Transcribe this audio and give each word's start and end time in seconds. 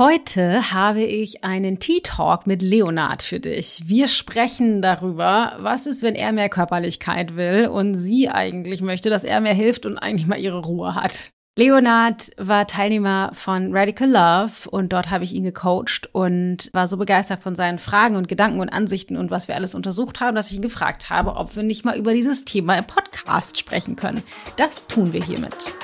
Heute 0.00 0.72
habe 0.72 1.02
ich 1.02 1.44
einen 1.44 1.78
Tea 1.78 2.00
Talk 2.02 2.46
mit 2.46 2.62
Leonard 2.62 3.22
für 3.22 3.38
dich. 3.38 3.82
Wir 3.84 4.08
sprechen 4.08 4.80
darüber, 4.80 5.58
was 5.58 5.84
ist, 5.84 6.02
wenn 6.02 6.14
er 6.14 6.32
mehr 6.32 6.48
Körperlichkeit 6.48 7.36
will 7.36 7.66
und 7.66 7.94
sie 7.96 8.30
eigentlich 8.30 8.80
möchte, 8.80 9.10
dass 9.10 9.24
er 9.24 9.42
mehr 9.42 9.52
hilft 9.52 9.84
und 9.84 9.98
eigentlich 9.98 10.26
mal 10.26 10.38
ihre 10.38 10.64
Ruhe 10.64 10.94
hat. 10.94 11.32
Leonard 11.58 12.30
war 12.38 12.66
Teilnehmer 12.66 13.32
von 13.34 13.76
Radical 13.76 14.08
Love 14.08 14.70
und 14.70 14.94
dort 14.94 15.10
habe 15.10 15.24
ich 15.24 15.34
ihn 15.34 15.44
gecoacht 15.44 16.08
und 16.12 16.70
war 16.72 16.88
so 16.88 16.96
begeistert 16.96 17.42
von 17.42 17.54
seinen 17.54 17.78
Fragen 17.78 18.16
und 18.16 18.26
Gedanken 18.26 18.60
und 18.60 18.70
Ansichten 18.70 19.18
und 19.18 19.30
was 19.30 19.48
wir 19.48 19.54
alles 19.54 19.74
untersucht 19.74 20.20
haben, 20.20 20.34
dass 20.34 20.50
ich 20.50 20.56
ihn 20.56 20.62
gefragt 20.62 21.10
habe, 21.10 21.36
ob 21.36 21.54
wir 21.56 21.62
nicht 21.62 21.84
mal 21.84 21.98
über 21.98 22.14
dieses 22.14 22.46
Thema 22.46 22.78
im 22.78 22.86
Podcast 22.86 23.58
sprechen 23.58 23.96
können. 23.96 24.22
Das 24.56 24.86
tun 24.86 25.12
wir 25.12 25.22
hiermit. 25.22 25.74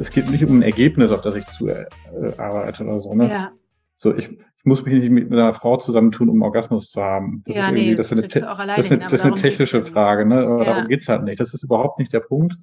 Es 0.00 0.10
geht 0.10 0.30
nicht 0.30 0.44
um 0.44 0.58
ein 0.58 0.62
Ergebnis, 0.62 1.12
auf 1.12 1.20
das 1.20 1.36
ich 1.36 1.46
zu 1.46 1.68
äh, 1.68 1.86
arbeite 2.38 2.84
oder 2.84 2.98
so. 2.98 3.14
Ne? 3.14 3.28
Ja. 3.28 3.52
So, 3.94 4.16
ich, 4.16 4.30
ich 4.30 4.64
muss 4.64 4.84
mich 4.84 4.94
nicht 4.94 5.10
mit 5.10 5.30
einer 5.30 5.52
Frau 5.52 5.76
zusammentun, 5.76 6.30
um 6.30 6.36
einen 6.36 6.42
Orgasmus 6.42 6.90
zu 6.90 7.02
haben. 7.02 7.42
Das 7.44 7.56
ja, 7.56 7.62
ist 7.62 7.68
irgendwie, 7.68 7.90
nee, 7.90 7.96
das, 7.96 8.08
das, 8.08 8.18
ist 8.18 8.36
eine, 8.42 8.66
das, 8.66 8.86
ist 8.86 8.92
eine, 8.92 9.00
das 9.02 9.12
ist 9.12 9.24
eine 9.24 9.34
technische 9.34 9.82
Frage, 9.82 10.24
ne? 10.26 10.38
Aber 10.38 10.64
ja. 10.64 10.72
darum 10.72 10.88
geht's 10.88 11.08
halt 11.08 11.24
nicht. 11.24 11.38
Das 11.38 11.52
ist 11.52 11.62
überhaupt 11.62 11.98
nicht 11.98 12.12
der 12.12 12.20
Punkt, 12.20 12.56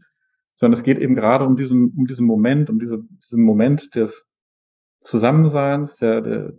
sondern 0.55 0.77
es 0.79 0.83
geht 0.83 0.97
eben 0.97 1.13
gerade 1.13 1.45
um 1.45 1.55
diesen, 1.55 1.93
um 1.95 2.07
diesen 2.07 2.25
Moment, 2.25 2.71
um 2.71 2.79
diese, 2.79 3.03
diesen 3.23 3.43
Moment 3.43 3.95
des 3.95 4.27
Zusammenseins, 5.01 5.97
der, 5.97 6.21
der, 6.21 6.53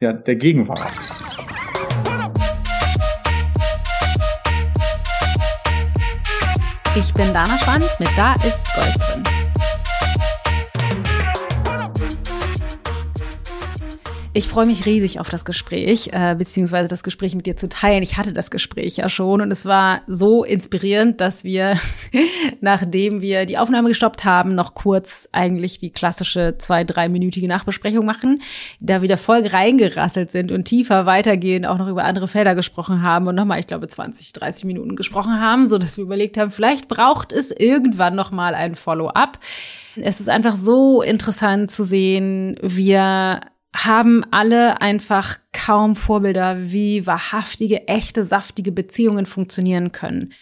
ja, 0.00 0.12
der 0.12 0.36
Gegenwart. 0.36 0.80
Ich 6.96 7.12
bin 7.14 7.32
Dana 7.32 7.56
Schwand 7.58 7.88
mit 7.98 8.08
Da 8.16 8.34
ist 8.34 8.64
Gold 8.74 9.24
drin. 9.24 9.33
Ich 14.36 14.48
freue 14.48 14.66
mich 14.66 14.84
riesig 14.84 15.20
auf 15.20 15.28
das 15.28 15.44
Gespräch, 15.44 16.10
äh, 16.12 16.34
beziehungsweise 16.34 16.88
das 16.88 17.04
Gespräch 17.04 17.36
mit 17.36 17.46
dir 17.46 17.56
zu 17.56 17.68
teilen. 17.68 18.02
Ich 18.02 18.16
hatte 18.16 18.32
das 18.32 18.50
Gespräch 18.50 18.96
ja 18.96 19.08
schon 19.08 19.40
und 19.40 19.52
es 19.52 19.64
war 19.64 20.00
so 20.08 20.42
inspirierend, 20.42 21.20
dass 21.20 21.44
wir, 21.44 21.78
nachdem 22.60 23.20
wir 23.20 23.46
die 23.46 23.58
Aufnahme 23.58 23.90
gestoppt 23.90 24.24
haben, 24.24 24.56
noch 24.56 24.74
kurz 24.74 25.28
eigentlich 25.30 25.78
die 25.78 25.92
klassische 25.92 26.56
zwei-, 26.58 26.82
dreiminütige 26.82 27.46
Nachbesprechung 27.46 28.04
machen, 28.04 28.42
da 28.80 29.02
wieder 29.02 29.18
voll 29.18 29.46
reingerasselt 29.46 30.32
sind 30.32 30.50
und 30.50 30.64
tiefer 30.64 31.06
weitergehen, 31.06 31.64
auch 31.64 31.78
noch 31.78 31.86
über 31.86 32.04
andere 32.04 32.26
Felder 32.26 32.56
gesprochen 32.56 33.02
haben 33.02 33.28
und 33.28 33.36
nochmal, 33.36 33.60
ich 33.60 33.68
glaube, 33.68 33.86
20, 33.86 34.32
30 34.32 34.64
Minuten 34.64 34.96
gesprochen 34.96 35.38
haben, 35.40 35.68
so 35.68 35.78
dass 35.78 35.96
wir 35.96 36.02
überlegt 36.02 36.38
haben, 36.38 36.50
vielleicht 36.50 36.88
braucht 36.88 37.32
es 37.32 37.52
irgendwann 37.52 38.16
nochmal 38.16 38.56
ein 38.56 38.74
Follow-up. 38.74 39.38
Es 39.94 40.18
ist 40.18 40.28
einfach 40.28 40.56
so 40.56 41.02
interessant 41.02 41.70
zu 41.70 41.84
sehen, 41.84 42.56
wir 42.60 43.38
haben 43.74 44.24
alle 44.30 44.80
einfach 44.80 45.38
kaum 45.52 45.96
Vorbilder, 45.96 46.56
wie 46.70 47.06
wahrhaftige, 47.06 47.88
echte, 47.88 48.24
saftige 48.24 48.72
Beziehungen 48.72 49.26
funktionieren 49.26 49.92
können. 49.92 50.32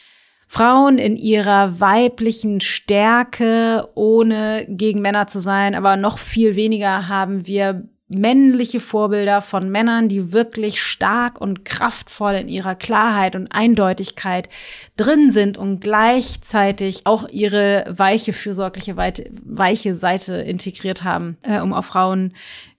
Frauen 0.46 0.98
in 0.98 1.16
ihrer 1.16 1.80
weiblichen 1.80 2.60
Stärke, 2.60 3.88
ohne 3.94 4.66
gegen 4.68 5.00
Männer 5.00 5.26
zu 5.26 5.40
sein, 5.40 5.74
aber 5.74 5.96
noch 5.96 6.18
viel 6.18 6.56
weniger 6.56 7.08
haben 7.08 7.46
wir 7.46 7.88
männliche 8.14 8.80
Vorbilder 8.80 9.40
von 9.40 9.70
Männern, 9.70 10.08
die 10.08 10.32
wirklich 10.32 10.82
stark 10.82 11.40
und 11.40 11.64
kraftvoll 11.64 12.34
in 12.34 12.48
ihrer 12.48 12.74
Klarheit 12.74 13.34
und 13.34 13.48
Eindeutigkeit 13.48 14.50
drin 14.96 15.30
sind 15.30 15.56
und 15.56 15.80
gleichzeitig 15.80 17.06
auch 17.06 17.28
ihre 17.30 17.86
weiche, 17.88 18.34
fürsorgliche, 18.34 18.96
weiche 18.96 19.94
Seite 19.94 20.34
integriert 20.34 21.04
haben, 21.04 21.38
äh, 21.42 21.60
um 21.60 21.72
auf 21.72 21.86
Frauen 21.86 22.34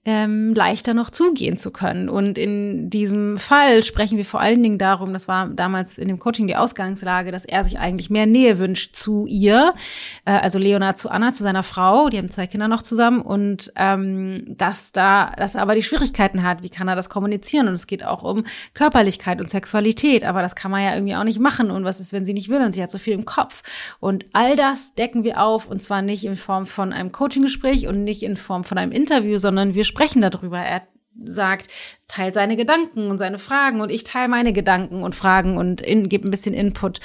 ähm, 0.06 0.54
leichter 0.54 0.94
noch 0.94 1.10
zugehen 1.10 1.56
zu 1.56 1.72
können. 1.72 2.10
Und 2.10 2.38
in 2.38 2.90
diesem 2.90 3.38
Fall 3.38 3.84
sprechen 3.84 4.18
wir 4.18 4.26
vor 4.26 4.42
allen 4.42 4.62
Dingen 4.62 4.78
darum, 4.78 5.14
das 5.14 5.30
war 5.30 5.48
damals 5.48 5.98
in 5.98 6.10
dem 6.10 6.20
Coaching 6.20 6.46
die 6.48 6.58
Ausgangslage, 6.58 7.32
dass 7.32 7.46
er 7.46 7.64
sich 7.64 7.80
eigentlich 7.80 8.10
mehr 8.10 8.26
Nähe 8.26 8.60
wünscht 8.60 8.96
zu 8.96 9.26
ihr, 9.28 9.74
äh, 10.26 10.32
also 10.32 10.60
Leonard 10.60 10.98
zu 10.98 11.10
Anna, 11.10 11.32
zu 11.32 11.44
seiner 11.44 11.64
Frau, 11.64 12.10
die 12.10 12.18
haben 12.18 12.30
zwei 12.30 12.48
Kinder 12.48 12.68
noch 12.68 12.82
zusammen 12.82 13.22
und 13.22 13.72
ähm, 13.78 14.44
dass 14.48 14.92
da, 14.92 15.32
dass 15.38 15.56
er 15.56 15.62
aber 15.62 15.76
die 15.76 15.84
Schwierigkeiten 15.84 16.44
hat, 16.44 16.64
wie 16.64 16.70
kann 16.70 16.90
er 16.90 16.98
das 16.98 17.10
kommunizieren? 17.10 17.70
Und 17.70 17.76
es 17.76 17.88
geht 17.88 18.04
auch 18.04 18.24
um 18.24 18.44
Körperlichkeit 18.74 19.40
und 19.40 19.50
Sexualität, 19.50 20.26
aber 20.26 20.42
das 20.42 20.56
kann 20.56 20.72
man 20.72 20.84
ja 20.84 20.96
irgendwie 20.96 21.16
auch 21.16 21.24
nicht 21.24 21.40
machen. 21.40 21.72
Und 21.72 21.86
was 21.86 22.02
ist, 22.02 22.12
wenn 22.12 22.26
sie 22.26 22.34
nicht 22.34 22.50
will 22.50 22.62
und 22.62 22.74
sie 22.74 22.84
hat 22.84 22.92
so 22.92 22.98
viel 22.98 23.14
im 23.14 23.24
Kopf? 23.24 23.64
Und 24.02 24.26
all 24.34 24.58
das 24.58 24.96
decken 24.96 25.24
wir 25.24 25.42
auf 25.42 25.68
und 25.68 25.82
zwar 25.82 26.02
nicht 26.02 26.26
in 26.26 26.36
Form 26.36 26.66
von 26.66 26.92
einem 26.92 27.14
Coaching-Gespräch 27.14 27.88
und 27.88 28.04
nicht 28.04 28.24
in 28.24 28.36
Form 28.36 28.66
von 28.66 28.78
einem 28.78 28.92
Interview, 28.92 29.38
sondern 29.38 29.74
wir 29.74 29.86
sprechen 29.94 30.22
darüber. 30.22 30.58
Er 30.60 30.88
sagt, 31.16 31.68
teilt 32.08 32.36
seine 32.36 32.56
Gedanken 32.56 33.10
und 33.10 33.18
seine 33.18 33.40
Fragen 33.40 33.82
und 33.82 33.90
ich 33.90 34.04
teile 34.04 34.28
meine 34.28 34.54
Gedanken 34.54 35.02
und 35.02 35.16
Fragen 35.16 35.58
und 35.58 35.82
in, 35.82 36.10
gebe 36.10 36.28
ein 36.28 36.32
bisschen 36.32 36.54
Input. 36.54 37.00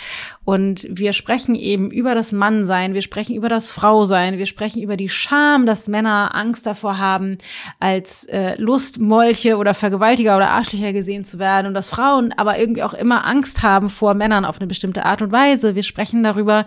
Und 0.45 0.87
wir 0.91 1.13
sprechen 1.13 1.55
eben 1.55 1.91
über 1.91 2.15
das 2.15 2.33
Mannsein, 2.33 2.95
wir 2.95 3.01
sprechen 3.01 3.35
über 3.35 3.49
das 3.49 3.71
Frausein, 3.71 4.39
wir 4.39 4.47
sprechen 4.47 4.83
über 4.83 4.97
die 4.97 5.09
Scham, 5.09 5.65
dass 5.65 5.89
Männer 5.89 6.35
Angst 6.35 6.67
davor 6.67 6.99
haben, 6.99 7.39
als 7.81 8.25
äh, 8.25 8.61
Lustmolche 8.61 9.57
oder 9.57 9.73
Vergewaltiger 9.73 10.37
oder 10.37 10.51
Arschlöcher 10.51 10.93
gesehen 10.93 11.25
zu 11.25 11.39
werden 11.39 11.69
und 11.69 11.75
dass 11.75 11.89
Frauen 11.89 12.33
aber 12.37 12.59
irgendwie 12.59 12.83
auch 12.83 12.95
immer 12.95 13.27
Angst 13.27 13.63
haben 13.63 13.89
vor 13.89 14.15
Männern 14.15 14.45
auf 14.45 14.59
eine 14.59 14.67
bestimmte 14.67 15.07
Art 15.07 15.23
und 15.23 15.33
Weise. 15.33 15.75
Wir 15.75 15.83
sprechen 15.83 16.23
darüber, 16.23 16.65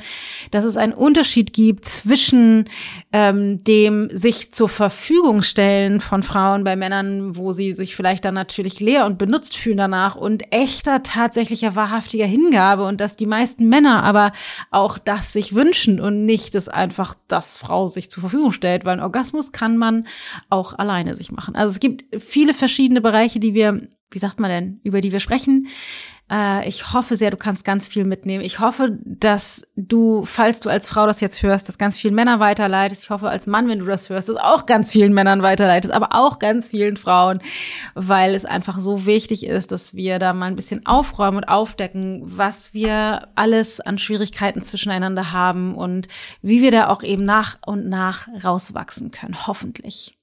dass 0.50 0.66
es 0.66 0.78
einen 0.78 0.94
Unterschied 0.94 1.54
gibt 1.54 1.86
zwischen 1.86 2.66
ähm, 3.14 3.64
dem 3.64 4.10
sich 4.12 4.52
zur 4.52 4.70
Verfügung 4.70 5.44
stellen 5.44 6.02
von 6.02 6.24
Frauen 6.24 6.64
bei 6.64 6.76
Männern, 6.76 7.31
wo 7.38 7.52
sie 7.52 7.74
sich 7.74 7.96
vielleicht 7.96 8.26
dann 8.26 8.34
natürlich 8.34 8.80
leer 8.80 9.06
und 9.06 9.18
benutzt 9.18 9.56
fühlen 9.58 9.78
danach 9.78 10.16
und 10.16 10.52
echter, 10.52 11.04
tatsächlicher, 11.04 11.76
wahrhaftiger 11.76 12.26
Hingabe 12.26 12.84
und 12.84 13.02
dass 13.02 13.16
die 13.16 13.26
meisten 13.26 13.70
Männer 13.70 14.04
aber 14.04 14.32
auch 14.70 14.98
das 14.98 15.34
sich 15.34 15.56
wünschen 15.56 16.00
und 16.00 16.26
nicht 16.26 16.56
dass 16.56 16.70
einfach 16.70 17.16
das 17.28 17.58
Frau 17.58 17.88
sich 17.88 18.10
zur 18.10 18.22
Verfügung 18.22 18.52
stellt, 18.52 18.86
weil 18.86 18.98
ein 18.98 19.04
Orgasmus 19.04 19.52
kann 19.52 19.78
man 19.78 20.08
auch 20.50 20.78
alleine 20.78 21.16
sich 21.16 21.32
machen. 21.32 21.56
Also 21.56 21.72
es 21.72 21.80
gibt 21.80 22.04
viele 22.24 22.54
verschiedene 22.54 23.02
Bereiche, 23.02 23.40
die 23.40 23.54
wir 23.54 23.82
wie 24.12 24.20
sagt 24.20 24.40
man 24.40 24.50
denn, 24.52 24.80
über 24.84 25.02
die 25.02 25.12
wir 25.12 25.22
sprechen. 25.22 25.68
Äh, 26.32 26.68
ich 26.68 26.94
hoffe 26.94 27.16
sehr, 27.16 27.30
du 27.30 27.38
kannst 27.38 27.66
ganz 27.66 27.88
viel 27.88 28.06
mitnehmen. 28.06 28.44
Ich 28.44 28.60
hoffe, 28.60 28.98
dass 29.04 29.64
du, 29.76 30.24
falls 30.26 30.62
du 30.62 30.70
als 30.70 30.88
Frau 30.88 31.06
das 31.06 31.20
jetzt 31.20 31.44
hörst, 31.44 31.68
das 31.68 31.78
ganz 31.78 31.98
vielen 31.98 32.16
Männern 32.16 32.40
weiterleitest. 32.40 33.04
Ich 33.04 33.10
hoffe 33.10 33.30
als 33.30 33.48
Mann, 33.48 33.68
wenn 33.68 33.80
du 33.80 33.86
das 33.86 34.10
hörst, 34.10 34.30
das 34.30 34.38
auch 34.38 34.66
ganz 34.66 34.92
vielen 34.92 35.14
Männern 35.14 35.44
weiterleitest, 35.44 35.94
aber 35.94 36.10
auch 36.16 36.40
ganz 36.40 36.70
vielen 36.70 36.96
Frauen, 36.96 37.42
weil 37.94 38.34
es 38.34 38.46
einfach 38.46 38.80
so 38.80 39.06
wichtig 39.06 39.46
ist, 39.46 39.72
dass 39.72 39.94
wir 39.94 40.20
da 40.20 40.34
mal 40.34 40.46
ein 40.46 40.56
bisschen 40.56 40.86
aufräumen 40.86 41.38
und 41.38 41.44
aufdecken, 41.46 42.22
was 42.24 42.74
wir 42.74 43.28
alles 43.36 43.82
an 43.82 44.00
Schwierigkeiten 44.00 44.62
zwischeneinander 44.62 45.34
haben 45.34 45.76
und 45.76 46.08
wie 46.42 46.62
wir 46.62 46.72
da 46.72 46.88
auch 46.88 47.04
eben 47.04 47.26
nach 47.26 47.58
und 47.66 47.90
nach 47.90 48.28
rauswachsen 48.44 49.12
können, 49.12 49.48
hoffentlich. 49.48 50.21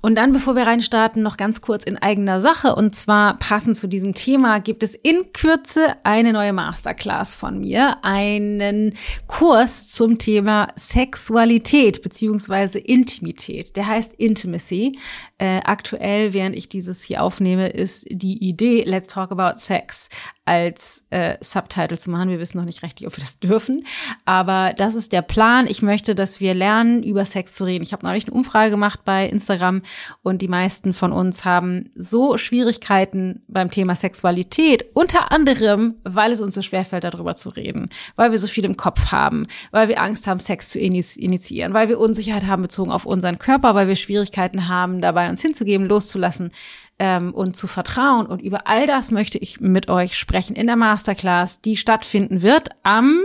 Und 0.00 0.14
dann, 0.14 0.32
bevor 0.32 0.54
wir 0.54 0.66
reinstarten, 0.66 1.22
noch 1.22 1.36
ganz 1.36 1.60
kurz 1.60 1.84
in 1.84 1.98
eigener 1.98 2.40
Sache. 2.40 2.74
Und 2.74 2.94
zwar 2.94 3.38
passend 3.38 3.76
zu 3.76 3.88
diesem 3.88 4.14
Thema 4.14 4.60
gibt 4.60 4.82
es 4.82 4.94
in 4.94 5.32
Kürze 5.32 5.94
eine 6.04 6.32
neue 6.32 6.52
Masterclass 6.52 7.34
von 7.34 7.58
mir, 7.60 7.96
einen 8.02 8.94
Kurs 9.26 9.88
zum 9.88 10.18
Thema 10.18 10.68
Sexualität 10.76 12.02
beziehungsweise 12.02 12.78
Intimität. 12.78 13.76
Der 13.76 13.88
heißt 13.88 14.14
Intimacy. 14.14 14.98
Äh, 15.38 15.60
aktuell, 15.64 16.32
während 16.32 16.56
ich 16.56 16.68
dieses 16.68 17.02
hier 17.02 17.22
aufnehme, 17.22 17.68
ist 17.68 18.06
die 18.10 18.38
Idee 18.38 18.84
Let's 18.84 19.08
Talk 19.08 19.32
About 19.32 19.58
Sex 19.58 20.08
als 20.48 21.04
äh, 21.10 21.36
Subtitle 21.42 21.98
zu 21.98 22.10
machen. 22.10 22.30
Wir 22.30 22.38
wissen 22.38 22.56
noch 22.56 22.64
nicht 22.64 22.82
richtig, 22.82 23.06
ob 23.06 23.14
wir 23.16 23.22
das 23.22 23.38
dürfen, 23.40 23.86
aber 24.24 24.72
das 24.74 24.94
ist 24.94 25.12
der 25.12 25.20
Plan. 25.20 25.66
Ich 25.66 25.82
möchte, 25.82 26.14
dass 26.14 26.40
wir 26.40 26.54
lernen, 26.54 27.02
über 27.02 27.26
Sex 27.26 27.54
zu 27.54 27.64
reden. 27.64 27.84
Ich 27.84 27.92
habe 27.92 28.06
neulich 28.06 28.26
eine 28.26 28.34
Umfrage 28.34 28.70
gemacht 28.70 29.00
bei 29.04 29.28
Instagram 29.28 29.82
und 30.22 30.40
die 30.40 30.48
meisten 30.48 30.94
von 30.94 31.12
uns 31.12 31.44
haben 31.44 31.90
so 31.94 32.38
Schwierigkeiten 32.38 33.42
beim 33.46 33.70
Thema 33.70 33.94
Sexualität, 33.94 34.86
unter 34.94 35.32
anderem, 35.32 35.96
weil 36.04 36.32
es 36.32 36.40
uns 36.40 36.54
so 36.54 36.62
schwerfällt, 36.62 37.04
darüber 37.04 37.36
zu 37.36 37.50
reden, 37.50 37.90
weil 38.16 38.30
wir 38.30 38.38
so 38.38 38.46
viel 38.46 38.64
im 38.64 38.78
Kopf 38.78 39.12
haben, 39.12 39.46
weil 39.70 39.88
wir 39.88 40.00
Angst 40.00 40.26
haben, 40.26 40.40
Sex 40.40 40.70
zu 40.70 40.78
initiieren, 40.78 41.74
weil 41.74 41.90
wir 41.90 42.00
Unsicherheit 42.00 42.46
haben 42.46 42.62
bezogen 42.62 42.90
auf 42.90 43.04
unseren 43.04 43.38
Körper, 43.38 43.74
weil 43.74 43.86
wir 43.86 43.96
Schwierigkeiten 43.96 44.68
haben, 44.68 45.02
dabei 45.02 45.28
uns 45.28 45.42
hinzugeben, 45.42 45.86
loszulassen 45.86 46.52
ähm, 46.98 47.32
und 47.32 47.56
zu 47.56 47.66
vertrauen. 47.66 48.26
Und 48.26 48.42
über 48.42 48.66
all 48.66 48.86
das 48.86 49.10
möchte 49.10 49.38
ich 49.38 49.60
mit 49.60 49.88
euch 49.88 50.16
sprechen 50.16 50.56
in 50.56 50.66
der 50.66 50.76
Masterclass, 50.76 51.60
die 51.60 51.76
stattfinden 51.76 52.42
wird 52.42 52.70
am 52.82 53.20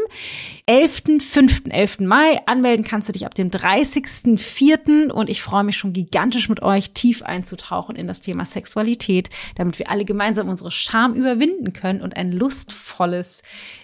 11.5., 0.69 1.71
11. 1.71 1.99
Mai. 2.01 2.39
Anmelden 2.45 2.85
kannst 2.85 3.09
du 3.09 3.13
dich 3.13 3.25
ab 3.25 3.35
dem 3.35 3.49
30.4. 3.49 5.09
und 5.09 5.29
ich 5.29 5.41
freue 5.41 5.63
mich 5.63 5.77
schon 5.77 5.93
gigantisch 5.93 6.49
mit 6.49 6.61
euch 6.61 6.91
tief 6.93 7.23
einzutauchen 7.23 7.95
in 7.95 8.07
das 8.07 8.21
Thema 8.21 8.45
Sexualität, 8.45 9.29
damit 9.55 9.79
wir 9.79 9.89
alle 9.89 10.05
gemeinsam 10.05 10.49
unsere 10.49 10.71
Scham 10.71 11.13
überwinden 11.13 11.73
können 11.73 12.01
und 12.01 12.15
ein 12.15 12.31
lustvolles 12.31 13.41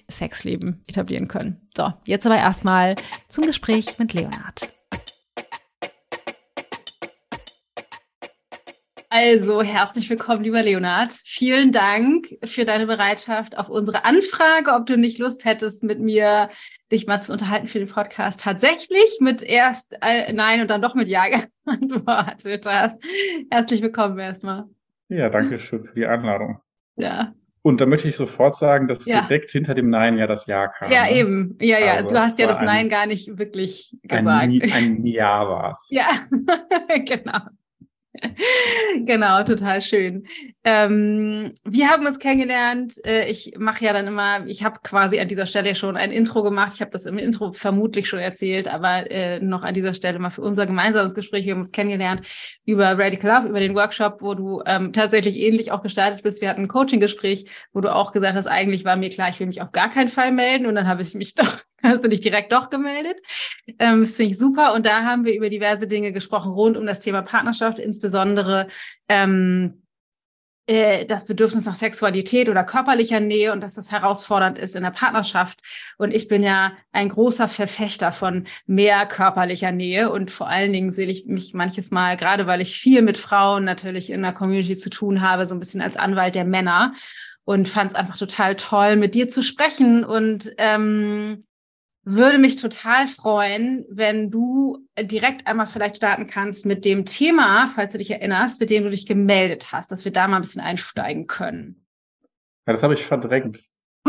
Sexleben 0.10 0.84
etablieren 0.88 1.28
können. 1.28 1.58
So, 1.76 1.94
jetzt 2.06 2.26
aber 2.26 2.38
erstmal 2.38 2.96
zum 3.28 3.46
Gespräch 3.46 3.98
mit 4.00 4.14
Leonard. 4.14 4.70
Also, 9.12 9.64
herzlich 9.64 10.08
willkommen, 10.12 10.44
lieber 10.44 10.62
Leonard. 10.62 11.12
Vielen 11.26 11.72
Dank 11.72 12.28
für 12.46 12.64
deine 12.64 12.86
Bereitschaft 12.86 13.58
auf 13.58 13.68
unsere 13.68 14.06
Anfrage, 14.06 14.72
ob 14.76 14.86
du 14.86 14.98
nicht 14.98 15.18
Lust 15.18 15.46
hättest, 15.46 15.82
mit 15.84 16.00
mir 16.00 16.50
dich 16.92 17.08
mal 17.08 17.20
zu 17.20 17.32
unterhalten 17.32 17.68
für 17.68 17.80
den 17.80 17.88
Podcast. 17.88 18.42
Tatsächlich 18.42 19.18
mit 19.20 19.42
erst 19.42 19.98
äh, 20.02 20.32
Nein 20.32 20.62
und 20.62 20.70
dann 20.70 20.84
doch 20.84 20.94
mit 20.94 21.08
Ja 21.08 21.24
geantwortet 21.66 22.68
hast. 22.68 23.04
Herzlich 23.50 23.82
willkommen 23.82 24.20
erstmal. 24.20 24.66
Ja, 25.08 25.30
danke 25.30 25.58
schön 25.58 25.84
für 25.84 25.96
die 25.96 26.06
Einladung. 26.06 26.60
Ja. 26.96 27.34
Und 27.64 27.82
da 27.82 27.88
möchte 27.88 28.10
ich 28.10 28.16
sofort 28.16 28.56
sagen, 28.56 28.88
dass 28.88 29.08
ja. 29.08 29.22
direkt 29.22 29.50
hinter 29.50 29.74
dem 29.74 29.90
Nein 29.90 30.20
ja 30.20 30.28
das 30.28 30.46
Ja 30.46 30.68
kam. 30.68 30.92
Ja, 30.92 31.06
ne? 31.06 31.16
eben. 31.16 31.58
Ja, 31.60 31.80
ja. 31.80 31.94
Also, 31.96 32.10
du 32.10 32.20
hast 32.20 32.38
ja 32.38 32.46
das 32.46 32.62
Nein 32.62 32.90
gar 32.90 33.08
nicht 33.08 33.40
wirklich 33.40 33.98
gesagt. 34.04 34.28
Ein, 34.28 34.62
ein 34.72 35.04
Ja 35.04 35.50
war 35.50 35.72
es. 35.72 35.88
Ja, 35.90 36.06
genau. 37.06 37.40
genau, 39.06 39.44
total 39.44 39.82
schön. 39.82 40.26
Ähm, 40.64 41.54
wir 41.64 41.90
haben 41.90 42.06
uns 42.06 42.20
kennengelernt. 42.20 42.96
Äh, 43.06 43.30
ich 43.30 43.54
mache 43.58 43.86
ja 43.86 43.94
dann 43.94 44.08
immer, 44.08 44.46
ich 44.46 44.64
habe 44.64 44.80
quasi 44.84 45.20
an 45.20 45.28
dieser 45.28 45.46
Stelle 45.46 45.76
schon 45.76 45.98
ein 45.98 46.12
Intro 46.12 46.44
gemacht. 46.44 46.74
Ich 46.76 46.82
habe 46.82 46.92
das 46.92 47.06
im 47.06 47.18
Intro 47.18 47.54
vermutlich 47.54 48.08
schon 48.08 48.20
erzählt, 48.20 48.68
aber 48.68 49.10
äh, 49.12 49.40
noch 49.40 49.64
an 49.64 49.74
dieser 49.74 49.94
Stelle 49.94 50.20
mal 50.20 50.30
für 50.30 50.42
unser 50.42 50.66
gemeinsames 50.66 51.16
Gespräch. 51.16 51.46
Wir 51.46 51.54
haben 51.54 51.62
uns 51.62 51.72
kennengelernt 51.72 52.28
über 52.66 52.98
Radical 52.98 53.32
Love, 53.32 53.50
über 53.50 53.60
den 53.60 53.76
Workshop, 53.76 54.22
wo 54.22 54.34
du 54.34 54.62
ähm, 54.66 54.94
tatsächlich 54.94 55.38
ähnlich 55.38 55.72
auch 55.72 55.82
gestartet 55.82 56.24
bist. 56.24 56.42
Wir 56.42 56.50
hatten 56.50 56.62
ein 56.62 56.68
Coaching-Gespräch, 56.68 57.46
wo 57.74 57.82
du 57.82 57.94
auch 57.94 58.12
gesagt 58.12 58.36
hast, 58.36 58.48
eigentlich 58.48 58.86
war 58.86 58.96
mir 58.96 59.10
klar, 59.10 59.30
ich 59.30 59.40
will 59.40 59.48
mich 59.48 59.62
auf 59.62 59.72
gar 59.72 59.90
keinen 59.90 60.10
Fall 60.10 60.32
melden. 60.32 60.66
Und 60.66 60.76
dann 60.76 60.88
habe 60.88 61.02
ich 61.02 61.14
mich 61.16 61.36
doch 61.36 61.58
Hast 61.84 62.04
du 62.04 62.10
dich 62.10 62.22
direkt 62.22 62.52
doch 62.52 62.70
gemeldet? 62.70 63.22
Ähm, 63.80 64.02
das 64.02 64.16
finde 64.16 64.34
ich 64.34 64.38
super. 64.38 64.74
Und 64.74 64.86
da 64.86 65.04
haben 65.04 65.26
wir 65.26 65.36
über 65.36 65.50
diverse 65.50 65.88
Dinge 65.88 66.12
gesprochen 66.12 66.52
rund 66.52 66.78
um 66.78 66.86
das 66.86 67.00
Thema 67.00 67.22
Partnerschaft, 67.22 67.80
insbesondere 67.80 68.68
ähm, 69.08 69.82
äh, 70.70 71.06
das 71.08 71.26
Bedürfnis 71.26 71.66
nach 71.66 71.76
Sexualität 71.76 72.48
oder 72.48 72.64
körperlicher 72.64 73.20
Nähe 73.20 73.54
und 73.54 73.62
dass 73.62 73.74
das 73.74 73.92
herausfordernd 73.92 74.60
ist 74.60 74.76
in 74.76 74.84
der 74.84 74.92
Partnerschaft. 74.92 75.60
Und 75.98 76.14
ich 76.14 76.28
bin 76.28 76.44
ja 76.44 76.74
ein 76.92 77.10
großer 77.10 77.48
Verfechter 77.48 78.12
von 78.12 78.44
mehr 78.68 79.08
körperlicher 79.08 79.72
Nähe 79.72 80.12
und 80.12 80.30
vor 80.30 80.48
allen 80.48 80.72
Dingen 80.72 80.92
sehe 80.92 81.08
ich 81.08 81.26
mich 81.26 81.56
manches 81.56 81.90
Mal, 81.90 82.18
gerade 82.18 82.46
weil 82.46 82.62
ich 82.62 82.78
viel 82.78 83.02
mit 83.02 83.18
Frauen 83.18 83.64
natürlich 83.64 84.12
in 84.12 84.22
der 84.22 84.34
Community 84.34 84.78
zu 84.78 84.92
tun 84.92 85.22
habe, 85.22 85.48
so 85.48 85.56
ein 85.56 85.60
bisschen 85.60 85.82
als 85.82 85.98
Anwalt 85.98 86.36
der 86.36 86.46
Männer 86.46 86.94
und 87.46 87.68
fand 87.68 87.94
es 87.94 87.96
einfach 87.96 88.18
total 88.18 88.56
toll, 88.56 88.96
mit 88.96 89.16
dir 89.16 89.28
zu 89.28 89.42
sprechen 89.42 90.06
und 90.06 90.54
ähm, 90.60 91.46
würde 92.04 92.38
mich 92.38 92.56
total 92.56 93.08
freuen, 93.08 93.86
wenn 93.90 94.32
du 94.32 94.88
direkt 95.00 95.48
einmal 95.48 95.68
vielleicht 95.68 95.98
starten 95.98 96.28
kannst 96.28 96.66
mit 96.66 96.86
dem 96.86 97.06
Thema, 97.06 97.72
falls 97.76 97.92
du 97.92 97.98
dich 97.98 98.12
erinnerst, 98.12 98.60
mit 98.60 98.70
dem 98.70 98.84
du 98.84 98.90
dich 98.90 99.06
gemeldet 99.06 99.72
hast, 99.72 99.92
dass 99.92 100.06
wir 100.06 100.12
da 100.12 100.28
mal 100.28 100.38
ein 100.38 100.42
bisschen 100.42 100.62
einsteigen 100.62 101.28
können. 101.28 101.86
Ja, 102.66 102.74
das 102.74 102.84
habe 102.84 102.94
ich 102.94 103.06
verdrängt. 103.06 103.60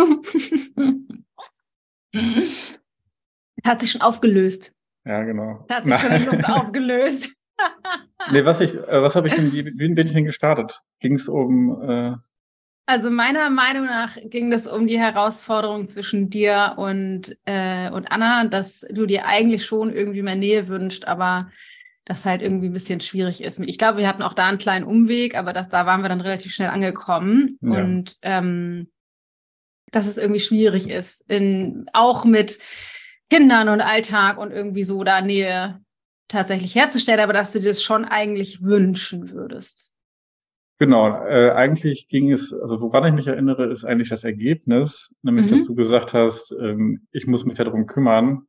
Hat 3.64 3.80
sich 3.80 3.90
schon 3.90 4.00
aufgelöst. 4.00 4.72
Ja, 5.04 5.22
genau. 5.24 5.66
Hat 5.70 5.84
sich 5.84 5.94
schon 5.96 6.12
in 6.12 6.24
Luft 6.26 6.44
aufgelöst. 6.44 7.32
nee, 8.32 8.44
was 8.44 8.60
ich, 8.60 8.74
äh, 8.74 9.02
was 9.02 9.16
habe 9.16 9.28
ich 9.28 9.34
denn, 9.34 9.52
wie 9.52 9.62
bin 9.62 9.96
ich 9.98 10.12
denn 10.12 10.24
gestartet? 10.24 10.78
Ging 11.00 11.14
es 11.14 11.28
um 11.28 11.82
äh, 11.82 12.14
also 12.86 13.10
meiner 13.10 13.50
Meinung 13.50 13.86
nach 13.86 14.16
ging 14.24 14.52
es 14.52 14.66
um 14.66 14.86
die 14.86 14.98
Herausforderung 14.98 15.88
zwischen 15.88 16.28
dir 16.30 16.74
und, 16.76 17.36
äh, 17.44 17.90
und 17.90 18.10
Anna, 18.10 18.44
dass 18.46 18.86
du 18.90 19.06
dir 19.06 19.26
eigentlich 19.26 19.64
schon 19.64 19.92
irgendwie 19.92 20.22
mehr 20.22 20.36
Nähe 20.36 20.68
wünscht, 20.68 21.04
aber 21.04 21.50
das 22.04 22.26
halt 22.26 22.42
irgendwie 22.42 22.68
ein 22.68 22.72
bisschen 22.72 23.00
schwierig 23.00 23.42
ist. 23.42 23.60
Ich 23.60 23.78
glaube, 23.78 23.98
wir 23.98 24.08
hatten 24.08 24.22
auch 24.22 24.32
da 24.32 24.48
einen 24.48 24.58
kleinen 24.58 24.84
Umweg, 24.84 25.38
aber 25.38 25.52
das, 25.52 25.68
da 25.68 25.86
waren 25.86 26.02
wir 26.02 26.08
dann 26.08 26.20
relativ 26.20 26.52
schnell 26.52 26.70
angekommen. 26.70 27.58
Ja. 27.60 27.78
Und 27.78 28.16
ähm, 28.22 28.90
dass 29.92 30.06
es 30.06 30.16
irgendwie 30.16 30.40
schwierig 30.40 30.88
ist, 30.88 31.28
in, 31.30 31.86
auch 31.92 32.24
mit 32.24 32.58
Kindern 33.28 33.68
und 33.68 33.80
Alltag 33.80 34.38
und 34.38 34.50
irgendwie 34.50 34.84
so 34.84 35.04
da 35.04 35.20
Nähe 35.20 35.80
tatsächlich 36.28 36.74
herzustellen, 36.74 37.20
aber 37.20 37.32
dass 37.32 37.52
du 37.52 37.60
dir 37.60 37.68
das 37.68 37.82
schon 37.82 38.04
eigentlich 38.04 38.62
wünschen 38.62 39.30
würdest. 39.30 39.89
Genau, 40.80 41.26
äh, 41.26 41.50
eigentlich 41.50 42.08
ging 42.08 42.32
es, 42.32 42.54
also 42.54 42.80
woran 42.80 43.04
ich 43.04 43.12
mich 43.12 43.26
erinnere, 43.26 43.66
ist 43.66 43.84
eigentlich 43.84 44.08
das 44.08 44.24
Ergebnis, 44.24 45.14
nämlich 45.20 45.44
mhm. 45.44 45.50
dass 45.50 45.66
du 45.66 45.74
gesagt 45.74 46.14
hast, 46.14 46.56
ähm, 46.58 47.06
ich 47.12 47.26
muss 47.26 47.44
mich 47.44 47.58
darum 47.58 47.84
kümmern, 47.84 48.46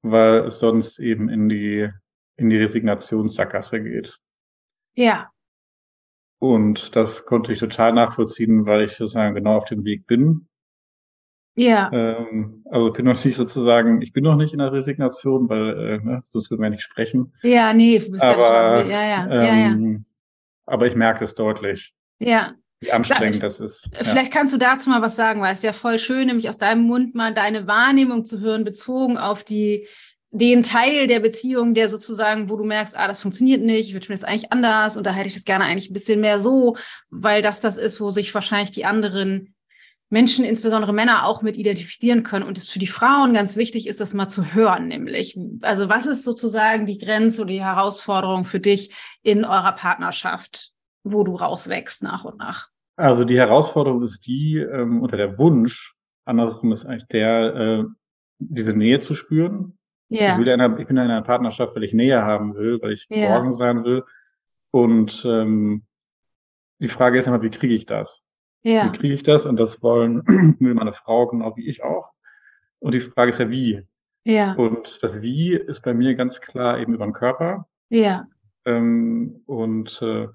weil 0.00 0.46
es 0.46 0.60
sonst 0.60 0.98
eben 0.98 1.28
in 1.28 1.50
die 1.50 1.90
in 2.36 2.48
die 2.48 2.56
Resignationssackgasse 2.56 3.82
geht. 3.82 4.18
Ja. 4.94 5.30
Und 6.38 6.96
das 6.96 7.26
konnte 7.26 7.52
ich 7.52 7.58
total 7.58 7.92
nachvollziehen, 7.92 8.64
weil 8.64 8.84
ich 8.84 8.92
sozusagen 8.92 9.34
genau 9.34 9.56
auf 9.56 9.66
dem 9.66 9.84
Weg 9.84 10.06
bin. 10.06 10.48
Ja. 11.54 11.90
Ähm, 11.92 12.64
also 12.70 12.92
bin 12.92 13.04
noch 13.04 13.22
nicht 13.22 13.36
sozusagen, 13.36 14.00
ich 14.00 14.14
bin 14.14 14.24
noch 14.24 14.36
nicht 14.36 14.54
in 14.54 14.58
der 14.58 14.72
Resignation, 14.72 15.50
weil 15.50 15.78
äh, 15.78 15.98
ne, 15.98 16.20
sonst 16.22 16.50
würden 16.50 16.62
wir 16.62 16.70
nicht 16.70 16.82
sprechen. 16.82 17.34
Ja, 17.42 17.74
nee, 17.74 17.98
du 17.98 18.10
bist 18.10 18.24
Aber, 18.24 18.86
ja, 18.86 19.04
ja, 19.04 19.04
ja, 19.04 19.24
ähm, 19.26 19.42
ja, 19.42 19.96
ja 19.98 20.02
aber 20.72 20.86
ich 20.86 20.96
merke 20.96 21.22
es 21.22 21.34
deutlich. 21.34 21.92
Ja. 22.18 22.54
Wie 22.80 22.90
anstrengend 22.92 23.34
Sag, 23.34 23.42
das 23.42 23.60
ist. 23.60 23.90
Vielleicht 23.94 24.32
ja. 24.32 24.38
kannst 24.38 24.54
du 24.54 24.58
dazu 24.58 24.88
mal 24.88 25.02
was 25.02 25.16
sagen, 25.16 25.42
weil 25.42 25.52
es 25.52 25.62
wäre 25.62 25.74
voll 25.74 25.98
schön, 25.98 26.28
nämlich 26.28 26.48
aus 26.48 26.56
deinem 26.56 26.84
Mund 26.84 27.14
mal 27.14 27.34
deine 27.34 27.66
Wahrnehmung 27.66 28.24
zu 28.24 28.40
hören, 28.40 28.64
bezogen 28.64 29.18
auf 29.18 29.44
die, 29.44 29.86
den 30.30 30.62
Teil 30.62 31.08
der 31.08 31.20
Beziehung, 31.20 31.74
der 31.74 31.90
sozusagen, 31.90 32.48
wo 32.48 32.56
du 32.56 32.64
merkst, 32.64 32.96
ah, 32.96 33.06
das 33.06 33.20
funktioniert 33.20 33.60
nicht, 33.60 33.88
ich 33.88 33.92
würde 33.92 34.08
mir 34.08 34.14
das 34.14 34.24
eigentlich 34.24 34.50
anders 34.50 34.96
und 34.96 35.06
da 35.06 35.12
hätte 35.12 35.26
ich 35.26 35.34
das 35.34 35.44
gerne 35.44 35.66
eigentlich 35.66 35.90
ein 35.90 35.94
bisschen 35.94 36.20
mehr 36.20 36.40
so, 36.40 36.76
weil 37.10 37.42
das 37.42 37.60
das 37.60 37.76
ist, 37.76 38.00
wo 38.00 38.10
sich 38.10 38.34
wahrscheinlich 38.34 38.70
die 38.70 38.86
anderen 38.86 39.54
Menschen, 40.12 40.44
insbesondere 40.44 40.92
Männer, 40.92 41.24
auch 41.24 41.40
mit 41.40 41.56
identifizieren 41.56 42.22
können 42.22 42.46
und 42.46 42.58
es 42.58 42.68
für 42.68 42.78
die 42.78 42.86
Frauen 42.86 43.32
ganz 43.32 43.56
wichtig 43.56 43.86
ist, 43.86 43.98
das 43.98 44.12
mal 44.12 44.28
zu 44.28 44.52
hören, 44.52 44.86
nämlich. 44.86 45.38
Also 45.62 45.88
was 45.88 46.04
ist 46.04 46.22
sozusagen 46.22 46.84
die 46.84 46.98
Grenze 46.98 47.40
oder 47.40 47.50
die 47.50 47.64
Herausforderung 47.64 48.44
für 48.44 48.60
dich 48.60 48.94
in 49.22 49.46
eurer 49.46 49.72
Partnerschaft, 49.72 50.72
wo 51.02 51.24
du 51.24 51.34
rauswächst 51.34 52.02
nach 52.02 52.24
und 52.24 52.36
nach? 52.36 52.68
Also 52.96 53.24
die 53.24 53.38
Herausforderung 53.38 54.02
ist 54.02 54.26
die, 54.26 54.58
ähm, 54.58 55.00
unter 55.00 55.16
der 55.16 55.38
Wunsch, 55.38 55.94
andersrum 56.26 56.72
ist 56.72 56.84
eigentlich 56.84 57.08
der, 57.08 57.54
äh, 57.56 57.84
diese 58.38 58.74
Nähe 58.74 59.00
zu 59.00 59.14
spüren. 59.14 59.78
Ja. 60.10 60.38
Ich, 60.38 60.46
einer, 60.46 60.78
ich 60.78 60.86
bin 60.86 60.98
in 60.98 61.04
einer 61.04 61.22
Partnerschaft, 61.22 61.74
weil 61.74 61.84
ich 61.84 61.94
Nähe 61.94 62.20
haben 62.20 62.54
will, 62.54 62.78
weil 62.82 62.92
ich 62.92 63.06
ja. 63.08 63.28
geborgen 63.28 63.52
sein 63.52 63.82
will. 63.82 64.04
Und 64.70 65.24
ähm, 65.24 65.84
die 66.80 66.88
Frage 66.88 67.18
ist 67.18 67.28
immer, 67.28 67.40
wie 67.40 67.48
kriege 67.48 67.74
ich 67.74 67.86
das? 67.86 68.26
Ja. 68.62 68.86
Wie 68.86 68.98
kriege 68.98 69.14
ich 69.14 69.22
das? 69.22 69.46
Und 69.46 69.58
das 69.58 69.82
wollen, 69.82 70.22
will 70.60 70.74
meine 70.74 70.92
Frau 70.92 71.26
genau 71.26 71.56
wie 71.56 71.68
ich 71.68 71.82
auch. 71.82 72.12
Und 72.78 72.94
die 72.94 73.00
Frage 73.00 73.30
ist 73.30 73.38
ja, 73.38 73.50
wie? 73.50 73.86
Ja. 74.24 74.52
Und 74.54 75.02
das 75.02 75.22
Wie 75.22 75.54
ist 75.54 75.82
bei 75.82 75.94
mir 75.94 76.14
ganz 76.14 76.40
klar 76.40 76.78
eben 76.78 76.94
über 76.94 77.04
den 77.04 77.12
Körper. 77.12 77.66
Ja. 77.88 78.28
Ähm, 78.64 79.42
und 79.46 80.00
äh, 80.02 80.28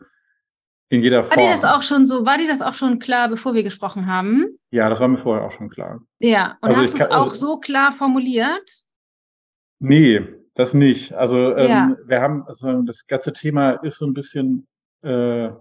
in 0.89 1.01
jeder 1.01 1.23
Form. 1.23 1.37
War 1.37 1.47
dir 1.47 1.53
das 1.53 1.65
auch 1.65 1.81
schon 1.81 2.05
so, 2.05 2.25
war 2.25 2.37
dir 2.37 2.47
das 2.47 2.61
auch 2.61 2.73
schon 2.73 2.99
klar, 2.99 3.29
bevor 3.29 3.53
wir 3.53 3.63
gesprochen 3.63 4.07
haben? 4.07 4.57
Ja, 4.71 4.89
das 4.89 4.99
war 4.99 5.07
mir 5.07 5.17
vorher 5.17 5.45
auch 5.45 5.51
schon 5.51 5.69
klar. 5.69 6.01
Ja, 6.19 6.57
und 6.61 6.69
also 6.69 6.81
hast 6.81 6.93
du 6.93 7.03
es 7.03 7.09
auch 7.09 7.29
also, 7.29 7.35
so 7.35 7.59
klar 7.59 7.93
formuliert? 7.97 8.85
Nee, 9.79 10.21
das 10.53 10.73
nicht. 10.73 11.13
Also 11.13 11.55
ähm, 11.55 11.69
ja. 11.69 11.95
wir 12.05 12.21
haben, 12.21 12.43
also 12.43 12.81
das 12.81 13.07
ganze 13.07 13.33
Thema 13.33 13.71
ist 13.71 13.97
so 13.97 14.05
ein 14.05 14.13
bisschen, 14.13 14.67
äh, 15.03 15.45
ja, 15.45 15.57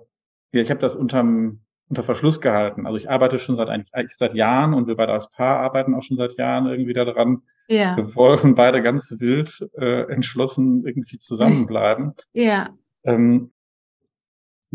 ich 0.52 0.70
habe 0.70 0.80
das 0.80 0.96
unterm 0.96 1.61
unter 1.88 2.02
Verschluss 2.02 2.40
gehalten. 2.40 2.87
Also 2.87 2.99
ich 2.99 3.11
arbeite 3.11 3.38
schon 3.38 3.57
seit 3.57 3.69
eigentlich 3.69 4.16
seit 4.16 4.35
Jahren 4.35 4.75
und 4.75 4.88
wir 4.88 4.97
beide 4.97 5.12
als 5.12 5.31
Paar 5.31 5.61
arbeiten 5.61 5.95
auch 5.95 6.02
schon 6.02 6.16
seit 6.16 6.37
Jahren 6.37 6.66
irgendwie 6.66 6.95
daran. 6.95 7.43
Ja. 7.69 7.97
Wir 7.97 8.14
wollen 8.16 8.55
beide 8.55 8.83
ganz 8.83 9.14
wild 9.19 9.69
äh, 9.76 10.11
entschlossen 10.12 10.85
irgendwie 10.87 11.19
zusammenbleiben. 11.19 12.14
Ja. 12.33 12.71
Ähm, 13.05 13.52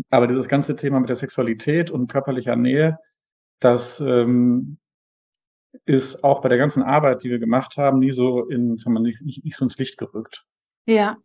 aber 0.08 0.26
dieses 0.26 0.48
ganze 0.48 0.74
Thema 0.74 1.00
mit 1.00 1.08
der 1.08 1.16
Sexualität 1.16 1.90
und 1.90 2.10
körperlicher 2.10 2.56
Nähe, 2.56 2.98
das 3.60 4.00
ähm, 4.00 4.78
ist 5.84 6.24
auch 6.24 6.40
bei 6.40 6.48
der 6.48 6.58
ganzen 6.58 6.82
Arbeit, 6.82 7.22
die 7.24 7.30
wir 7.30 7.38
gemacht 7.38 7.76
haben, 7.76 7.98
nie 7.98 8.10
so 8.10 8.46
in, 8.48 8.78
sagen 8.78 8.94
wir, 8.94 9.00
nicht, 9.00 9.22
nicht 9.22 9.56
so 9.56 9.64
ins 9.64 9.78
Licht 9.78 9.98
gerückt. 9.98 10.44
Ja. 10.86 11.18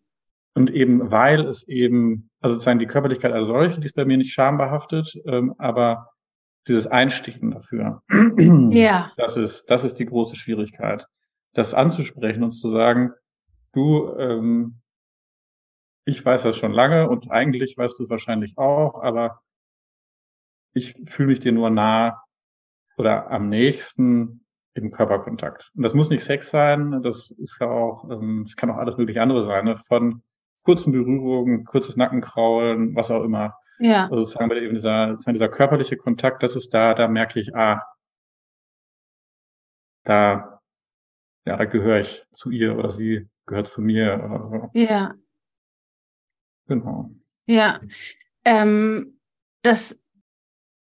Und 0.54 0.72
eben, 0.72 1.12
weil 1.12 1.42
es 1.46 1.68
eben, 1.68 2.30
also 2.42 2.56
sozusagen 2.56 2.80
die 2.80 2.88
Körperlichkeit 2.88 3.32
als 3.32 3.46
solche, 3.46 3.80
die 3.80 3.86
ist 3.86 3.96
bei 3.96 4.06
mir 4.06 4.18
nicht 4.18 4.34
schambehaftet, 4.34 5.14
ähm, 5.26 5.54
aber 5.58 6.10
dieses 6.68 6.88
Einstehen 6.88 7.52
dafür. 7.52 8.02
Ja. 8.72 9.12
Das 9.18 9.38
ist, 9.38 9.66
das 9.70 9.84
ist 9.84 9.96
die 10.00 10.06
große 10.06 10.36
Schwierigkeit. 10.36 11.08
Das 11.54 11.74
anzusprechen 11.74 12.44
und 12.44 12.52
zu 12.52 12.70
sagen, 12.70 13.12
du, 13.74 14.14
ähm, 14.18 14.82
ich 16.06 16.24
weiß 16.24 16.44
das 16.44 16.58
schon 16.58 16.72
lange 16.72 17.10
und 17.10 17.32
eigentlich 17.32 17.78
weißt 17.78 18.00
du 18.00 18.04
es 18.04 18.10
wahrscheinlich 18.10 18.58
auch, 18.58 19.02
aber 19.02 19.42
ich 20.74 20.96
fühle 21.06 21.30
mich 21.30 21.40
dir 21.40 21.52
nur 21.52 21.70
nah 21.70 22.22
oder 22.98 23.30
am 23.32 23.50
nächsten 23.50 24.46
im 24.74 24.92
Körperkontakt. 24.92 25.72
Und 25.76 25.84
das 25.84 25.94
muss 25.94 26.10
nicht 26.10 26.24
Sex 26.24 26.52
sein, 26.52 27.02
das 27.02 27.32
ist 27.32 27.60
ja 27.60 27.68
auch, 27.68 28.10
ähm, 28.10 28.44
es 28.44 28.56
kann 28.56 28.70
auch 28.70 28.78
alles 28.78 28.98
mögliche 28.98 29.22
andere 29.22 29.44
sein, 29.44 29.66
ne? 29.66 29.76
von 29.76 30.22
kurzen 30.68 30.92
Berührungen, 30.92 31.64
kurzes 31.64 31.96
Nackenkraulen, 31.96 32.94
was 32.94 33.10
auch 33.10 33.24
immer. 33.24 33.58
Ja. 33.80 34.10
Also 34.10 34.26
sagen 34.26 34.50
wir 34.50 34.62
eben 34.62 34.76
dieser, 34.76 35.16
dieser 35.16 35.48
körperliche 35.48 35.96
Kontakt, 35.96 36.44
das 36.44 36.58
ist 36.58 36.74
da, 36.74 36.94
da 36.94 37.08
merke 37.08 37.40
ich, 37.40 37.56
ah, 37.56 37.82
da, 40.04 40.62
ja, 41.46 41.56
da 41.56 41.64
gehöre 41.64 42.02
ich 42.02 42.26
zu 42.34 42.52
ihr 42.52 42.78
oder 42.78 42.90
sie 42.90 43.30
gehört 43.46 43.68
zu 43.68 43.82
mir 43.82 44.22
oder 44.26 44.44
so. 44.44 44.70
Ja. 44.74 45.16
Genau. 46.68 47.12
Ja. 47.46 47.80
Ähm, 48.44 49.22
das 49.62 50.02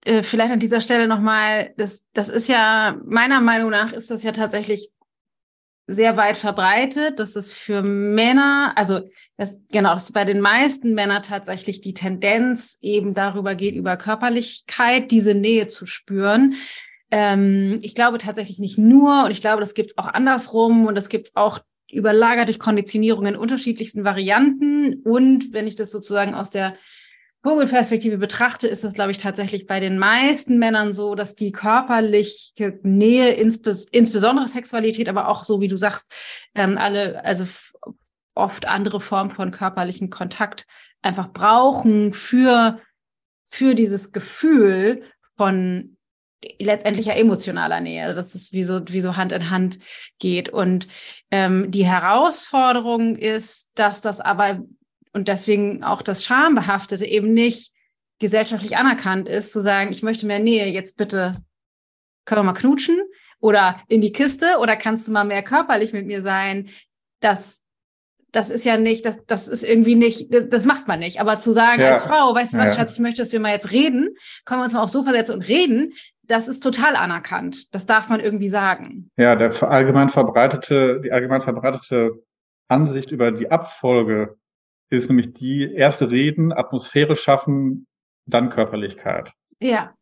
äh, 0.04 0.24
vielleicht 0.24 0.52
an 0.52 0.58
dieser 0.58 0.80
Stelle 0.80 1.06
nochmal, 1.06 1.72
das, 1.76 2.10
das 2.14 2.28
ist 2.28 2.48
ja, 2.48 3.00
meiner 3.04 3.40
Meinung 3.40 3.70
nach 3.70 3.92
ist 3.92 4.10
das 4.10 4.24
ja 4.24 4.32
tatsächlich 4.32 4.90
sehr 5.90 6.18
weit 6.18 6.36
verbreitet, 6.36 7.18
dass 7.18 7.34
es 7.34 7.54
für 7.54 7.82
Männer, 7.82 8.72
also 8.76 9.00
das, 9.38 9.62
genau, 9.72 9.94
dass 9.94 10.12
bei 10.12 10.26
den 10.26 10.40
meisten 10.40 10.94
Männern 10.94 11.22
tatsächlich 11.22 11.80
die 11.80 11.94
Tendenz 11.94 12.78
eben 12.82 13.14
darüber 13.14 13.54
geht, 13.54 13.74
über 13.74 13.96
Körperlichkeit 13.96 15.10
diese 15.10 15.34
Nähe 15.34 15.66
zu 15.66 15.86
spüren. 15.86 16.54
Ähm, 17.10 17.78
ich 17.80 17.94
glaube 17.94 18.18
tatsächlich 18.18 18.58
nicht 18.58 18.76
nur, 18.76 19.24
und 19.24 19.30
ich 19.30 19.40
glaube, 19.40 19.60
das 19.60 19.72
gibt 19.72 19.92
es 19.92 19.98
auch 19.98 20.08
andersrum 20.08 20.86
und 20.86 20.94
das 20.94 21.08
gibt 21.08 21.28
es 21.28 21.36
auch 21.36 21.60
überlagert 21.90 22.48
durch 22.48 22.58
Konditionierung 22.58 23.24
in 23.24 23.36
unterschiedlichsten 23.36 24.04
Varianten. 24.04 25.00
Und 25.04 25.54
wenn 25.54 25.66
ich 25.66 25.74
das 25.74 25.90
sozusagen 25.90 26.34
aus 26.34 26.50
der 26.50 26.74
Vogelperspektive 27.42 28.18
betrachte, 28.18 28.66
ist 28.66 28.82
das, 28.82 28.94
glaube 28.94 29.12
ich, 29.12 29.18
tatsächlich 29.18 29.66
bei 29.66 29.78
den 29.78 29.98
meisten 29.98 30.58
Männern 30.58 30.92
so, 30.92 31.14
dass 31.14 31.36
die 31.36 31.52
körperliche 31.52 32.80
Nähe, 32.82 33.30
insbes 33.30 33.84
insbesondere 33.84 34.48
Sexualität, 34.48 35.08
aber 35.08 35.28
auch 35.28 35.44
so, 35.44 35.60
wie 35.60 35.68
du 35.68 35.76
sagst, 35.76 36.12
ähm, 36.54 36.78
alle, 36.78 37.24
also 37.24 37.44
oft 38.34 38.66
andere 38.66 39.00
Formen 39.00 39.30
von 39.30 39.50
körperlichem 39.52 40.10
Kontakt 40.10 40.66
einfach 41.02 41.32
brauchen 41.32 42.12
für, 42.12 42.80
für 43.44 43.74
dieses 43.74 44.12
Gefühl 44.12 45.04
von 45.36 45.96
letztendlicher 46.58 47.16
emotionaler 47.16 47.80
Nähe, 47.80 48.04
also 48.04 48.16
dass 48.16 48.34
es 48.34 48.52
wie 48.52 48.62
so, 48.62 48.80
wie 48.88 49.00
so 49.00 49.16
Hand 49.16 49.32
in 49.32 49.50
Hand 49.50 49.78
geht. 50.18 50.48
Und 50.48 50.86
ähm, 51.30 51.70
die 51.70 51.86
Herausforderung 51.86 53.16
ist, 53.16 53.72
dass 53.74 54.00
das 54.00 54.20
aber 54.20 54.60
und 55.18 55.26
deswegen 55.26 55.82
auch 55.82 56.00
das 56.00 56.24
Schambehaftete 56.24 57.04
eben 57.04 57.32
nicht 57.32 57.72
gesellschaftlich 58.20 58.76
anerkannt 58.76 59.28
ist, 59.28 59.52
zu 59.52 59.60
sagen, 59.60 59.90
ich 59.90 60.02
möchte 60.02 60.26
mehr 60.26 60.38
Nähe, 60.38 60.66
jetzt 60.66 60.96
bitte 60.96 61.34
können 62.24 62.40
wir 62.40 62.44
mal 62.44 62.52
knutschen 62.52 62.96
oder 63.40 63.76
in 63.88 64.00
die 64.00 64.12
Kiste 64.12 64.58
oder 64.60 64.76
kannst 64.76 65.08
du 65.08 65.12
mal 65.12 65.24
mehr 65.24 65.42
körperlich 65.42 65.92
mit 65.92 66.06
mir 66.06 66.22
sein? 66.22 66.68
Das, 67.20 67.64
das 68.30 68.50
ist 68.50 68.64
ja 68.64 68.76
nicht, 68.76 69.04
das, 69.04 69.24
das 69.26 69.48
ist 69.48 69.64
irgendwie 69.64 69.96
nicht, 69.96 70.32
das, 70.32 70.48
das 70.48 70.64
macht 70.66 70.86
man 70.86 71.00
nicht. 71.00 71.20
Aber 71.20 71.40
zu 71.40 71.52
sagen 71.52 71.82
ja. 71.82 71.92
als 71.92 72.02
Frau, 72.02 72.32
weißt 72.32 72.54
du 72.54 72.58
was, 72.58 72.70
ja. 72.70 72.76
Schatz, 72.76 72.92
ich 72.92 73.00
möchte, 73.00 73.22
dass 73.22 73.32
wir 73.32 73.40
mal 73.40 73.52
jetzt 73.52 73.72
reden, 73.72 74.14
können 74.44 74.60
wir 74.60 74.64
uns 74.64 74.72
mal 74.72 74.82
aufs 74.82 74.92
Sofa 74.92 75.10
setzen 75.10 75.32
und 75.32 75.48
reden, 75.48 75.94
das 76.22 76.46
ist 76.46 76.60
total 76.60 76.94
anerkannt. 76.94 77.74
Das 77.74 77.86
darf 77.86 78.08
man 78.08 78.20
irgendwie 78.20 78.50
sagen. 78.50 79.10
Ja, 79.16 79.34
der 79.34 79.50
allgemein 79.62 80.10
verbreitete, 80.10 81.00
die 81.00 81.10
allgemein 81.10 81.40
verbreitete 81.40 82.22
Ansicht 82.68 83.10
über 83.10 83.32
die 83.32 83.50
Abfolge 83.50 84.36
ist 84.90 85.08
nämlich 85.08 85.34
die 85.34 85.72
erste 85.72 86.10
Reden, 86.10 86.52
Atmosphäre 86.52 87.16
schaffen, 87.16 87.86
dann 88.26 88.48
Körperlichkeit. 88.48 89.32
Ja. 89.60 89.94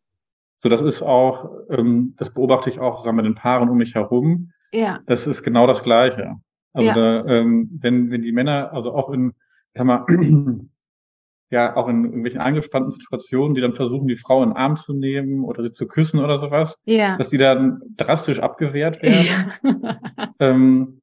So, 0.57 0.69
das 0.69 0.81
ist 0.81 1.01
auch, 1.01 1.49
ähm, 1.69 2.15
das 2.17 2.33
beobachte 2.33 2.69
ich 2.69 2.79
auch, 2.79 3.03
sagen 3.03 3.17
wir, 3.17 3.23
den 3.23 3.35
Paaren 3.35 3.69
um 3.69 3.77
mich 3.77 3.95
herum. 3.95 4.51
Ja. 4.71 4.99
Das 5.05 5.27
ist 5.27 5.43
genau 5.43 5.67
das 5.67 5.83
Gleiche. 5.83 6.35
Also 6.73 6.89
ja. 6.89 6.93
da, 6.95 7.25
ähm, 7.25 7.69
wenn, 7.81 8.11
wenn 8.11 8.21
die 8.21 8.31
Männer, 8.31 8.73
also 8.73 8.93
auch 8.93 9.09
in, 9.09 9.33
ich 9.73 9.79
sag 9.79 9.85
mal, 9.85 10.05
ja, 11.49 11.75
auch 11.75 11.87
in 11.87 12.05
irgendwelchen 12.05 12.41
angespannten 12.41 12.91
Situationen, 12.91 13.55
die 13.55 13.61
dann 13.61 13.73
versuchen, 13.73 14.07
die 14.07 14.15
Frau 14.15 14.43
in 14.43 14.49
den 14.49 14.57
Arm 14.57 14.75
zu 14.75 14.93
nehmen 14.93 15.43
oder 15.43 15.63
sie 15.63 15.71
zu 15.71 15.87
küssen 15.87 16.19
oder 16.19 16.37
sowas, 16.37 16.81
ja. 16.85 17.17
dass 17.17 17.29
die 17.29 17.37
dann 17.37 17.81
drastisch 17.95 18.39
abgewehrt 18.39 19.01
werden. 19.01 19.25
Ja. 19.63 19.99
Ähm, 20.39 21.01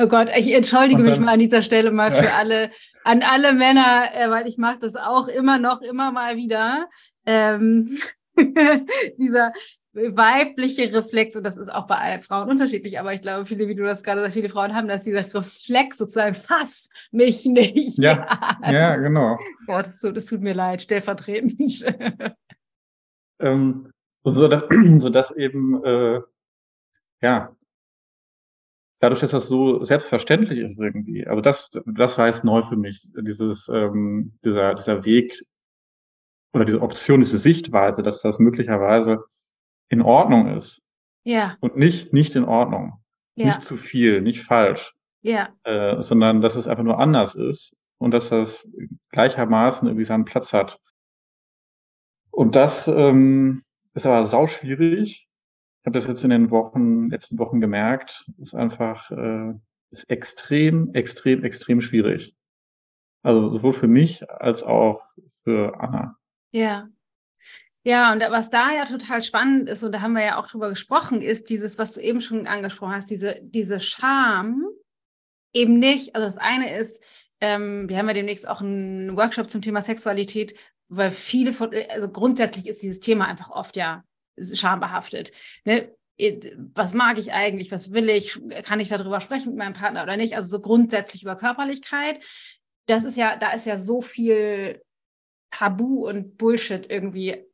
Oh 0.00 0.06
Gott, 0.06 0.30
ich 0.36 0.52
entschuldige 0.52 1.02
dann, 1.02 1.10
mich 1.10 1.18
mal 1.18 1.32
an 1.32 1.40
dieser 1.40 1.60
Stelle 1.60 1.90
mal 1.90 2.12
für 2.12 2.32
alle, 2.32 2.70
an 3.02 3.22
alle 3.22 3.52
Männer, 3.52 4.08
äh, 4.14 4.30
weil 4.30 4.46
ich 4.46 4.56
mache 4.56 4.78
das 4.78 4.94
auch 4.94 5.26
immer 5.26 5.58
noch, 5.58 5.82
immer 5.82 6.12
mal 6.12 6.36
wieder. 6.36 6.88
Ähm, 7.26 7.98
dieser 9.18 9.52
weibliche 9.92 10.92
Reflex, 10.94 11.34
und 11.34 11.42
das 11.42 11.56
ist 11.56 11.72
auch 11.72 11.88
bei 11.88 11.96
allen 11.96 12.22
Frauen 12.22 12.48
unterschiedlich, 12.48 13.00
aber 13.00 13.12
ich 13.12 13.22
glaube, 13.22 13.44
viele, 13.44 13.66
wie 13.66 13.74
du 13.74 13.82
das 13.82 14.04
gerade 14.04 14.20
sagst, 14.20 14.34
viele 14.34 14.48
Frauen 14.48 14.72
haben, 14.72 14.86
dass 14.86 15.02
dieser 15.02 15.34
Reflex 15.34 15.98
sozusagen, 15.98 16.34
fass 16.34 16.90
mich 17.10 17.44
nicht. 17.46 17.98
Ja, 17.98 18.22
an. 18.62 18.72
ja 18.74 18.94
genau. 18.96 19.36
Boah, 19.66 19.82
das 19.82 19.98
tut, 19.98 20.16
das 20.16 20.26
tut 20.26 20.42
mir 20.42 20.54
leid, 20.54 20.82
stellvertretend. 20.82 21.84
ähm, 23.40 23.92
so, 24.22 24.46
dass, 24.46 24.62
so 24.98 25.10
dass 25.10 25.34
eben, 25.34 25.82
äh, 25.84 26.20
ja, 27.20 27.56
dadurch, 29.00 29.20
dass 29.20 29.30
das 29.30 29.48
so 29.48 29.82
selbstverständlich 29.82 30.58
ist 30.58 30.80
irgendwie. 30.80 31.26
Also 31.26 31.40
das, 31.40 31.70
das 31.86 32.18
war 32.18 32.26
jetzt 32.26 32.44
neu 32.44 32.62
für 32.62 32.76
mich, 32.76 33.00
dieses, 33.20 33.68
ähm, 33.68 34.38
dieser, 34.44 34.74
dieser 34.74 35.04
Weg 35.04 35.40
oder 36.52 36.64
diese 36.64 36.82
Option, 36.82 37.20
diese 37.20 37.38
Sichtweise, 37.38 38.02
dass 38.02 38.22
das 38.22 38.38
möglicherweise 38.38 39.24
in 39.88 40.02
Ordnung 40.02 40.54
ist. 40.56 40.82
Ja. 41.24 41.56
Und 41.60 41.76
nicht, 41.76 42.12
nicht 42.12 42.34
in 42.36 42.44
Ordnung. 42.44 42.94
Ja. 43.36 43.46
Nicht 43.46 43.62
zu 43.62 43.76
viel, 43.76 44.20
nicht 44.20 44.42
falsch. 44.42 44.94
Ja. 45.22 45.48
Äh, 45.64 46.00
sondern 46.00 46.40
dass 46.40 46.56
es 46.56 46.66
einfach 46.66 46.84
nur 46.84 46.98
anders 46.98 47.34
ist 47.34 47.80
und 47.98 48.12
dass 48.12 48.30
das 48.30 48.68
gleichermaßen 49.10 49.88
irgendwie 49.88 50.04
seinen 50.04 50.24
Platz 50.24 50.52
hat. 50.52 50.80
Und 52.30 52.56
das 52.56 52.88
ähm, 52.88 53.62
ist 53.94 54.06
aber 54.06 54.24
sau 54.26 54.46
schwierig, 54.46 55.27
habe 55.88 55.98
das 55.98 56.06
jetzt 56.06 56.22
in 56.22 56.28
den 56.28 56.50
Wochen, 56.50 57.08
letzten 57.08 57.38
Wochen 57.38 57.62
gemerkt, 57.62 58.30
ist 58.36 58.54
einfach, 58.54 59.10
äh, 59.10 59.54
ist 59.90 60.10
extrem, 60.10 60.92
extrem, 60.92 61.42
extrem 61.44 61.80
schwierig. 61.80 62.36
Also 63.22 63.50
sowohl 63.54 63.72
für 63.72 63.88
mich 63.88 64.28
als 64.30 64.62
auch 64.62 65.02
für 65.42 65.80
Anna. 65.80 66.18
Ja. 66.52 66.88
Ja, 67.84 68.12
und 68.12 68.20
was 68.20 68.50
da 68.50 68.70
ja 68.70 68.84
total 68.84 69.22
spannend 69.22 69.70
ist, 69.70 69.82
und 69.82 69.92
da 69.92 70.02
haben 70.02 70.12
wir 70.12 70.24
ja 70.24 70.36
auch 70.36 70.46
drüber 70.46 70.68
gesprochen, 70.68 71.22
ist 71.22 71.48
dieses, 71.48 71.78
was 71.78 71.92
du 71.92 72.00
eben 72.00 72.20
schon 72.20 72.46
angesprochen 72.46 72.92
hast, 72.92 73.10
diese, 73.10 73.40
diese 73.42 73.80
Scham 73.80 74.66
eben 75.54 75.78
nicht, 75.78 76.14
also 76.14 76.26
das 76.26 76.36
eine 76.36 76.76
ist, 76.76 77.02
ähm, 77.40 77.88
wir 77.88 77.96
haben 77.96 78.08
ja 78.08 78.14
demnächst 78.14 78.46
auch 78.46 78.60
einen 78.60 79.16
Workshop 79.16 79.50
zum 79.50 79.62
Thema 79.62 79.80
Sexualität, 79.80 80.54
weil 80.88 81.10
viele 81.10 81.54
von, 81.54 81.70
also 81.88 82.10
grundsätzlich 82.10 82.68
ist 82.68 82.82
dieses 82.82 83.00
Thema 83.00 83.24
einfach 83.24 83.48
oft 83.48 83.74
ja 83.74 84.04
schambehaftet. 84.40 85.32
Ne? 85.64 85.90
Was 86.74 86.94
mag 86.94 87.18
ich 87.18 87.32
eigentlich? 87.32 87.70
Was 87.70 87.92
will 87.92 88.10
ich? 88.10 88.40
Kann 88.64 88.80
ich 88.80 88.88
darüber 88.88 89.20
sprechen 89.20 89.50
mit 89.50 89.58
meinem 89.58 89.74
Partner 89.74 90.02
oder 90.02 90.16
nicht? 90.16 90.36
Also 90.36 90.48
so 90.48 90.60
grundsätzlich 90.60 91.22
über 91.22 91.36
Körperlichkeit. 91.36 92.20
Das 92.86 93.04
ist 93.04 93.16
ja, 93.16 93.36
da 93.36 93.52
ist 93.52 93.66
ja 93.66 93.78
so 93.78 94.02
viel 94.02 94.82
Tabu 95.50 96.08
und 96.08 96.36
Bullshit 96.36 96.90
irgendwie 96.90 97.44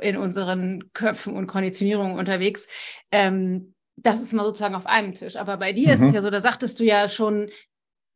in 0.00 0.16
unseren 0.16 0.92
Köpfen 0.92 1.36
und 1.36 1.46
Konditionierungen 1.46 2.18
unterwegs. 2.18 2.68
Ähm, 3.12 3.74
das 3.96 4.20
ist 4.20 4.32
mal 4.32 4.44
sozusagen 4.44 4.74
auf 4.74 4.86
einem 4.86 5.14
Tisch. 5.14 5.36
Aber 5.36 5.56
bei 5.56 5.72
dir 5.72 5.88
mhm. 5.88 5.94
ist 5.94 6.00
es 6.02 6.08
mhm. 6.08 6.14
ja 6.14 6.22
so, 6.22 6.30
da 6.30 6.40
sagtest 6.40 6.80
du 6.80 6.84
ja 6.84 7.08
schon, 7.08 7.50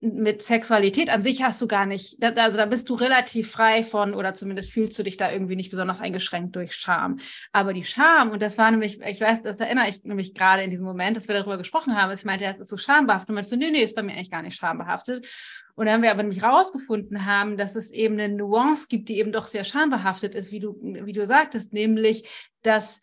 mit 0.02 0.42
Sexualität 0.42 1.10
an 1.10 1.22
sich 1.22 1.42
hast 1.42 1.60
du 1.60 1.68
gar 1.68 1.84
nicht, 1.84 2.24
also 2.24 2.56
da 2.56 2.64
bist 2.64 2.88
du 2.88 2.94
relativ 2.94 3.50
frei 3.50 3.84
von 3.84 4.14
oder 4.14 4.32
zumindest 4.32 4.72
fühlst 4.72 4.98
du 4.98 5.02
dich 5.02 5.18
da 5.18 5.30
irgendwie 5.30 5.56
nicht 5.56 5.70
besonders 5.70 6.00
eingeschränkt 6.00 6.56
durch 6.56 6.74
Scham. 6.74 7.18
Aber 7.52 7.74
die 7.74 7.84
Scham, 7.84 8.30
und 8.30 8.40
das 8.40 8.56
war 8.56 8.70
nämlich, 8.70 8.98
ich 9.02 9.20
weiß, 9.20 9.42
das 9.42 9.58
erinnere 9.58 9.88
ich 9.88 10.02
nämlich 10.02 10.32
gerade 10.34 10.62
in 10.62 10.70
diesem 10.70 10.86
Moment, 10.86 11.18
dass 11.18 11.28
wir 11.28 11.34
darüber 11.34 11.58
gesprochen 11.58 12.00
haben, 12.00 12.12
ich 12.12 12.24
meinte, 12.24 12.46
es 12.46 12.60
ist 12.60 12.70
so 12.70 12.78
schambehaftet. 12.78 13.28
Und 13.28 13.34
meinte 13.34 13.56
nee, 13.58 13.70
nee, 13.70 13.82
ist 13.82 13.94
bei 13.94 14.02
mir 14.02 14.12
eigentlich 14.12 14.30
gar 14.30 14.42
nicht 14.42 14.56
schambehaftet. 14.56 15.28
Und 15.74 15.84
dann 15.84 15.96
haben 15.96 16.02
wir 16.02 16.10
aber 16.10 16.22
nämlich 16.22 16.42
rausgefunden 16.42 17.26
haben, 17.26 17.58
dass 17.58 17.76
es 17.76 17.90
eben 17.90 18.18
eine 18.18 18.34
Nuance 18.34 18.86
gibt, 18.88 19.10
die 19.10 19.18
eben 19.18 19.32
doch 19.32 19.46
sehr 19.46 19.64
schambehaftet 19.64 20.34
ist, 20.34 20.50
wie 20.50 20.60
du, 20.60 20.78
wie 20.80 21.12
du 21.12 21.26
sagtest, 21.26 21.74
nämlich, 21.74 22.26
dass 22.62 23.02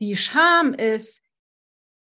die 0.00 0.16
Scham 0.16 0.74
ist, 0.74 1.22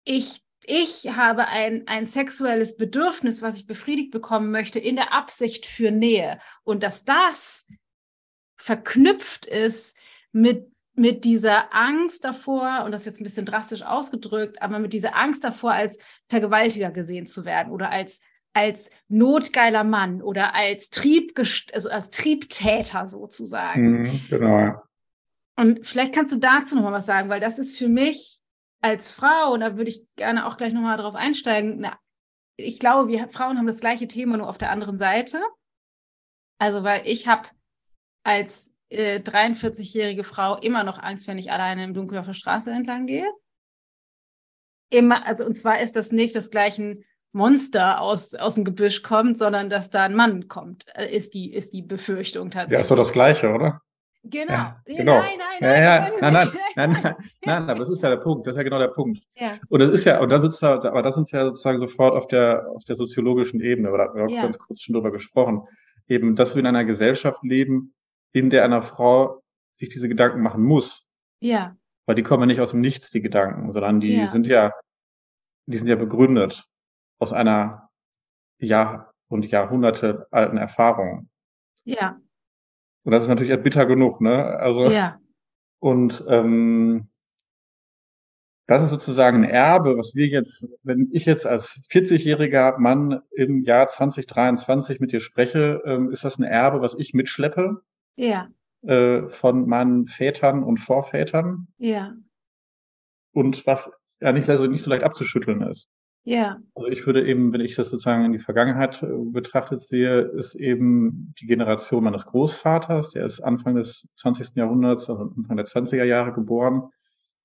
ich 0.05 0.44
ich 0.67 1.17
habe 1.17 1.49
ein, 1.49 1.85
ein 1.87 2.07
sexuelles 2.07 2.77
Bedürfnis, 2.77 3.43
was 3.43 3.57
ich 3.57 3.67
befriedigt 3.67 4.11
bekommen 4.11 4.51
möchte, 4.51 4.79
in 4.79 4.97
der 4.97 5.13
Absicht 5.13 5.67
für 5.67 5.91
Nähe. 5.91 6.39
Und 6.65 6.83
dass 6.83 7.05
das 7.05 7.67
verknüpft 8.57 9.47
ist 9.47 9.97
mit, 10.33 10.71
mit 10.95 11.25
dieser 11.25 11.75
Angst 11.75 12.25
davor, 12.25 12.83
und 12.85 12.93
das 12.93 13.03
ist 13.03 13.07
jetzt 13.07 13.21
ein 13.21 13.25
bisschen 13.25 13.47
drastisch 13.47 13.83
ausgedrückt, 13.83 14.63
aber 14.63 14.79
mit 14.79 14.93
dieser 14.93 15.17
Angst 15.17 15.45
davor, 15.45 15.73
als 15.73 15.99
Vergewaltiger 16.27 16.91
gesehen 16.91 17.27
zu 17.27 17.45
werden 17.45 17.73
oder 17.73 17.91
als 17.91 18.21
als 18.57 18.91
notgeiler 19.09 19.83
Mann 19.83 20.23
oder 20.23 20.55
als 20.55 20.91
also 21.73 21.91
als 21.91 22.11
Triebtäter 22.11 23.09
sozusagen. 23.09 24.03
Mhm, 24.03 24.21
genau. 24.31 24.83
Und 25.57 25.87
vielleicht 25.87 26.15
kannst 26.15 26.33
du 26.33 26.39
dazu 26.39 26.77
noch 26.77 26.83
mal 26.83 26.93
was 26.93 27.07
sagen, 27.07 27.29
weil 27.29 27.41
das 27.41 27.59
ist 27.59 27.77
für 27.77 27.89
mich 27.89 28.41
als 28.85 29.11
Frau, 29.11 29.55
und 29.55 29.61
da 29.61 29.79
würde 29.79 29.89
ich 29.89 30.07
gerne 30.15 30.47
auch 30.47 30.59
gleich 30.59 30.75
noch 30.75 30.83
mal 30.83 30.99
drauf 30.99 31.15
einsteigen, 31.15 31.77
na, 31.79 31.99
ich 32.57 32.79
glaube, 32.79 33.11
wir 33.11 33.29
Frauen 33.31 33.57
haben 33.57 33.67
das 33.67 33.81
gleiche 33.81 34.07
Thema 34.07 34.37
nur 34.37 34.49
auf 34.49 34.59
der 34.59 34.71
anderen 34.71 34.99
Seite. 34.99 35.41
Also, 36.59 36.85
weil 36.85 37.07
ich 37.07 37.27
habe 37.27 37.49
als 38.25 38.77
äh, 38.91 39.21
43-jährige 39.21 40.23
Frau 40.23 40.59
immer 40.59 40.85
noch 40.85 40.99
Angst, 40.99 41.27
wenn 41.29 41.39
ich 41.39 41.51
alleine 41.51 41.83
im 41.83 41.95
Dunkeln 41.95 42.21
auf 42.21 42.27
der 42.27 42.35
Straße 42.35 42.71
entlang 42.71 43.07
gehe. 43.07 43.27
Immer, 44.91 45.27
also 45.27 45.47
und 45.47 45.55
zwar 45.55 45.81
ist 45.81 45.97
das 45.97 46.13
nicht 46.13 46.37
das 46.37 46.51
gleiche 46.51 46.99
Monster 47.33 48.03
aus, 48.03 48.35
aus 48.35 48.57
dem 48.57 48.65
Gebüsch 48.65 49.03
kommt, 49.03 49.39
sondern 49.39 49.71
dass 49.71 49.89
da 49.89 50.05
ein 50.05 50.15
Mann 50.15 50.47
kommt, 50.47 50.87
äh, 50.95 51.07
ist 51.07 51.33
die, 51.33 51.55
ist 51.55 51.73
die 51.73 51.83
Befürchtung 51.83 52.51
tatsächlich. 52.51 52.75
Ja, 52.75 52.81
ist 52.81 52.91
doch 52.91 52.97
das 52.97 53.13
Gleiche, 53.13 53.51
oder? 53.51 53.81
Genau. 54.27 54.53
Ja, 54.55 54.83
genau. 54.87 55.19
Nein, 55.19 55.39
nein, 55.39 55.59
nein. 55.61 55.83
Ja, 55.83 55.83
ja. 55.83 56.11
Nein, 56.21 56.33
nein, 56.33 56.51
nein, 56.77 57.03
nein, 57.03 57.17
nein, 57.45 57.71
aber 57.71 57.81
das 57.81 57.91
ist 57.91 58.03
ja 58.03 58.09
der 58.09 58.17
Punkt. 58.17 58.47
Das 58.47 58.53
ist 58.53 58.57
ja 58.57 58.63
genau 58.63 58.79
der 58.79 58.89
Punkt. 58.89 59.23
Ja. 59.35 59.53
Und 59.69 59.81
das 59.81 59.91
ist 59.91 60.05
ja, 60.05 60.19
und 60.21 60.31
da 60.31 60.41
sitzt 60.41 60.63
wir, 60.63 60.83
aber 60.83 61.03
da 61.03 61.13
sind 61.13 61.31
wir 61.31 61.45
sozusagen 61.47 61.79
sofort 61.79 62.15
auf 62.15 62.27
der, 62.27 62.67
auf 62.75 62.85
der 62.85 62.97
soziologischen 62.97 63.61
Ebene, 63.61 63.91
oder 63.93 64.07
da 64.15 64.21
haben 64.21 64.29
wir 64.29 64.37
ja. 64.37 64.43
ganz 64.43 64.59
kurz 64.59 64.81
schon 64.81 64.95
drüber 64.95 65.13
gesprochen. 65.13 65.69
Eben, 66.09 66.37
dass 66.37 66.55
wir 66.55 66.61
in 66.61 66.67
einer 66.67 66.85
Gesellschaft 66.85 67.43
leben, 67.43 67.95
in 68.33 68.49
der 68.49 68.65
einer 68.65 68.81
Frau 68.81 69.43
sich 69.73 69.91
diese 69.91 70.09
Gedanken 70.09 70.41
machen 70.41 70.63
muss. 70.63 71.11
Ja. 71.41 71.77
Weil 72.07 72.15
die 72.15 72.23
kommen 72.23 72.47
nicht 72.47 72.61
aus 72.61 72.71
dem 72.71 72.81
Nichts, 72.81 73.11
die 73.11 73.21
Gedanken, 73.21 73.73
sondern 73.73 74.01
die 74.01 74.17
ja. 74.17 74.27
sind 74.27 74.47
ja, 74.47 74.73
die 75.67 75.77
sind 75.77 75.89
ja 75.89 75.97
begründet 75.97 76.65
aus 77.19 77.33
einer 77.35 77.91
Jahr- 78.59 79.13
und 79.29 79.51
Jahrhunderte 79.51 80.27
alten 80.31 80.57
Erfahrung. 80.57 81.29
Ja. 81.85 82.19
Und 83.05 83.13
das 83.13 83.23
ist 83.23 83.29
natürlich 83.29 83.63
bitter 83.63 83.87
genug, 83.87 84.21
ne? 84.21 84.45
Also 84.59 84.91
ja. 84.91 85.21
und 85.79 86.25
ähm, 86.29 87.09
das 88.67 88.83
ist 88.83 88.91
sozusagen 88.91 89.45
ein 89.45 89.51
Erbe, 89.51 89.99
was 89.99 90.15
wir 90.15 90.27
jetzt, 90.27 90.71
wenn 90.83 91.11
ich 91.13 91.27
jetzt 91.27 91.47
als 91.47 91.87
40-jähriger 91.91 92.79
Mann 92.79 93.21
im 93.33 93.63
Jahr 93.63 93.87
2023 93.87 95.01
mit 95.01 95.13
dir 95.13 95.21
spreche, 95.21 95.83
ähm, 95.85 96.11
ist 96.11 96.25
das 96.25 96.39
ein 96.39 96.45
Erbe, 96.45 96.81
was 96.81 96.95
ich 96.95 97.13
mitschleppe. 97.13 97.83
Ja. 98.17 98.49
Äh, 98.83 99.29
von 99.29 99.67
meinen 99.67 100.07
Vätern 100.07 100.63
und 100.63 100.79
Vorvätern. 100.79 101.69
Ja. 101.77 102.15
Und 103.33 103.67
was 103.67 103.91
ja 104.21 104.33
nicht, 104.33 104.49
also 104.49 104.67
nicht 104.67 104.83
so 104.83 104.91
leicht 104.91 105.05
abzuschütteln 105.05 105.61
ist. 105.63 105.91
Ja. 106.25 106.59
Also 106.75 106.89
ich 106.89 107.07
würde 107.07 107.27
eben, 107.27 107.53
wenn 107.53 107.61
ich 107.61 107.77
das 107.77 107.91
sozusagen 107.91 108.25
in 108.25 108.33
die 108.33 108.39
Vergangenheit 108.39 109.03
äh, 109.03 109.07
betrachtet 109.07 109.81
sehe, 109.81 110.21
ist 110.21 110.55
eben 110.55 111.31
die 111.39 111.47
Generation 111.47 112.03
meines 112.03 112.25
Großvaters, 112.25 113.11
der 113.11 113.27
ist 113.27 113.41
Anfang 113.41 113.75
des 113.77 114.09
20. 114.17 114.57
Jahrhunderts, 114.57 115.11
also 115.11 115.31
Anfang 115.37 115.57
der 115.59 115.67
20er 115.67 116.05
Jahre 116.05 116.33
geboren, 116.33 116.91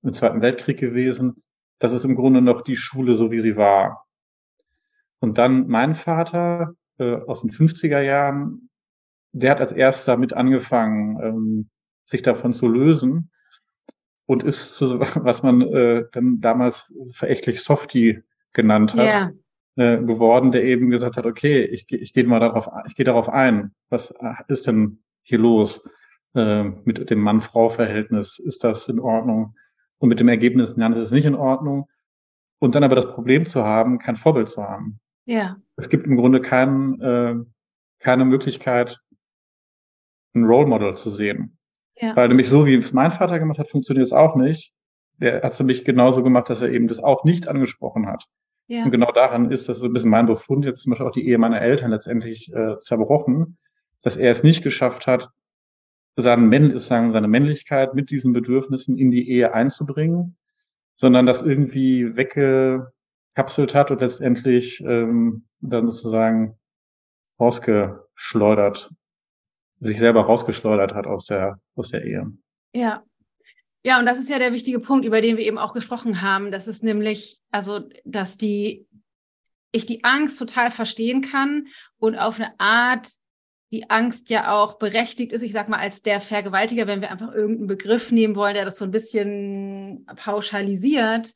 im 0.02 0.14
Zweiten 0.14 0.42
Weltkrieg 0.42 0.80
gewesen. 0.80 1.44
Das 1.80 1.92
ist 1.92 2.06
im 2.06 2.16
Grunde 2.16 2.42
noch 2.42 2.62
die 2.62 2.78
Schule, 2.78 3.16
so 3.16 3.32
wie 3.32 3.42
sie 3.42 3.58
war. 3.58 4.06
Und 5.20 5.38
dann 5.38 5.68
mein 5.68 5.94
Vater 5.94 6.74
äh, 7.00 7.16
aus 7.16 7.42
den 7.42 7.50
50er 7.50 8.00
Jahren, 8.00 8.70
der 9.34 9.52
hat 9.52 9.60
als 9.60 9.74
erster 9.74 10.16
mit 10.16 10.34
angefangen, 10.34 11.20
ähm, 11.22 11.70
sich 12.06 12.22
davon 12.22 12.54
zu 12.54 12.70
lösen 12.70 13.30
und 14.26 14.44
ist 14.44 14.82
was 14.82 15.44
man 15.44 15.62
äh, 15.62 16.06
dann 16.14 16.40
damals 16.40 16.94
verächtlich 17.12 17.62
Softie 17.62 18.24
genannt 18.54 18.94
hat, 18.96 19.06
ja. 19.06 19.32
äh, 19.76 19.98
geworden, 20.04 20.52
der 20.52 20.64
eben 20.64 20.90
gesagt 20.90 21.18
hat, 21.18 21.26
okay, 21.26 21.64
ich, 21.64 21.92
ich 21.92 22.14
gehe 22.14 22.26
mal 22.26 22.40
darauf, 22.40 22.70
ich 22.88 22.96
gehe 22.96 23.06
darauf 23.06 23.30
ein. 23.30 23.74
Was 23.90 24.14
ist 24.48 24.68
denn 24.68 25.04
hier 25.24 25.40
los 25.40 25.88
äh, 26.36 26.64
mit 26.64 27.10
dem 27.10 27.20
Mann-Frau-Verhältnis? 27.20 28.40
Ist 28.40 28.64
das 28.64 28.88
in 28.88 29.00
Ordnung? 29.00 29.56
Und 30.00 30.10
mit 30.10 30.20
dem 30.20 30.30
Ergebnis, 30.30 30.78
nein, 30.78 30.92
das 30.92 31.02
ist 31.02 31.12
nicht 31.12 31.26
in 31.26 31.36
Ordnung. 31.36 31.88
Und 32.60 32.76
dann 32.76 32.84
aber 32.84 32.96
das 32.96 33.08
Problem 33.08 33.46
zu 33.46 33.64
haben, 33.64 34.00
kein 34.00 34.16
Vorbild 34.16 34.50
zu 34.50 34.64
haben. 34.64 35.00
Ja. 35.26 35.58
Es 35.76 35.90
gibt 35.90 36.08
im 36.08 36.18
Grunde 36.18 36.42
kein, 36.42 37.00
äh, 37.02 37.36
keine 38.00 38.26
Möglichkeit, 38.26 39.00
ein 40.34 40.46
Role 40.46 40.68
Model 40.68 40.96
zu 40.96 41.10
sehen. 41.10 41.58
Ja. 41.96 42.16
Weil 42.16 42.30
nämlich 42.30 42.48
so, 42.50 42.66
wie 42.66 42.76
es 42.76 42.94
mein 42.94 43.12
Vater 43.12 43.40
gemacht 43.40 43.60
hat, 43.60 43.70
funktioniert 43.70 44.06
es 44.06 44.14
auch 44.14 44.36
nicht 44.36 44.74
der 45.20 45.42
hat 45.42 45.54
es 45.54 45.60
nämlich 45.60 45.86
genauso 45.86 46.24
gemacht, 46.24 46.50
dass 46.50 46.62
er 46.62 46.70
eben 46.70 46.88
das 46.88 47.04
auch 47.04 47.24
nicht 47.24 47.48
angesprochen 47.48 48.08
hat. 48.08 48.26
Ja. 48.68 48.84
Und 48.84 48.92
genau 48.92 49.12
daran 49.12 49.52
ist 49.52 49.68
das 49.68 49.80
so 49.80 49.88
ein 49.88 49.94
bisschen 49.94 50.12
mein 50.12 50.28
Befund, 50.28 50.64
jetzt 50.64 50.84
zum 50.84 50.92
Beispiel 50.92 51.08
auch 51.08 51.12
die 51.12 51.28
Ehe 51.28 51.38
meiner 51.38 51.62
Eltern 51.62 51.92
letztendlich 51.92 52.54
äh, 52.54 52.78
zerbrochen, 52.80 53.58
dass 54.04 54.16
er 54.16 54.32
es 54.32 54.44
nicht 54.44 54.64
geschafft 54.64 55.08
hat, 55.08 55.30
seine, 56.16 56.78
sagen, 56.78 57.12
seine 57.12 57.28
Männlichkeit 57.28 57.96
mit 57.96 58.12
diesen 58.12 58.34
Bedürfnissen 58.34 58.98
in 58.98 59.12
die 59.12 59.30
Ehe 59.30 59.54
einzubringen, 59.54 60.38
sondern 60.96 61.26
das 61.26 61.42
irgendwie 61.42 62.16
weggekapselt 62.16 63.74
hat 63.74 63.92
und 63.92 64.02
letztendlich 64.02 64.82
ähm, 64.82 65.46
dann 65.62 65.88
sozusagen 65.88 66.58
rausgeschleudert, 67.40 68.92
sich 69.80 69.98
selber 69.98 70.22
rausgeschleudert 70.22 70.94
hat 70.94 71.08
aus 71.08 71.26
der, 71.26 71.60
aus 71.76 71.90
der 71.90 72.04
Ehe. 72.04 72.32
Ja, 72.74 73.04
ja, 73.84 74.00
und 74.00 74.06
das 74.06 74.20
ist 74.20 74.30
ja 74.30 74.40
der 74.40 74.54
wichtige 74.54 74.80
Punkt, 74.80 75.06
über 75.06 75.22
den 75.22 75.38
wir 75.38 75.46
eben 75.46 75.58
auch 75.58 75.74
gesprochen 75.74 76.22
haben. 76.22 76.52
Das 76.52 76.68
ist 76.68 76.84
nämlich, 76.84 77.40
also, 77.52 77.82
dass 78.04 78.38
die, 78.38 78.88
ich 79.72 79.86
die 79.86 80.04
Angst 80.04 80.38
total 80.38 80.72
verstehen 80.72 81.22
kann 81.22 81.68
und 81.98 82.18
auf 82.18 82.40
eine 82.40 82.60
Art 82.60 83.10
die 83.72 83.90
Angst 83.90 84.32
ja 84.32 84.52
auch 84.52 84.80
berechtigt 84.80 85.32
ist. 85.32 85.44
Ich 85.44 85.54
sag 85.54 85.70
mal, 85.70 85.80
als 85.80 86.02
der 86.02 86.22
Vergewaltiger, 86.22 86.88
wenn 86.88 87.02
wir 87.02 87.12
einfach 87.12 87.32
irgendeinen 87.32 87.68
Begriff 87.68 88.12
nehmen 88.12 88.36
wollen, 88.36 88.56
der 88.56 88.66
das 88.66 88.80
so 88.80 88.86
ein 88.86 88.92
bisschen 88.92 90.08
pauschalisiert. 90.16 91.34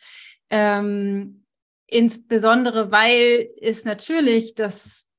Ähm, 0.49 1.45
insbesondere, 1.86 2.91
weil 2.91 3.49
es 3.62 3.86
natürlich 3.86 4.56
das 4.56 5.10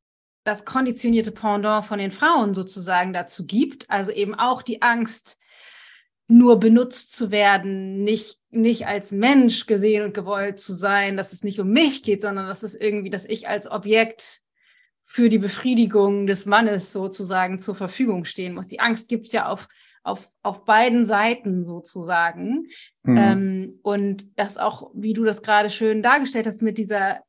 das 0.44 0.66
konditionierte 0.66 1.32
Pendant 1.32 1.87
von 1.87 1.98
den 1.98 2.10
Frauen 2.10 2.54
sozusagen 2.54 3.12
dazu 3.12 3.46
gibt, 3.46 3.88
also 3.90 4.12
eben 4.12 4.34
auch 4.34 4.62
die 4.62 4.82
Angst, 4.82 5.38
nur 6.26 6.58
benutzt 6.58 7.14
zu 7.14 7.30
werden, 7.30 8.02
nicht, 8.02 8.38
nicht 8.50 8.87
als 8.87 9.12
Mensch 9.12 9.66
gesehen 9.66 10.04
und 10.04 10.14
gewollt 10.14 10.58
zu 10.58 10.74
sein, 10.74 11.16
dass 11.16 11.32
es 11.32 11.44
nicht 11.44 11.60
um 11.60 11.68
mich 11.68 12.02
geht, 12.02 12.22
sondern 12.22 12.46
dass 12.46 12.62
es 12.62 12.74
irgendwie, 12.74 13.10
dass 13.10 13.24
ich 13.24 13.48
als 13.48 13.70
Objekt 13.70 14.40
für 15.04 15.28
die 15.28 15.38
Befriedigung 15.38 16.26
des 16.26 16.46
Mannes 16.46 16.92
sozusagen 16.92 17.58
zur 17.58 17.74
Verfügung 17.74 18.24
stehen 18.24 18.54
muss. 18.54 18.66
Die 18.66 18.80
Angst 18.80 19.08
gibt's 19.08 19.32
ja 19.32 19.48
auf, 19.48 19.68
auf, 20.02 20.30
auf 20.42 20.64
beiden 20.64 21.04
Seiten 21.04 21.62
sozusagen. 21.62 22.68
Mhm. 23.02 23.16
Ähm, 23.16 23.78
und 23.82 24.38
das 24.38 24.56
auch, 24.56 24.90
wie 24.94 25.12
du 25.12 25.24
das 25.24 25.42
gerade 25.42 25.68
schön 25.68 26.02
dargestellt 26.02 26.46
hast, 26.46 26.62
mit 26.62 26.78
dieser, 26.78 27.20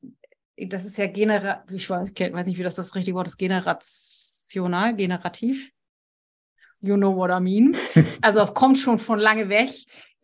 das 0.55 0.85
ist 0.85 0.97
ja 0.97 1.07
genera, 1.07 1.65
ich 1.69 1.89
weiß, 1.89 2.11
weiß 2.11 2.47
nicht, 2.47 2.57
wie 2.57 2.63
das 2.63 2.75
das 2.75 2.95
richtige 2.95 3.17
Wort 3.17 3.27
ist, 3.27 3.37
generational, 3.37 4.95
generativ 4.95 5.74
You 6.85 6.97
know 6.97 7.15
what 7.15 7.31
I 7.31 7.39
mean. 7.39 7.75
Also 8.21 8.39
das 8.39 8.53
kommt 8.53 8.77
schon 8.77 8.99
von 8.99 9.19
lange 9.19 9.49
weg 9.49 9.69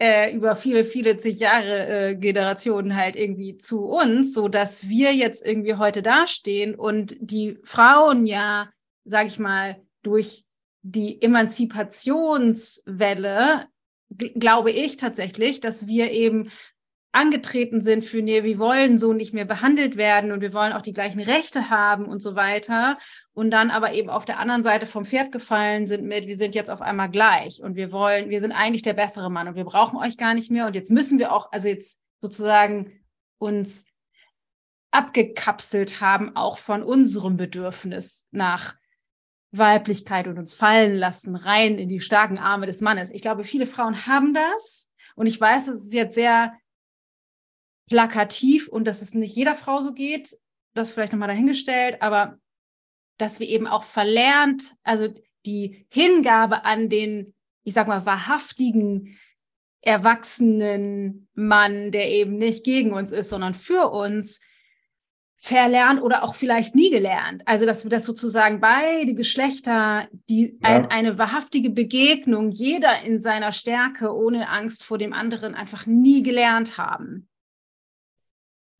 äh, 0.02 0.36
über 0.36 0.56
viele, 0.56 0.84
viele 0.84 1.18
zig 1.18 1.40
Jahre 1.40 1.88
äh, 1.88 2.16
Generationen 2.16 2.96
halt 2.96 3.16
irgendwie 3.16 3.58
zu 3.58 3.86
uns, 3.86 4.34
so 4.34 4.48
dass 4.48 4.90
wir 4.90 5.14
jetzt 5.14 5.46
irgendwie 5.46 5.76
heute 5.76 6.02
dastehen 6.02 6.74
und 6.74 7.16
die 7.20 7.60
Frauen 7.64 8.26
ja, 8.26 8.72
sag 9.06 9.28
ich 9.28 9.38
mal, 9.38 9.80
durch 10.02 10.44
die 10.82 11.22
Emanzipationswelle 11.22 13.68
glaube 14.18 14.72
ich 14.72 14.98
tatsächlich, 14.98 15.62
dass 15.62 15.88
wir 15.88 16.12
eben 16.12 16.52
angetreten 17.12 17.82
sind 17.82 18.06
für, 18.06 18.22
nee, 18.22 18.44
wir 18.44 18.58
wollen 18.58 18.98
so 18.98 19.12
nicht 19.14 19.34
mehr 19.34 19.46
behandelt 19.46 19.98
werden 19.98 20.32
und 20.32 20.42
wir 20.42 20.54
wollen 20.54 20.72
auch 20.72 20.82
die 20.82 20.94
gleichen 20.94 21.20
Rechte 21.20 21.70
haben 21.70 22.06
und 22.06 22.22
so 22.22 22.36
weiter. 22.36 22.98
Und 23.34 23.52
dann 23.52 23.70
aber 23.70 23.94
eben 23.94 24.10
auf 24.10 24.26
der 24.26 24.40
anderen 24.40 24.64
Seite 24.64 24.86
vom 24.86 25.06
Pferd 25.06 25.32
gefallen 25.32 25.88
sind 25.88 26.06
mit, 26.06 26.28
wir 26.28 26.38
sind 26.38 26.56
jetzt 26.56 26.70
auf 26.70 26.82
einmal 26.82 27.10
gleich 27.10 27.62
und 27.62 27.76
wir 27.76 27.92
wollen, 27.92 28.30
wir 28.30 28.40
sind 28.40 28.54
eigentlich 28.54 28.82
der 28.82 28.94
bessere 28.94 29.30
Mann 29.30 29.48
und 29.48 29.56
wir 29.56 29.66
brauchen 29.66 29.98
euch 30.00 30.18
gar 30.18 30.34
nicht 30.34 30.52
mehr 30.52 30.68
und 30.68 30.76
jetzt 30.76 30.92
müssen 30.92 31.20
wir 31.20 31.34
auch, 31.34 31.52
also 31.52 31.68
jetzt 31.68 32.00
sozusagen 32.20 33.00
uns 33.40 33.86
abgekapselt 34.92 36.02
haben, 36.02 36.36
auch 36.36 36.58
von 36.58 36.84
unserem 36.84 37.38
Bedürfnis 37.38 38.28
nach 38.32 38.76
Weiblichkeit 39.52 40.28
und 40.28 40.38
uns 40.38 40.54
fallen 40.54 40.96
lassen, 40.96 41.36
rein 41.36 41.78
in 41.78 41.90
die 41.90 42.00
starken 42.00 42.38
Arme 42.38 42.68
des 42.68 42.82
Mannes. 42.82 43.12
Ich 43.12 43.22
glaube, 43.22 43.44
viele 43.44 43.68
Frauen 43.68 44.08
haben 44.08 44.34
das. 44.34 44.94
Und 45.16 45.28
ich 45.28 45.40
weiß, 45.40 45.68
es 45.68 45.86
ist 45.86 45.94
jetzt 45.94 46.16
sehr 46.16 46.54
plakativ 47.90 48.68
und 48.68 48.86
dass 48.86 49.02
es 49.02 49.14
nicht 49.14 49.36
jeder 49.36 49.56
Frau 49.56 49.82
so 49.82 49.94
geht, 49.94 50.38
das 50.74 50.92
vielleicht 50.92 51.12
nochmal 51.12 51.28
dahingestellt, 51.28 52.02
aber 52.02 52.38
dass 53.18 53.40
wir 53.40 53.48
eben 53.48 53.68
auch 53.68 53.84
verlernt, 53.84 54.76
also 54.84 55.14
die 55.46 55.86
Hingabe 55.90 56.66
an 56.66 56.90
den, 56.90 57.34
ich 57.64 57.74
sag 57.74 57.88
mal, 57.88 58.06
wahrhaftigen, 58.06 59.18
erwachsenen 59.82 61.28
Mann, 61.34 61.92
der 61.92 62.10
eben 62.12 62.36
nicht 62.36 62.64
gegen 62.64 62.94
uns 62.94 63.12
ist, 63.12 63.30
sondern 63.30 63.54
für 63.54 63.90
uns, 63.90 64.42
verlernt 65.44 66.04
oder 66.04 66.24
auch 66.24 66.36
vielleicht 66.36 66.76
nie 66.76 66.92
gelernt. 66.92 67.42
Also, 67.48 67.66
dass 67.66 67.84
wir 67.84 67.90
das 67.90 68.06
sozusagen 68.06 68.60
beide 68.60 69.16
Geschlechter, 69.16 70.08
die 70.30 70.60
ja. 70.62 70.70
ein, 70.70 70.86
eine 70.92 71.18
wahrhaftige 71.18 71.72
Begegnung, 71.72 72.52
jeder 72.52 73.02
in 73.02 73.20
seiner 73.20 73.52
Stärke, 73.52 74.16
ohne 74.16 74.50
Angst 74.50 74.84
vor 74.84 75.00
dem 75.00 75.14
anderen, 75.14 75.56
einfach 75.56 75.88
nie 75.88 76.22
gelernt 76.22 76.78
haben. 76.78 77.28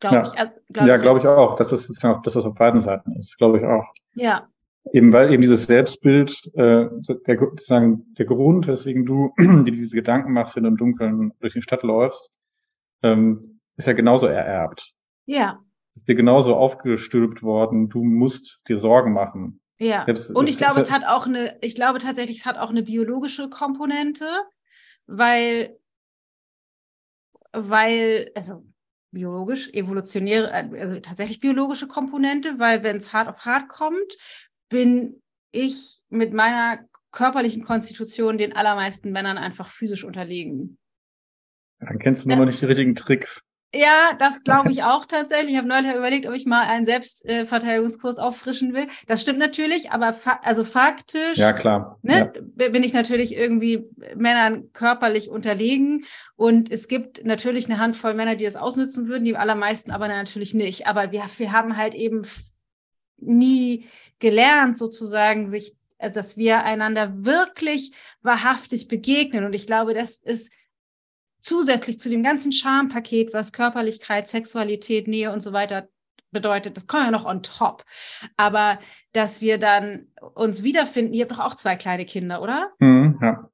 Glaube 0.02 0.16
ja. 0.18 0.24
ich. 0.24 0.34
Äh, 0.34 0.50
glaub 0.74 0.88
ja, 0.88 0.98
glaube 0.98 1.20
ich 1.20 1.28
auch. 1.28 1.56
Dass 1.56 1.70
das, 1.70 1.88
dass 1.88 2.34
das 2.34 2.46
auf 2.46 2.56
beiden 2.56 2.82
Seiten 2.82 3.14
ist, 3.14 3.38
glaube 3.38 3.60
ich 3.60 3.64
auch. 3.64 3.94
Ja. 4.16 4.50
Eben 4.92 5.14
weil 5.14 5.32
eben 5.32 5.42
dieses 5.42 5.68
Selbstbild, 5.68 6.52
äh, 6.56 6.88
der, 7.26 7.48
sagen, 7.60 8.06
der 8.18 8.26
Grund, 8.26 8.68
weswegen 8.68 9.06
du 9.06 9.32
dir 9.38 9.72
diese 9.72 9.96
Gedanken 9.96 10.34
machst, 10.34 10.58
wenn 10.58 10.64
du 10.64 10.70
im 10.70 10.78
Dunkeln 10.78 11.32
durch 11.40 11.54
die 11.54 11.62
Stadt 11.62 11.84
läufst, 11.84 12.34
ähm, 13.04 13.62
ist 13.78 13.88
ja 13.88 13.94
genauso 13.94 14.28
ererbt. 14.28 14.94
Ja 15.26 15.60
dir 15.96 16.16
genauso 16.16 16.56
aufgestülpt 16.56 17.44
worden, 17.44 17.90
du 17.90 18.04
musst 18.04 18.62
dir 18.68 18.78
Sorgen 18.78 19.14
machen. 19.14 19.62
Ja. 19.78 20.04
Selbst, 20.06 20.36
und 20.36 20.48
ich 20.48 20.58
glaube, 20.58 20.80
es 20.80 20.92
hat 20.92 21.06
auch 21.06 21.26
eine, 21.26 21.58
ich 21.62 21.76
glaube 21.76 22.00
tatsächlich, 22.00 22.40
es 22.40 22.46
hat 22.46 22.58
auch 22.58 22.70
eine 22.70 22.84
biologische 22.84 23.50
Komponente, 23.50 24.26
weil, 25.08 25.78
weil, 27.52 28.32
also 28.36 28.64
biologisch, 29.12 29.70
evolutionäre, 29.74 30.54
also 30.54 31.00
tatsächlich 31.00 31.40
biologische 31.40 31.88
Komponente, 31.88 32.60
weil 32.60 32.84
wenn 32.84 32.98
es 32.98 33.14
hart 33.14 33.28
auf 33.28 33.46
hart 33.46 33.68
kommt, 33.68 34.18
bin 34.70 35.22
ich 35.52 36.02
mit 36.10 36.34
meiner 36.34 36.80
körperlichen 37.12 37.64
Konstitution 37.64 38.38
den 38.38 38.56
allermeisten 38.56 39.12
Männern 39.12 39.38
einfach 39.38 39.68
physisch 39.68 40.04
unterlegen. 40.04 40.78
Dann 41.80 42.00
kennst 42.00 42.26
du 42.26 42.30
ja. 42.30 42.36
noch 42.38 42.46
nicht 42.46 42.62
die 42.62 42.66
richtigen 42.66 42.96
Tricks. 42.96 43.44
Ja, 43.74 44.14
das 44.20 44.44
glaube 44.44 44.70
ich 44.72 44.84
auch 44.84 45.06
tatsächlich. 45.06 45.52
Ich 45.52 45.58
habe 45.58 45.68
neulich 45.68 45.96
überlegt, 45.96 46.28
ob 46.28 46.34
ich 46.34 46.46
mal 46.46 46.64
einen 46.64 46.86
Selbstverteidigungskurs 46.86 48.18
auffrischen 48.18 48.74
will. 48.74 48.88
Das 49.08 49.22
stimmt 49.22 49.40
natürlich, 49.40 49.92
aber 49.92 50.14
fa 50.14 50.42
also 50.44 50.66
faktisch 50.66 51.38
ja, 51.38 51.54
klar. 51.54 51.98
Ne, 52.02 52.34
ja. 52.58 52.70
bin 52.70 52.84
ich 52.84 52.92
natürlich 52.92 53.34
irgendwie 53.34 53.86
Männern 54.16 54.74
körperlich 54.74 55.30
unterlegen. 55.30 56.04
Und 56.36 56.70
es 56.70 56.90
gibt 56.90 57.24
natürlich 57.24 57.68
eine 57.68 57.80
Handvoll 57.80 58.14
Männer, 58.14 58.36
die 58.36 58.44
das 58.44 58.58
ausnutzen 58.58 59.08
würden, 59.08 59.24
die 59.24 59.38
allermeisten 59.38 59.92
aber 59.92 60.10
natürlich 60.10 60.54
nicht. 60.54 60.88
Aber 60.88 61.14
wir, 61.14 61.24
wir 61.38 61.52
haben 61.54 61.78
halt 61.78 61.94
eben 61.94 62.24
nie 63.18 63.88
gelernt, 64.20 64.78
sozusagen, 64.78 65.50
sich, 65.50 65.78
dass 65.98 66.36
wir 66.36 66.64
einander 66.64 67.24
wirklich 67.24 67.94
wahrhaftig 68.22 68.90
begegnen. 68.90 69.46
Und 69.46 69.54
ich 69.54 69.66
glaube, 69.66 69.94
das 69.94 70.18
ist 70.18 70.52
zusätzlich 71.42 72.00
zu 72.00 72.10
dem 72.10 72.24
ganzen 72.24 72.52
Charmpaket, 72.52 73.34
was 73.34 73.52
Körperlichkeit, 73.52 74.28
Sexualität, 74.28 75.08
Nähe 75.08 75.32
und 75.32 75.42
so 75.42 75.54
weiter 75.54 75.90
bedeutet, 76.32 76.78
das 76.78 76.88
kommt 76.88 77.06
ja 77.06 77.12
noch 77.12 77.26
on 77.26 77.44
top. 77.44 77.84
Aber 78.38 78.80
dass 79.12 79.42
wir 79.42 79.58
dann 79.58 80.08
uns 80.34 80.64
wiederfinden, 80.64 81.14
ihr 81.14 81.26
habt 81.26 81.32
doch 81.34 81.44
auch 81.44 81.56
zwei 81.56 81.76
kleine 81.76 82.06
Kinder, 82.06 82.42
oder? 82.42 82.72
Mhm, 82.80 83.18
ja. 83.22 83.50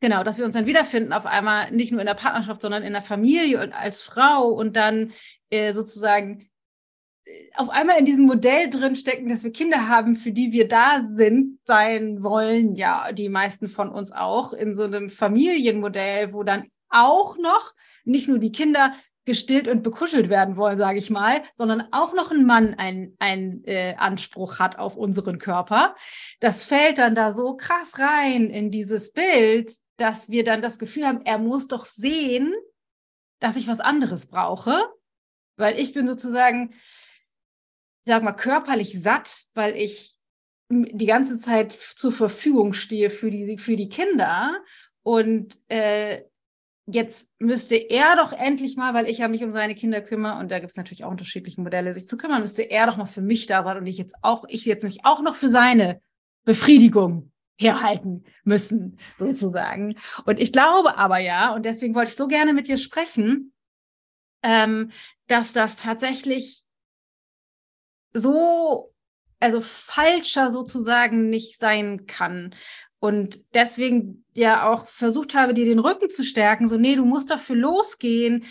Genau, 0.00 0.22
dass 0.24 0.38
wir 0.38 0.44
uns 0.44 0.54
dann 0.54 0.66
wiederfinden 0.66 1.12
auf 1.12 1.24
einmal 1.24 1.70
nicht 1.72 1.90
nur 1.90 2.00
in 2.00 2.06
der 2.06 2.14
Partnerschaft, 2.14 2.60
sondern 2.60 2.82
in 2.82 2.92
der 2.92 3.02
Familie 3.02 3.62
und 3.62 3.72
als 3.72 4.02
Frau 4.02 4.48
und 4.48 4.76
dann 4.76 5.12
äh, 5.50 5.72
sozusagen 5.72 6.48
äh, 7.24 7.30
auf 7.56 7.70
einmal 7.70 7.98
in 7.98 8.04
diesem 8.04 8.26
Modell 8.26 8.68
drin 8.68 8.94
stecken, 8.94 9.30
dass 9.30 9.42
wir 9.42 9.52
Kinder 9.52 9.88
haben, 9.88 10.16
für 10.16 10.32
die 10.32 10.52
wir 10.52 10.68
da 10.68 11.02
sind, 11.06 11.58
sein 11.64 12.22
wollen, 12.22 12.74
ja, 12.74 13.12
die 13.12 13.30
meisten 13.30 13.68
von 13.68 13.88
uns 13.88 14.12
auch, 14.12 14.52
in 14.52 14.74
so 14.74 14.84
einem 14.84 15.08
Familienmodell, 15.08 16.34
wo 16.34 16.42
dann 16.42 16.70
auch 16.90 17.36
noch 17.38 17.74
nicht 18.04 18.28
nur 18.28 18.38
die 18.38 18.52
Kinder 18.52 18.92
gestillt 19.26 19.66
und 19.68 19.82
bekuschelt 19.82 20.30
werden 20.30 20.56
wollen, 20.56 20.78
sage 20.78 20.98
ich 20.98 21.10
mal, 21.10 21.42
sondern 21.56 21.88
auch 21.90 22.14
noch 22.14 22.30
ein 22.30 22.46
Mann 22.46 22.74
einen 22.74 23.64
äh, 23.64 23.94
Anspruch 23.98 24.60
hat 24.60 24.78
auf 24.78 24.96
unseren 24.96 25.38
Körper. 25.38 25.96
Das 26.40 26.62
fällt 26.62 26.98
dann 26.98 27.14
da 27.14 27.32
so 27.32 27.56
krass 27.56 27.98
rein 27.98 28.48
in 28.48 28.70
dieses 28.70 29.12
Bild, 29.12 29.72
dass 29.96 30.30
wir 30.30 30.44
dann 30.44 30.62
das 30.62 30.78
Gefühl 30.78 31.06
haben, 31.06 31.22
er 31.24 31.38
muss 31.38 31.66
doch 31.66 31.84
sehen, 31.84 32.54
dass 33.40 33.56
ich 33.56 33.66
was 33.66 33.80
anderes 33.80 34.26
brauche, 34.26 34.80
weil 35.56 35.78
ich 35.78 35.92
bin 35.92 36.06
sozusagen, 36.06 36.74
sag 38.02 38.22
mal, 38.22 38.32
körperlich 38.32 39.00
satt, 39.00 39.44
weil 39.54 39.76
ich 39.76 40.16
die 40.68 41.06
ganze 41.06 41.38
Zeit 41.38 41.72
zur 41.72 42.12
Verfügung 42.12 42.72
stehe 42.72 43.10
für 43.10 43.30
die, 43.30 43.58
für 43.58 43.76
die 43.76 43.88
Kinder 43.88 44.56
und 45.02 45.56
äh, 45.68 46.22
jetzt 46.86 47.34
müsste 47.40 47.76
er 47.76 48.16
doch 48.16 48.32
endlich 48.32 48.76
mal, 48.76 48.94
weil 48.94 49.08
ich 49.08 49.18
ja 49.18 49.28
mich 49.28 49.42
um 49.42 49.52
seine 49.52 49.74
Kinder 49.74 50.00
kümmere 50.00 50.38
und 50.38 50.50
da 50.50 50.58
gibt 50.60 50.70
es 50.70 50.76
natürlich 50.76 51.04
auch 51.04 51.10
unterschiedliche 51.10 51.60
Modelle, 51.60 51.92
sich 51.92 52.06
zu 52.06 52.16
kümmern, 52.16 52.42
müsste 52.42 52.62
er 52.62 52.86
doch 52.86 52.96
mal 52.96 53.06
für 53.06 53.22
mich 53.22 53.46
da 53.46 53.64
sein 53.64 53.78
und 53.78 53.86
ich 53.86 53.98
jetzt 53.98 54.16
auch, 54.22 54.44
ich 54.48 54.64
jetzt 54.64 54.82
nämlich 54.82 55.04
auch 55.04 55.20
noch 55.20 55.34
für 55.34 55.50
seine 55.50 56.00
Befriedigung 56.44 57.32
herhalten 57.58 58.24
müssen, 58.44 58.98
sozusagen. 59.18 59.96
Und 60.24 60.38
ich 60.40 60.52
glaube 60.52 60.96
aber 60.96 61.18
ja, 61.18 61.54
und 61.54 61.64
deswegen 61.64 61.94
wollte 61.94 62.10
ich 62.10 62.16
so 62.16 62.28
gerne 62.28 62.52
mit 62.52 62.68
dir 62.68 62.76
sprechen, 62.76 63.52
ähm, 64.42 64.90
dass 65.26 65.52
das 65.52 65.76
tatsächlich 65.76 66.64
so, 68.12 68.94
also 69.40 69.60
falscher 69.60 70.50
sozusagen 70.50 71.28
nicht 71.30 71.58
sein 71.58 72.06
kann. 72.06 72.54
Und 72.98 73.54
deswegen 73.54 74.24
ja 74.34 74.68
auch 74.68 74.86
versucht 74.86 75.34
habe, 75.34 75.54
dir 75.54 75.64
den 75.64 75.78
Rücken 75.78 76.10
zu 76.10 76.24
stärken, 76.24 76.68
so, 76.68 76.76
nee, 76.76 76.96
du 76.96 77.04
musst 77.04 77.30
dafür 77.30 77.56
losgehen. 77.56 78.44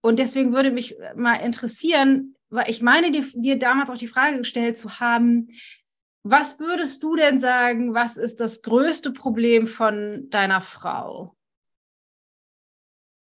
Und 0.00 0.18
deswegen 0.18 0.52
würde 0.52 0.70
mich 0.70 0.96
mal 1.14 1.36
interessieren, 1.36 2.36
weil 2.48 2.70
ich 2.70 2.80
meine, 2.80 3.10
dir, 3.10 3.24
dir 3.34 3.58
damals 3.58 3.90
auch 3.90 3.98
die 3.98 4.08
Frage 4.08 4.38
gestellt 4.38 4.78
zu 4.78 4.98
haben, 5.00 5.48
was 6.22 6.58
würdest 6.58 7.02
du 7.02 7.16
denn 7.16 7.38
sagen, 7.38 7.94
was 7.94 8.16
ist 8.16 8.40
das 8.40 8.62
größte 8.62 9.12
Problem 9.12 9.66
von 9.66 10.28
deiner 10.30 10.60
Frau? 10.60 11.36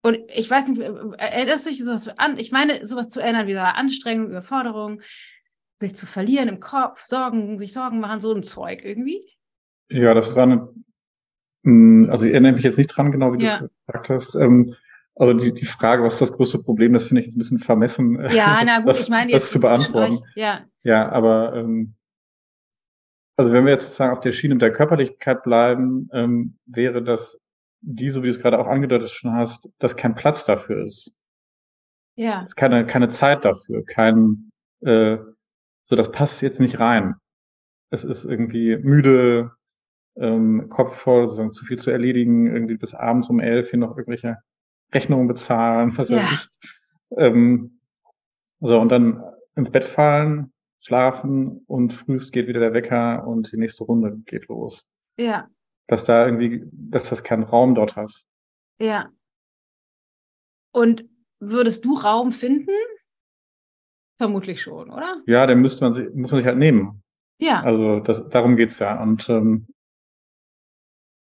Und 0.03 0.19
ich 0.33 0.49
weiß 0.49 0.69
nicht, 0.69 0.81
erinnerst 0.81 1.65
du 1.65 1.69
dich 1.69 1.79
sowas 1.79 2.07
an? 2.17 2.37
Ich 2.37 2.51
meine, 2.51 2.85
sowas 2.85 3.09
zu 3.09 3.19
erinnern 3.19 3.47
wie 3.47 3.55
Anstrengung, 3.55 4.29
Überforderung, 4.29 5.01
sich 5.79 5.95
zu 5.95 6.05
verlieren 6.05 6.47
im 6.47 6.59
Kopf, 6.59 7.03
Sorgen, 7.07 7.57
sich 7.57 7.73
Sorgen 7.73 7.99
machen, 7.99 8.19
so 8.19 8.33
ein 8.33 8.43
Zeug 8.43 8.83
irgendwie? 8.83 9.27
Ja, 9.91 10.13
das 10.13 10.35
war 10.35 10.43
eine, 10.43 10.69
hm, 11.63 12.07
also 12.09 12.25
ich 12.25 12.31
erinnere 12.31 12.53
mich 12.53 12.63
jetzt 12.63 12.77
nicht 12.77 12.87
dran, 12.87 13.11
genau 13.11 13.33
wie 13.33 13.43
ja. 13.43 13.59
du 13.59 13.65
es 13.65 13.71
gesagt 13.85 14.09
hast. 14.09 14.35
Ähm, 14.35 14.75
also 15.15 15.33
die, 15.33 15.53
die 15.53 15.65
Frage, 15.65 16.03
was 16.03 16.13
ist 16.13 16.21
das 16.21 16.33
größte 16.33 16.59
Problem, 16.59 16.93
das 16.93 17.07
finde 17.07 17.21
ich 17.21 17.27
jetzt 17.27 17.35
ein 17.35 17.39
bisschen 17.39 17.59
vermessen, 17.59 18.19
ja, 18.31 18.55
das, 18.59 18.65
na 18.65 18.79
gut, 18.79 18.89
das, 18.89 18.99
ich 19.01 19.09
meine, 19.09 19.31
das 19.31 19.51
zu 19.51 19.59
beantworten. 19.59 20.13
Euch, 20.13 20.21
ja. 20.35 20.61
ja, 20.83 21.09
aber 21.09 21.55
ähm, 21.55 21.95
also 23.37 23.53
wenn 23.53 23.65
wir 23.65 23.71
jetzt 23.71 23.83
sozusagen 23.83 24.13
auf 24.13 24.19
der 24.21 24.31
Schiene 24.31 24.57
der 24.57 24.71
Körperlichkeit 24.71 25.43
bleiben, 25.43 26.09
ähm, 26.13 26.57
wäre 26.65 27.03
das 27.03 27.39
die, 27.81 28.09
so 28.09 28.21
wie 28.21 28.27
du 28.27 28.31
es 28.31 28.39
gerade 28.39 28.59
auch 28.59 28.67
angedeutet 28.67 29.09
schon 29.09 29.33
hast, 29.33 29.69
dass 29.79 29.97
kein 29.97 30.15
Platz 30.15 30.45
dafür 30.45 30.85
ist. 30.85 31.15
Ja. 32.15 32.41
Es 32.43 32.51
ist 32.51 32.55
keine, 32.55 32.85
keine 32.85 33.09
Zeit 33.09 33.43
dafür, 33.45 33.83
kein, 33.85 34.51
äh, 34.81 35.17
so 35.83 35.95
das 35.95 36.11
passt 36.11 36.41
jetzt 36.41 36.59
nicht 36.59 36.79
rein. 36.79 37.15
Es 37.89 38.03
ist 38.03 38.23
irgendwie 38.23 38.77
müde, 38.77 39.51
ähm, 40.15 40.67
Kopf 40.69 40.95
voll, 40.95 41.25
sozusagen 41.25 41.51
zu 41.51 41.65
viel 41.65 41.79
zu 41.79 41.91
erledigen, 41.91 42.47
irgendwie 42.47 42.77
bis 42.77 42.93
abends 42.93 43.29
um 43.29 43.39
elf 43.39 43.69
hier 43.69 43.79
noch 43.79 43.97
irgendwelche 43.97 44.37
Rechnungen 44.93 45.27
bezahlen, 45.27 45.97
was 45.97 46.09
ja. 46.09 46.17
weiß 46.17 46.31
ich. 46.31 46.69
Ähm, 47.17 47.79
so, 48.59 48.79
und 48.79 48.91
dann 48.91 49.23
ins 49.55 49.71
Bett 49.71 49.83
fallen, 49.83 50.53
schlafen 50.79 51.63
und 51.67 51.93
frühst 51.93 52.31
geht 52.31 52.47
wieder 52.47 52.59
der 52.59 52.73
Wecker 52.73 53.27
und 53.27 53.51
die 53.51 53.57
nächste 53.57 53.83
Runde 53.83 54.17
geht 54.25 54.47
los. 54.47 54.87
Ja. 55.17 55.47
Dass 55.87 56.05
da 56.05 56.25
irgendwie, 56.25 56.63
dass 56.71 57.09
das 57.09 57.23
keinen 57.23 57.43
Raum 57.43 57.75
dort 57.75 57.95
hat. 57.95 58.13
Ja. 58.79 59.09
Und 60.73 61.05
würdest 61.39 61.85
du 61.85 61.95
Raum 61.95 62.31
finden? 62.31 62.71
Vermutlich 64.17 64.61
schon, 64.61 64.91
oder? 64.91 65.21
Ja, 65.25 65.45
den 65.47 65.59
müsste 65.59 65.83
man 65.83 65.91
sich, 65.91 66.07
muss 66.13 66.31
man 66.31 66.39
sich 66.39 66.47
halt 66.47 66.57
nehmen. 66.57 67.03
Ja. 67.39 67.61
Also 67.63 67.99
das, 67.99 68.29
darum 68.29 68.55
geht's 68.55 68.79
ja. 68.79 69.01
Und 69.01 69.27
ähm, 69.29 69.67
äh, 69.67 69.80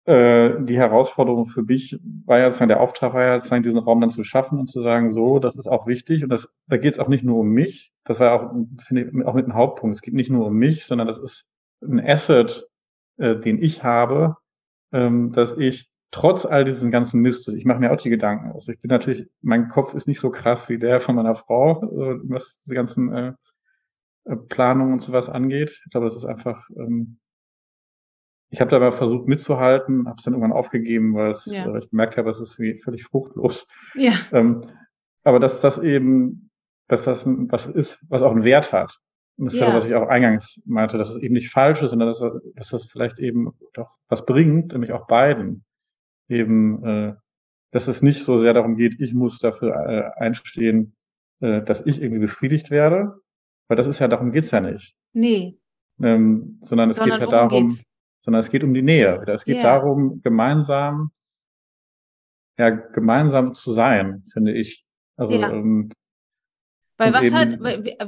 die 0.05 0.77
Herausforderung 0.77 1.47
für 1.47 1.62
mich 1.62 1.97
war 2.27 2.38
ja 2.38 2.47
sozusagen, 2.47 2.71
der 2.71 2.81
Auftrag 2.81 3.15
war 3.15 3.23
ja 3.23 3.37
sozusagen, 3.37 3.62
diesen 3.62 3.79
Raum 3.79 4.01
dann 4.01 4.11
zu 4.11 4.25
schaffen 4.25 4.59
und 4.59 4.67
zu 4.67 4.81
sagen, 4.81 5.12
so, 5.12 5.38
das 5.38 5.55
ist 5.55 5.69
auch 5.69 5.87
wichtig 5.87 6.25
und 6.25 6.29
das, 6.29 6.61
da 6.67 6.77
geht 6.77 6.95
es 6.95 6.99
auch 6.99 7.07
nicht 7.07 7.23
nur 7.23 7.38
um 7.38 7.51
mich. 7.51 7.93
Das 8.03 8.19
war 8.19 8.33
auch, 8.33 8.53
finde 8.81 9.03
ich, 9.03 9.27
auch 9.27 9.35
mit 9.35 9.45
einem 9.45 9.55
Hauptpunkt. 9.55 9.95
Es 9.95 10.03
geht 10.03 10.15
nicht 10.15 10.29
nur 10.29 10.47
um 10.47 10.55
mich, 10.55 10.87
sondern 10.87 11.07
das 11.07 11.19
ist 11.19 11.53
ein 11.83 12.01
Asset, 12.01 12.69
äh, 13.19 13.37
den 13.37 13.62
ich 13.62 13.85
habe, 13.85 14.38
ähm, 14.93 15.31
dass 15.31 15.57
ich 15.57 15.88
trotz 16.11 16.47
all 16.47 16.65
diesen 16.65 16.91
ganzen 16.91 17.21
Mist, 17.21 17.49
ich 17.49 17.65
mache 17.65 17.81
mir 17.81 17.93
auch 17.93 17.97
die 17.97 18.11
Gedanken. 18.11 18.53
Also 18.53 18.73
ich 18.73 18.81
bin 18.81 18.88
natürlich, 18.88 19.29
mein 19.41 19.69
Kopf 19.69 19.95
ist 19.95 20.09
nicht 20.09 20.21
so 20.21 20.31
krass 20.31 20.69
wie 20.69 20.79
der 20.79 21.01
von 21.01 21.15
meiner 21.15 21.35
Frau, 21.35 21.83
was 22.29 22.62
die 22.65 22.75
ganzen 22.75 23.12
äh, 23.12 23.33
äh, 24.25 24.37
Planungen 24.37 24.95
und 24.95 25.01
sowas 25.01 25.29
angeht. 25.29 25.83
Ich 25.85 25.91
glaube, 25.91 26.07
das 26.07 26.17
ist 26.17 26.25
einfach, 26.25 26.69
ähm, 26.77 27.19
ich 28.53 28.61
habe 28.61 28.71
dabei 28.71 28.93
versucht 28.93 29.27
mitzuhalten, 29.27 30.07
habe 30.07 30.17
es 30.19 30.25
dann 30.25 30.35
irgendwann 30.35 30.53
aufgegeben, 30.53 31.15
weil 31.15 31.31
es, 31.31 31.47
ja. 31.47 31.75
äh, 31.75 31.79
ich 31.79 31.88
gemerkt 31.88 32.19
habe, 32.19 32.29
es 32.29 32.38
ist 32.38 32.59
wie 32.59 32.75
völlig 32.75 33.03
fruchtlos. 33.03 33.67
Ja. 33.95 34.12
Ähm, 34.31 34.61
aber 35.25 35.41
dass 35.41 35.62
das 35.62 35.79
eben, 35.79 36.51
dass 36.87 37.05
das 37.05 37.25
was 37.27 37.67
ist, 37.67 38.05
was 38.11 38.23
auch 38.23 38.33
einen 38.33 38.45
Wert 38.45 38.75
hat. 38.75 38.99
Und 39.38 39.47
das 39.47 39.55
ja. 39.55 39.62
ist 39.62 39.69
ja, 39.69 39.75
was 39.75 39.87
ich 39.87 39.95
auch 39.95 40.07
eingangs 40.07 40.62
meinte, 40.67 40.99
dass 40.99 41.09
es 41.09 41.17
eben 41.17 41.33
nicht 41.33 41.49
falsch 41.49 41.83
ist, 41.83 41.91
sondern 41.91 42.09
dass, 42.09 42.23
dass 42.55 42.69
das 42.69 42.85
vielleicht 42.85 43.19
eben 43.21 43.53
doch 43.73 43.97
was 44.09 44.27
bringt, 44.27 44.73
nämlich 44.73 44.93
auch 44.93 45.07
beiden 45.07 45.65
eben, 46.29 46.85
äh, 46.85 47.15
dass 47.71 47.88
es 47.88 48.03
nicht 48.03 48.23
so 48.23 48.37
sehr 48.37 48.53
darum 48.53 48.77
geht, 48.77 49.01
ich 49.01 49.15
muss 49.15 49.38
dafür 49.38 49.75
äh, 49.87 50.23
einstehen, 50.23 50.95
äh, 51.41 51.62
dass 51.62 51.87
ich 51.87 52.03
irgendwie 52.03 52.21
befriedigt 52.21 52.71
werde, 52.71 53.15
weil 53.69 53.79
das 53.79 53.87
ist 53.87 53.99
ja, 53.99 54.09
darum 54.09 54.31
geht's 54.31 54.51
ja 54.51 54.61
nicht. 54.61 54.95
Nee. 55.15 55.59
Ähm, 56.03 56.59
sondern 56.61 56.91
es 56.91 56.99
sondern 56.99 57.19
geht 57.19 57.31
ja 57.31 57.31
darum, 57.31 57.69
geht's? 57.69 57.87
Sondern 58.23 58.41
es 58.41 58.51
geht 58.51 58.65
um 58.65 58.73
die 58.73 58.83
Nähe. 58.83 59.23
Es 59.27 59.45
geht 59.45 59.57
yeah. 59.57 59.79
darum, 59.79 60.23
gemeinsam, 60.23 61.11
ja, 62.57 62.71
gemeinsam 62.71 63.55
zu 63.55 63.73
sein, 63.73 64.23
finde 64.33 64.53
ich. 64.53 64.85
Also, 65.17 65.35
ja. 65.35 65.51
ähm, 65.51 65.91
weil 66.99 67.13
was 67.13 67.33
hat, 67.33 67.49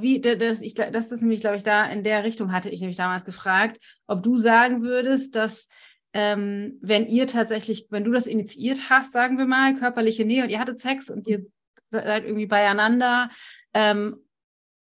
wie, 0.03 0.21
das, 0.21 0.61
ich, 0.61 0.75
das 0.75 1.11
ist 1.11 1.21
nämlich, 1.21 1.41
glaube 1.41 1.57
ich, 1.57 1.65
da 1.65 1.85
in 1.87 2.05
der 2.05 2.23
Richtung 2.23 2.53
hatte 2.53 2.69
ich 2.69 2.81
nämlich 2.81 2.97
damals 2.97 3.25
gefragt, 3.25 3.81
ob 4.07 4.23
du 4.23 4.37
sagen 4.39 4.83
würdest, 4.83 5.35
dass 5.35 5.69
ähm, 6.13 6.79
wenn 6.81 7.09
ihr 7.09 7.27
tatsächlich, 7.27 7.89
wenn 7.91 8.05
du 8.05 8.13
das 8.13 8.27
initiiert 8.27 8.89
hast, 8.91 9.11
sagen 9.11 9.37
wir 9.37 9.47
mal, 9.47 9.75
körperliche 9.75 10.25
Nähe 10.25 10.45
und 10.45 10.51
ihr 10.51 10.61
hattet 10.61 10.81
Sex 10.81 11.11
und 11.11 11.27
ihr 11.27 11.45
seid 11.91 12.25
irgendwie 12.25 12.47
beieinander, 12.47 13.31
ähm, 13.73 14.17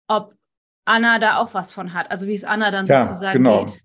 ob 0.09 0.35
Anna 0.85 1.21
da 1.21 1.37
auch 1.37 1.55
was 1.55 1.73
von 1.73 1.95
hat, 1.95 2.11
also 2.11 2.27
wie 2.27 2.35
es 2.35 2.43
Anna 2.43 2.73
dann 2.73 2.89
ja, 2.89 3.03
sozusagen 3.03 3.45
genau. 3.45 3.67
geht. 3.67 3.85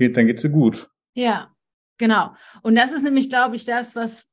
Geht. 0.00 0.16
Dann 0.16 0.26
geht 0.26 0.40
sie 0.40 0.48
gut. 0.48 0.88
Ja, 1.14 1.54
genau. 1.98 2.34
Und 2.62 2.74
das 2.74 2.90
ist 2.90 3.04
nämlich, 3.04 3.30
glaube 3.30 3.54
ich, 3.54 3.64
das, 3.64 3.94
was 3.94 4.28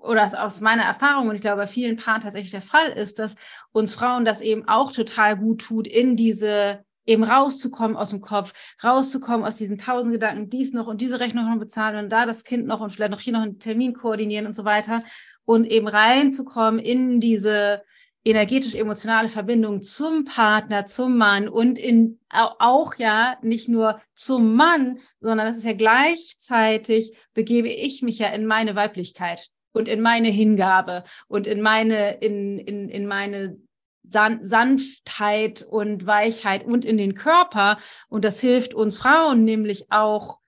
oder 0.00 0.30
aus 0.44 0.60
meiner 0.60 0.82
Erfahrung 0.82 1.28
und 1.28 1.36
ich 1.36 1.40
glaube 1.40 1.62
bei 1.62 1.66
vielen 1.66 1.96
Paaren 1.96 2.20
tatsächlich 2.20 2.50
der 2.50 2.62
Fall 2.62 2.88
ist, 2.90 3.18
dass 3.18 3.36
uns 3.72 3.94
Frauen 3.94 4.24
das 4.24 4.40
eben 4.40 4.68
auch 4.68 4.92
total 4.92 5.36
gut 5.36 5.62
tut, 5.62 5.86
in 5.86 6.16
diese 6.16 6.84
eben 7.06 7.24
rauszukommen 7.24 7.96
aus 7.96 8.10
dem 8.10 8.20
Kopf, 8.20 8.52
rauszukommen 8.82 9.46
aus 9.46 9.56
diesen 9.56 9.78
tausend 9.78 10.12
Gedanken, 10.12 10.50
dies 10.50 10.72
noch 10.72 10.86
und 10.86 11.00
diese 11.00 11.20
Rechnung 11.20 11.48
noch 11.48 11.58
bezahlen 11.58 12.04
und 12.04 12.10
da 12.10 12.26
das 12.26 12.44
Kind 12.44 12.66
noch 12.66 12.80
und 12.80 12.92
vielleicht 12.92 13.10
noch 13.10 13.20
hier 13.20 13.32
noch 13.32 13.42
einen 13.42 13.58
Termin 13.58 13.94
koordinieren 13.94 14.46
und 14.46 14.54
so 14.54 14.64
weiter 14.64 15.02
und 15.44 15.64
eben 15.64 15.88
reinzukommen 15.88 16.78
in 16.78 17.18
diese 17.20 17.82
energetisch-emotionale 18.24 19.28
Verbindung 19.28 19.82
zum 19.82 20.24
Partner, 20.24 20.86
zum 20.86 21.16
Mann 21.16 21.48
und 21.48 21.78
in 21.78 22.20
auch 22.28 22.94
ja 22.96 23.36
nicht 23.42 23.68
nur 23.68 24.00
zum 24.14 24.54
Mann, 24.54 25.00
sondern 25.20 25.48
das 25.48 25.56
ist 25.56 25.64
ja 25.66 25.72
gleichzeitig 25.72 27.16
begebe 27.34 27.68
ich 27.68 28.02
mich 28.02 28.18
ja 28.18 28.28
in 28.28 28.46
meine 28.46 28.76
Weiblichkeit 28.76 29.50
und 29.72 29.88
in 29.88 30.00
meine 30.00 30.28
Hingabe 30.28 31.04
und 31.26 31.46
in 31.46 31.62
meine 31.62 32.12
in 32.14 32.58
in 32.58 32.88
in 32.88 33.06
meine 33.06 33.58
San 34.04 34.44
Sanftheit 34.44 35.62
und 35.62 36.06
Weichheit 36.06 36.64
und 36.64 36.84
in 36.84 36.96
den 36.96 37.14
Körper. 37.14 37.78
Und 38.08 38.24
das 38.24 38.40
hilft 38.40 38.74
uns 38.74 38.98
Frauen 38.98 39.44
nämlich 39.44 39.90
auch 39.90 40.40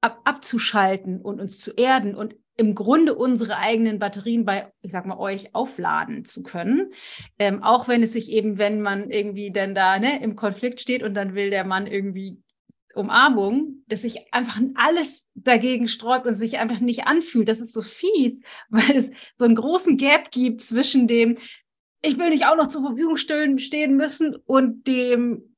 ab 0.00 0.20
abzuschalten 0.24 1.20
und 1.20 1.40
uns 1.40 1.60
zu 1.60 1.72
erden 1.72 2.14
und 2.14 2.36
im 2.56 2.74
Grunde 2.74 3.14
unsere 3.14 3.58
eigenen 3.58 3.98
Batterien 3.98 4.44
bei, 4.44 4.72
ich 4.80 4.92
sag 4.92 5.06
mal, 5.06 5.18
euch 5.18 5.54
aufladen 5.54 6.24
zu 6.24 6.42
können. 6.42 6.90
Ähm, 7.38 7.62
auch 7.62 7.86
wenn 7.88 8.02
es 8.02 8.12
sich 8.12 8.30
eben, 8.30 8.58
wenn 8.58 8.80
man 8.80 9.10
irgendwie 9.10 9.50
denn 9.50 9.74
da 9.74 9.98
ne, 9.98 10.22
im 10.22 10.36
Konflikt 10.36 10.80
steht 10.80 11.02
und 11.02 11.14
dann 11.14 11.34
will 11.34 11.50
der 11.50 11.64
Mann 11.64 11.86
irgendwie 11.86 12.42
Umarmung, 12.94 13.82
dass 13.88 14.02
sich 14.02 14.32
einfach 14.32 14.60
alles 14.74 15.30
dagegen 15.34 15.86
sträubt 15.86 16.26
und 16.26 16.34
sich 16.34 16.58
einfach 16.58 16.80
nicht 16.80 17.06
anfühlt. 17.06 17.48
Das 17.48 17.60
ist 17.60 17.72
so 17.72 17.82
fies, 17.82 18.40
weil 18.70 18.96
es 18.96 19.10
so 19.36 19.44
einen 19.44 19.56
großen 19.56 19.96
Gap 19.96 20.30
gibt 20.30 20.62
zwischen 20.62 21.06
dem, 21.06 21.36
ich 22.02 22.18
will 22.18 22.30
nicht 22.30 22.46
auch 22.46 22.56
noch 22.56 22.68
zur 22.68 22.82
Verfügung 22.82 23.16
stehen 23.16 23.96
müssen 23.96 24.36
und 24.46 24.86
dem 24.86 25.55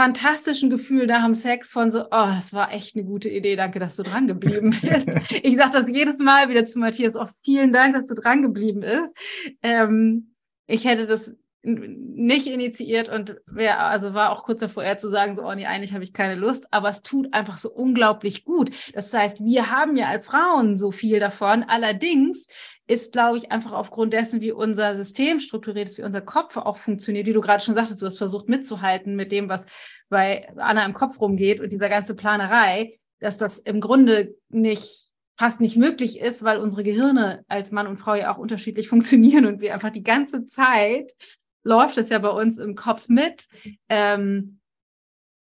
fantastischen 0.00 0.70
Gefühl 0.70 1.06
nach 1.06 1.24
dem 1.24 1.34
Sex 1.34 1.72
von 1.72 1.90
so, 1.90 2.04
oh, 2.04 2.08
das 2.10 2.54
war 2.54 2.72
echt 2.72 2.96
eine 2.96 3.04
gute 3.04 3.28
Idee, 3.28 3.54
danke, 3.54 3.78
dass 3.78 3.96
du 3.96 4.02
dran 4.02 4.26
geblieben 4.26 4.70
bist. 4.80 5.08
ich 5.42 5.58
sage 5.58 5.72
das 5.72 5.90
jedes 5.90 6.20
Mal 6.20 6.48
wieder 6.48 6.64
zu 6.64 6.78
Matthias, 6.78 7.16
auch 7.16 7.28
vielen 7.44 7.70
Dank, 7.70 7.94
dass 7.94 8.06
du 8.06 8.14
dran 8.14 8.40
geblieben 8.40 8.80
bist. 8.80 9.14
Ähm, 9.62 10.34
ich 10.66 10.86
hätte 10.86 11.06
das 11.06 11.36
nicht 11.62 12.46
initiiert 12.46 13.08
und 13.08 13.36
wär, 13.52 13.84
also 13.86 14.14
war 14.14 14.32
auch 14.32 14.44
kurz 14.44 14.60
davor, 14.60 14.82
eher 14.82 14.96
zu 14.96 15.08
sagen, 15.08 15.36
so, 15.36 15.42
oh 15.42 15.54
nee, 15.54 15.66
eigentlich 15.66 15.92
habe 15.92 16.04
ich 16.04 16.14
keine 16.14 16.34
Lust, 16.34 16.66
aber 16.70 16.88
es 16.88 17.02
tut 17.02 17.32
einfach 17.34 17.58
so 17.58 17.70
unglaublich 17.70 18.44
gut. 18.44 18.70
Das 18.94 19.12
heißt, 19.12 19.40
wir 19.40 19.70
haben 19.70 19.96
ja 19.96 20.08
als 20.08 20.28
Frauen 20.28 20.78
so 20.78 20.90
viel 20.90 21.20
davon. 21.20 21.62
Allerdings 21.62 22.48
ist, 22.86 23.12
glaube 23.12 23.36
ich, 23.36 23.52
einfach 23.52 23.72
aufgrund 23.72 24.14
dessen, 24.14 24.40
wie 24.40 24.52
unser 24.52 24.96
System 24.96 25.38
strukturiert 25.38 25.88
ist, 25.88 25.98
wie 25.98 26.02
unser 26.02 26.22
Kopf 26.22 26.56
auch 26.56 26.78
funktioniert, 26.78 27.26
wie 27.26 27.34
du 27.34 27.42
gerade 27.42 27.62
schon 27.62 27.74
sagtest, 27.74 28.00
du 28.00 28.06
hast 28.06 28.18
versucht 28.18 28.48
mitzuhalten 28.48 29.14
mit 29.14 29.30
dem, 29.30 29.48
was 29.48 29.66
bei 30.08 30.48
Anna 30.56 30.84
im 30.86 30.94
Kopf 30.94 31.20
rumgeht 31.20 31.60
und 31.60 31.70
dieser 31.70 31.88
ganze 31.90 32.14
Planerei, 32.14 32.98
dass 33.20 33.36
das 33.36 33.58
im 33.58 33.80
Grunde 33.80 34.34
nicht 34.48 35.10
fast 35.36 35.60
nicht 35.60 35.76
möglich 35.76 36.20
ist, 36.20 36.42
weil 36.42 36.58
unsere 36.58 36.82
Gehirne 36.82 37.44
als 37.48 37.70
Mann 37.70 37.86
und 37.86 37.98
Frau 37.98 38.14
ja 38.14 38.34
auch 38.34 38.38
unterschiedlich 38.38 38.88
funktionieren 38.90 39.46
und 39.46 39.60
wir 39.60 39.74
einfach 39.74 39.90
die 39.90 40.02
ganze 40.02 40.46
Zeit 40.46 41.14
läuft 41.62 41.98
es 41.98 42.10
ja 42.10 42.18
bei 42.18 42.30
uns 42.30 42.58
im 42.58 42.74
Kopf 42.74 43.08
mit. 43.08 43.48
Ähm, 43.88 44.60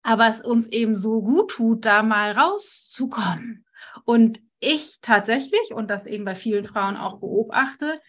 aber 0.03 0.27
es 0.29 0.39
uns 0.39 0.67
eben 0.67 0.95
so 0.95 1.21
gut 1.21 1.51
tut, 1.51 1.85
da 1.85 2.01
mal 2.01 2.31
rauszukommen. 2.31 3.65
Und 4.05 4.41
ich 4.59 4.99
tatsächlich, 5.01 5.73
und 5.73 5.89
das 5.89 6.05
eben 6.05 6.23
bei 6.25 6.35
vielen 6.35 6.65
Frauen 6.65 6.95
auch 6.95 7.19
beobachte, 7.19 7.99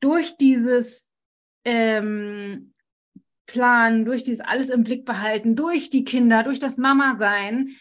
durch 0.00 0.36
dieses 0.36 1.10
ähm, 1.64 2.74
Planen, 3.46 4.04
durch 4.04 4.22
dieses 4.22 4.40
alles 4.40 4.68
im 4.68 4.84
Blick 4.84 5.04
behalten, 5.04 5.56
durch 5.56 5.90
die 5.90 6.04
Kinder, 6.04 6.42
durch 6.42 6.58
das 6.58 6.78
Mama-Sein, 6.78 7.76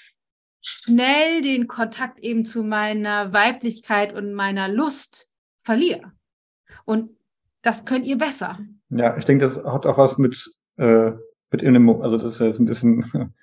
schnell 0.60 1.42
den 1.42 1.68
Kontakt 1.68 2.20
eben 2.20 2.46
zu 2.46 2.64
meiner 2.64 3.32
Weiblichkeit 3.34 4.14
und 4.14 4.34
meiner 4.34 4.68
Lust 4.68 5.30
verliere. 5.64 6.12
Und 6.86 7.18
das 7.62 7.86
könnt 7.86 8.06
ihr 8.06 8.18
besser. 8.18 8.60
Ja, 8.92 9.18
ich 9.18 9.26
denke, 9.26 9.46
das 9.46 9.64
hat 9.64 9.86
auch 9.86 9.98
was 9.98 10.18
mit, 10.18 10.54
äh, 10.78 11.12
mit 11.52 11.62
in 11.62 11.74
dem, 11.74 11.90
also 12.02 12.18
das 12.18 12.34
ist 12.34 12.40
jetzt 12.40 12.60
ein 12.60 12.66
bisschen 12.66 13.04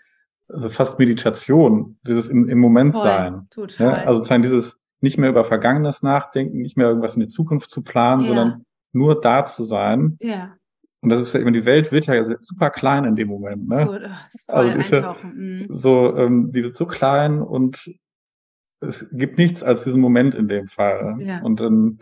also 0.49 0.71
fast 0.71 0.99
Meditation, 0.99 1.99
dieses 2.07 2.29
im, 2.29 2.49
im 2.49 2.59
Moment 2.59 2.95
Voll, 2.95 3.03
sein. 3.03 3.47
Total. 3.51 3.87
Ja, 3.87 3.93
also 4.05 4.19
sozusagen 4.19 4.43
dieses 4.43 4.81
nicht 5.01 5.19
mehr 5.19 5.31
über 5.31 5.45
Vergangenes 5.45 6.03
nachdenken, 6.03 6.59
nicht 6.59 6.77
mehr 6.77 6.89
irgendwas 6.89 7.15
in 7.15 7.21
die 7.21 7.29
Zukunft 7.29 7.71
zu 7.71 7.83
planen, 7.83 8.23
ja. 8.23 8.29
sondern 8.29 8.65
nur 8.93 9.21
da 9.21 9.45
zu 9.45 9.63
sein. 9.63 10.17
Ja. 10.21 10.57
Und 11.01 11.11
das 11.11 11.21
ist 11.21 11.33
ja 11.33 11.41
immer, 11.41 11.53
die 11.53 11.65
Welt 11.65 11.93
wird 11.93 12.07
ja 12.07 12.23
super 12.25 12.71
klein 12.71 13.05
in 13.05 13.15
dem 13.15 13.29
Moment. 13.29 13.69
Ne? 13.69 13.79
So, 14.31 14.53
also 14.53 14.73
die 14.73 14.79
ist 14.79 14.91
ja 14.91 15.17
mhm. 15.23 15.67
so, 15.69 16.17
ähm, 16.17 16.51
die 16.51 16.65
wird 16.65 16.77
so 16.77 16.87
klein 16.87 17.41
und 17.41 17.89
es 18.81 19.09
gibt 19.13 19.39
nichts 19.39 19.63
als 19.63 19.85
diesen 19.85 20.01
Moment 20.01 20.35
in 20.35 20.49
dem 20.49 20.67
Fall. 20.67 21.17
Ja. 21.21 21.41
Und, 21.43 21.61
ähm, 21.61 21.99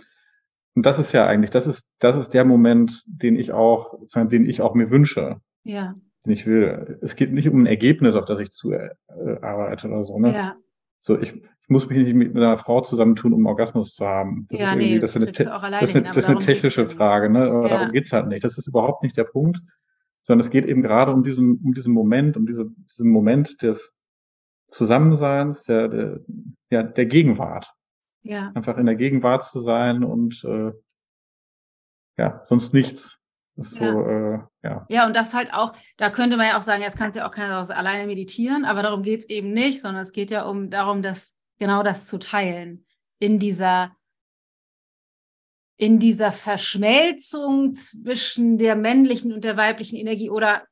und 0.77 0.87
das 0.87 0.99
ist 0.99 1.13
ja 1.13 1.27
eigentlich, 1.27 1.51
das 1.51 1.67
ist, 1.67 1.95
das 1.99 2.17
ist 2.17 2.35
der 2.35 2.45
Moment, 2.45 3.03
den 3.07 3.37
ich 3.37 3.53
auch, 3.53 3.99
den 4.15 4.47
ich 4.47 4.61
auch 4.61 4.75
mir 4.75 4.91
wünsche. 4.91 5.41
Ja 5.65 5.95
den 6.27 6.33
ich 6.33 6.47
will. 6.47 6.99
Es 7.01 7.17
geht 7.17 7.33
nicht 7.33 7.49
um 7.49 7.63
ein 7.63 7.67
Ergebnis, 7.67 8.17
auf 8.17 8.25
das 8.25 8.41
ich 8.41 8.51
zu 8.51 8.73
äh, 8.73 8.91
arbeite 9.41 9.89
oder 9.89 10.03
so. 10.03 10.19
Ne? 10.19 10.35
Ja. 10.35 10.57
So, 10.99 11.19
ich, 11.19 11.35
ich 11.35 11.69
muss 11.69 11.89
mich 11.89 11.99
nicht 11.99 12.15
mit 12.15 12.37
einer 12.37 12.57
Frau 12.57 12.81
zusammentun, 12.81 13.33
um 13.33 13.47
Orgasmus 13.47 13.95
zu 13.95 14.07
haben. 14.07 14.47
Das 14.51 14.61
ja, 14.61 14.67
ist 14.67 14.73
irgendwie, 14.73 14.95
nee, 14.95 15.01
das, 15.01 15.13
das, 15.13 15.23
ist 15.23 15.47
eine, 15.47 15.81
das, 15.81 15.91
ist 15.91 15.97
eine, 15.97 16.05
das 16.07 16.17
ist 16.17 16.29
eine 16.29 16.39
technische 16.39 16.85
Frage, 16.85 17.31
ne? 17.31 17.49
Aber 17.49 17.69
ja. 17.69 17.77
darum 17.77 17.93
geht's 17.93 18.13
halt 18.13 18.27
nicht. 18.27 18.45
Das 18.45 18.59
ist 18.59 18.67
überhaupt 18.67 19.03
nicht 19.03 19.17
der 19.17 19.25
Punkt, 19.25 19.61
sondern 20.23 20.45
es 20.45 20.51
geht 20.51 20.67
eben 20.67 20.83
gerade 20.83 21.13
um 21.13 21.23
diesen, 21.23 21.61
um 21.65 21.75
diesen 21.75 21.95
Moment, 21.95 22.37
um 22.37 22.47
diese, 22.47 22.67
diesen 22.91 23.11
Moment 23.11 23.63
des 23.63 23.95
Zusammenseins, 24.69 25.63
der, 25.63 25.89
der, 25.89 26.21
ja, 26.71 26.83
der 26.83 27.07
Gegenwart. 27.07 27.73
Ja. 28.27 28.53
Einfach 28.55 28.77
in 28.77 28.87
der 28.87 28.97
Gegenwart 28.97 29.45
zu 29.45 29.61
sein 29.61 30.05
und 30.05 30.45
äh, 30.45 30.73
ja, 32.19 32.41
sonst 32.45 32.75
nichts. 32.75 33.21
Das 33.57 33.73
ist 33.73 33.81
ja. 33.81 33.93
so, 33.93 34.03
äh, 34.03 34.39
ja. 34.63 34.87
Ja, 34.89 35.07
und 35.07 35.17
das 35.17 35.33
halt 35.33 35.53
auch, 35.53 35.73
da 35.97 36.11
könnte 36.11 36.37
man 36.37 36.47
ja 36.47 36.59
auch 36.59 36.63
sagen, 36.63 36.83
jetzt 36.83 36.99
kannst 36.99 37.17
du 37.17 37.21
ja 37.21 37.29
auch 37.29 37.33
keiner 37.33 37.59
alleine 37.71 38.07
meditieren, 38.07 38.65
aber 38.65 38.83
darum 38.83 39.03
geht's 39.03 39.27
eben 39.27 39.53
nicht, 39.53 39.81
sondern 39.81 40.03
es 40.03 40.13
geht 40.13 40.31
ja 40.31 40.45
um 40.45 40.71
darum, 40.71 41.03
das 41.03 41.35
genau 41.59 41.83
das 41.83 42.07
zu 42.07 42.19
teilen. 42.19 42.85
In 43.19 43.39
dieser, 43.39 43.97
in 45.79 45.99
dieser 45.99 46.33
Verschmelzung 46.33 47.75
zwischen 47.77 48.59
der 48.59 48.77
männlichen 48.77 49.33
und 49.33 49.43
der 49.43 49.57
weiblichen 49.57 49.97
Energie 49.97 50.29
oder 50.29 50.65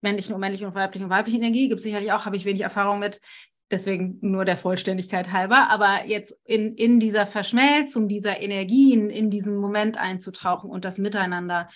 männlichen 0.00 0.34
und 0.34 0.40
männlichen 0.40 0.66
und 0.66 0.74
weiblichen 0.74 1.04
und 1.04 1.10
weiblichen 1.10 1.42
Energie, 1.42 1.68
gibt 1.68 1.80
es 1.80 1.84
sicherlich 1.84 2.12
auch, 2.12 2.24
habe 2.24 2.36
ich 2.36 2.46
wenig 2.46 2.62
Erfahrung 2.62 3.00
mit, 3.00 3.20
deswegen 3.70 4.18
nur 4.20 4.44
der 4.44 4.56
Vollständigkeit 4.56 5.32
halber, 5.32 5.68
aber 5.70 6.06
jetzt 6.06 6.40
in, 6.44 6.74
in 6.74 7.00
dieser 7.00 7.26
Verschmelzung 7.26 8.08
dieser 8.08 8.40
Energien, 8.40 9.10
in 9.10 9.30
diesen 9.30 9.56
Moment 9.56 9.98
einzutauchen 9.98 10.70
und 10.70 10.84
das 10.84 10.98
Miteinander, 10.98 11.68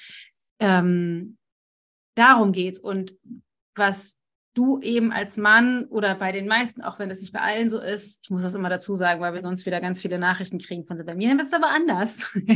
ähm, 0.59 1.37
darum 2.14 2.52
geht's. 2.52 2.81
Und 2.81 3.14
was 3.74 4.22
du 4.55 4.81
eben 4.81 5.12
als 5.12 5.37
Mann 5.38 5.87
oder 5.87 6.15
bei 6.15 6.31
den 6.31 6.47
meisten, 6.47 6.83
auch 6.83 6.99
wenn 6.99 7.09
das 7.09 7.21
nicht 7.21 7.33
bei 7.33 7.41
allen 7.41 7.71
so 7.71 7.81
ist, 7.81 8.21
ich 8.25 8.31
muss 8.31 8.43
das 8.43 8.55
immer 8.55 8.69
dazu 8.69 8.95
sagen, 8.95 9.21
weil 9.21 9.33
wir 9.33 9.41
sonst 9.41 9.65
wieder 9.65 9.81
ganz 9.81 10.03
viele 10.03 10.19
Nachrichten 10.19 10.59
kriegen 10.59 10.85
von 10.85 10.99
so, 10.99 11.05
bei 11.05 11.15
mir 11.15 11.35
ist 11.35 11.49
es 11.49 11.53
aber 11.53 11.71
anders. 11.71 12.33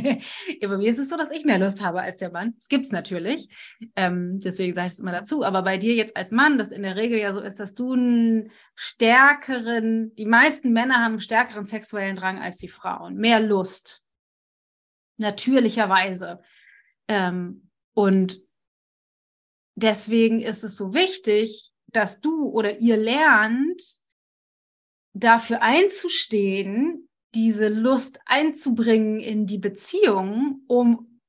ja, 0.61 0.69
bei 0.69 0.77
mir 0.77 0.91
ist 0.91 0.99
es 0.99 1.09
so, 1.09 1.17
dass 1.17 1.31
ich 1.31 1.45
mehr 1.45 1.59
Lust 1.59 1.83
habe 1.83 2.03
als 2.03 2.19
der 2.19 2.31
Mann. 2.31 2.55
Das 2.59 2.69
gibt's 2.69 2.93
natürlich. 2.93 3.49
Ähm, 3.97 4.41
deswegen 4.41 4.75
sage 4.75 4.89
ich 4.89 4.93
es 4.95 4.99
immer 4.99 5.13
dazu. 5.13 5.43
Aber 5.43 5.63
bei 5.63 5.79
dir 5.79 5.95
jetzt 5.95 6.17
als 6.17 6.33
Mann, 6.33 6.59
das 6.59 6.71
in 6.71 6.83
der 6.83 6.97
Regel 6.97 7.19
ja 7.19 7.33
so 7.33 7.41
ist, 7.41 7.59
dass 7.61 7.75
du 7.75 7.95
einen 7.95 8.51
stärkeren, 8.75 10.15
die 10.17 10.27
meisten 10.27 10.73
Männer 10.73 10.97
haben 10.97 11.13
einen 11.13 11.21
stärkeren 11.21 11.65
sexuellen 11.65 12.17
Drang 12.17 12.39
als 12.39 12.59
die 12.59 12.69
Frauen. 12.69 13.17
Mehr 13.17 13.41
Lust. 13.41 14.05
Natürlicherweise. 15.17 16.41
Ähm, 17.09 17.71
und 17.95 18.43
deswegen 19.77 20.43
ist 20.43 20.63
es 20.63 20.77
so 20.77 20.93
wichtig, 20.93 21.73
dass 21.97 22.21
du 22.21 22.49
oder 22.49 22.79
ihr 22.79 22.97
lernt, 22.97 24.01
dafür 25.15 25.63
einzustehen, 25.63 27.09
diese 27.35 27.69
Lust 27.69 28.21
einzubringen 28.27 29.21
in 29.21 29.47
die 29.47 29.59
Beziehung, 29.59 30.63
um 30.69 31.21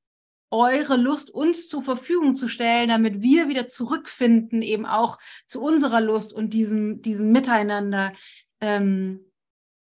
eure 0.52 0.96
Lust 0.96 1.30
uns 1.32 1.68
zur 1.68 1.84
Verfügung 1.84 2.36
zu 2.36 2.48
stellen, 2.48 2.90
damit 2.90 3.22
wir 3.22 3.50
wieder 3.50 3.68
zurückfinden, 3.68 4.62
eben 4.62 4.86
auch 4.86 5.20
zu 5.46 5.62
unserer 5.62 6.02
Lust 6.02 6.34
und 6.34 6.54
diesem, 6.54 7.02
diesem 7.02 7.32
Miteinander 7.32 8.14
ähm, 8.62 9.26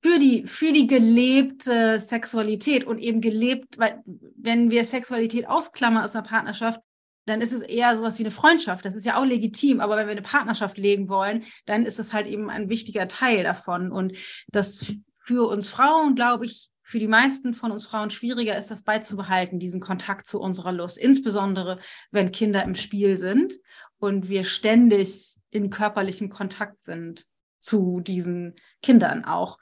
für 0.01 0.19
die, 0.19 0.47
für 0.47 0.73
die 0.73 0.87
gelebte 0.87 1.99
Sexualität 1.99 2.85
und 2.85 2.99
eben 2.99 3.21
gelebt, 3.21 3.77
weil 3.77 4.01
wenn 4.05 4.71
wir 4.71 4.83
Sexualität 4.83 5.47
ausklammern 5.47 6.03
aus 6.03 6.15
einer 6.15 6.27
Partnerschaft, 6.27 6.81
dann 7.25 7.41
ist 7.41 7.53
es 7.53 7.61
eher 7.61 7.95
sowas 7.95 8.17
wie 8.19 8.23
eine 8.23 8.31
Freundschaft. 8.31 8.85
Das 8.85 8.95
ist 8.95 9.05
ja 9.05 9.19
auch 9.19 9.25
legitim, 9.25 9.79
aber 9.79 9.97
wenn 9.97 10.07
wir 10.07 10.11
eine 10.11 10.21
Partnerschaft 10.21 10.77
legen 10.77 11.09
wollen, 11.09 11.43
dann 11.65 11.85
ist 11.85 11.99
es 11.99 12.13
halt 12.13 12.27
eben 12.27 12.49
ein 12.49 12.69
wichtiger 12.69 13.07
Teil 13.07 13.43
davon. 13.43 13.91
Und 13.91 14.17
das 14.51 14.93
für 15.19 15.47
uns 15.47 15.69
Frauen, 15.69 16.15
glaube 16.15 16.45
ich, 16.45 16.69
für 16.83 16.99
die 16.99 17.07
meisten 17.07 17.53
von 17.53 17.71
uns 17.71 17.85
Frauen 17.85 18.09
schwieriger 18.09 18.57
ist, 18.57 18.69
das 18.69 18.83
beizubehalten, 18.83 19.59
diesen 19.59 19.79
Kontakt 19.79 20.27
zu 20.27 20.41
unserer 20.41 20.73
Lust. 20.73 20.97
Insbesondere, 20.97 21.79
wenn 22.11 22.33
Kinder 22.33 22.63
im 22.63 22.75
Spiel 22.75 23.17
sind 23.17 23.53
und 23.97 24.27
wir 24.27 24.43
ständig 24.43 25.37
in 25.51 25.69
körperlichem 25.69 26.29
Kontakt 26.29 26.83
sind 26.83 27.27
zu 27.59 28.01
diesen 28.01 28.55
Kindern 28.81 29.23
auch. 29.23 29.57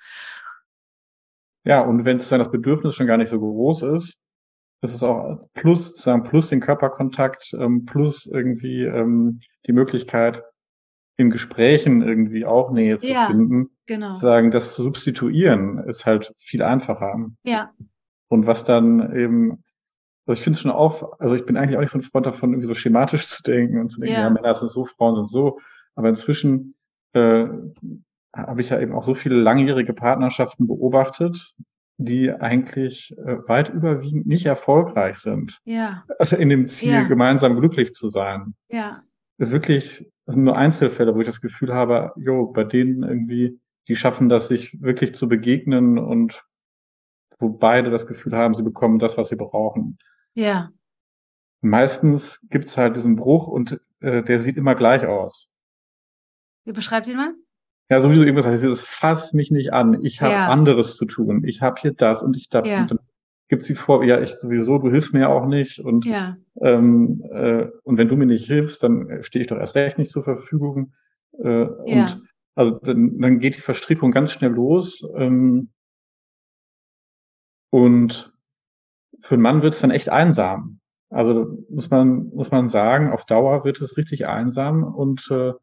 Ja, 1.66 1.82
und 1.82 2.06
wenn 2.06 2.18
sozusagen 2.18 2.44
das 2.44 2.52
Bedürfnis 2.52 2.96
schon 2.96 3.06
gar 3.06 3.18
nicht 3.18 3.30
so 3.30 3.40
groß 3.40 3.84
ist, 3.84 4.24
das 4.82 4.94
ist 4.94 5.04
auch 5.04 5.42
plus 5.54 5.88
sozusagen 5.88 6.24
plus 6.24 6.50
den 6.50 6.62
Körperkontakt, 6.62 7.54
ähm, 7.54 7.86
plus 7.86 8.26
irgendwie 8.26 8.84
ähm, 8.84 9.40
die 9.66 9.74
Möglichkeit, 9.74 10.44
in 11.18 11.30
Gesprächen 11.30 12.02
irgendwie 12.02 12.46
auch 12.46 12.72
Nähe 12.72 12.98
zu 12.98 13.12
ja, 13.12 13.28
finden. 13.28 13.72
Genau. 13.86 14.10
Sagen, 14.10 14.52
das 14.52 14.74
zu 14.74 14.84
substituieren 14.84 15.80
ist 15.80 16.06
halt 16.06 16.34
viel 16.38 16.64
einfacher. 16.64 17.14
Ja. 17.44 17.74
Und 18.30 18.48
was 18.48 18.64
dann 18.64 19.14
eben, 19.14 19.64
also 20.26 20.40
ich 20.40 20.44
finde 20.44 20.56
es 20.56 20.62
schon 20.62 20.72
auf, 20.72 21.20
also 21.20 21.36
ich 21.36 21.46
bin 21.46 21.58
eigentlich 21.58 21.76
auch 21.76 21.82
nicht 21.82 21.92
so 21.92 21.98
ein 21.98 22.04
Freund 22.04 22.26
davon, 22.26 22.52
irgendwie 22.52 22.68
so 22.68 22.74
schematisch 22.74 23.28
zu 23.30 23.44
denken 23.44 23.80
und 23.82 23.90
zu 23.90 24.00
denken, 24.00 24.16
ja, 24.16 24.22
ja 24.22 24.30
Männer 24.30 24.54
sind 24.54 24.70
so, 24.70 24.86
Frauen 24.86 25.16
sind 25.16 25.28
so. 25.28 25.60
Aber 25.96 26.08
inzwischen 26.08 26.76
äh, 27.12 27.48
habe 28.34 28.62
ich 28.62 28.70
ja 28.70 28.80
eben 28.80 28.94
auch 28.94 29.04
so 29.04 29.14
viele 29.14 29.36
langjährige 29.36 29.94
Partnerschaften 29.94 30.68
beobachtet, 30.68 31.54
die 32.00 32.32
eigentlich 32.32 33.16
äh, 33.18 33.38
weit 33.50 33.70
überwiegend 33.70 34.26
nicht 34.26 34.46
erfolgreich 34.46 35.18
sind. 35.18 35.60
Ja. 35.66 36.06
Also 36.18 36.38
in 36.38 36.48
dem 36.48 36.66
Ziel, 36.66 36.94
ja. 36.94 37.04
gemeinsam 37.04 37.60
glücklich 37.60 37.94
zu 37.94 38.08
sein. 38.08 38.56
Ja. 38.70 39.04
Das 39.38 39.50
ist 39.50 39.54
wirklich, 39.54 40.10
das 40.26 40.36
sind 40.36 40.46
nur 40.46 40.58
Einzelfälle, 40.58 41.14
wo 41.14 41.20
ich 41.20 41.26
das 41.26 41.42
Gefühl 41.42 41.74
habe, 41.74 42.14
jo, 42.16 42.48
bei 42.48 42.64
denen 42.64 43.04
irgendwie, 43.04 43.60
die 43.90 43.98
schaffen 43.98 44.30
das, 44.30 44.48
sich 44.48 44.82
wirklich 44.82 45.14
zu 45.14 45.28
begegnen 45.28 45.98
und 45.98 46.46
wo 47.38 47.50
beide 47.50 47.90
das 47.90 48.08
Gefühl 48.08 48.36
haben, 48.36 48.54
sie 48.54 48.64
bekommen 48.64 48.98
das, 48.98 49.18
was 49.18 49.28
sie 49.28 49.36
brauchen. 49.36 49.98
Ja. 50.36 50.72
Meistens 51.60 52.48
gibt's 52.50 52.78
halt 52.78 52.96
diesen 52.96 53.18
Bruch 53.18 53.48
und 53.48 53.82
äh, 54.00 54.24
der 54.24 54.40
sieht 54.40 54.56
immer 54.56 54.76
gleich 54.76 55.06
aus. 55.06 55.52
Wie 56.64 56.72
beschreibt 56.72 57.08
ihn 57.08 57.18
mal? 57.18 57.34
Ja, 57.90 58.02
sowieso 58.02 58.24
irgendwas 58.24 58.46
heißt, 58.46 58.62
dieses 58.62 58.82
fass 58.82 59.34
mich 59.34 59.50
nicht 59.50 59.74
an. 59.74 60.04
Ich 60.04 60.22
habe 60.22 60.34
ja. 60.34 60.48
anderes 60.48 60.96
zu 60.96 61.06
tun. 61.06 61.44
Ich 61.46 61.62
habe 61.62 61.82
hier 61.82 61.92
das 61.92 62.22
und 62.22 62.38
ich 62.38 62.50
das. 62.50 62.68
Ja. 62.68 62.82
Und 62.82 62.92
dann 62.92 63.00
gibt 63.48 63.64
sie 63.64 63.74
vor, 63.74 64.04
ja, 64.04 64.22
ich 64.22 64.36
sowieso, 64.36 64.78
du 64.78 64.92
hilfst 64.92 65.12
mir 65.12 65.22
ja 65.22 65.28
auch 65.30 65.48
nicht. 65.48 65.80
Und, 65.80 66.06
ja. 66.06 66.38
ähm, 66.62 67.24
äh, 67.32 67.68
und 67.84 67.98
wenn 67.98 68.08
du 68.08 68.16
mir 68.16 68.28
nicht 68.28 68.46
hilfst, 68.46 68.84
dann 68.84 69.24
stehe 69.24 69.42
ich 69.42 69.48
doch 69.48 69.58
erst 69.58 69.76
recht 69.76 69.98
nicht 69.98 70.12
zur 70.12 70.24
Verfügung. 70.24 70.94
Äh. 71.40 71.64
Und 71.66 72.22
also 72.54 72.72
dann, 72.72 73.18
dann 73.20 73.40
geht 73.40 73.56
die 73.56 73.62
Verstrickung 73.62 74.12
ganz 74.12 74.34
schnell 74.34 74.52
los. 74.52 75.04
Ähm, 75.16 75.70
und 77.72 78.34
für 79.20 79.36
einen 79.36 79.44
Mann 79.44 79.62
wird 79.64 79.74
es 79.74 79.80
dann 79.80 79.92
echt 79.92 80.10
einsam. 80.10 80.80
Also 81.10 81.58
muss 81.70 81.90
man, 81.90 82.30
muss 82.36 82.52
man 82.52 82.68
sagen, 82.68 83.12
auf 83.12 83.26
Dauer 83.26 83.66
wird 83.66 83.82
es 83.82 83.98
richtig 83.98 84.28
einsam 84.28 84.84
und 84.84 85.28
äh, 85.32 85.54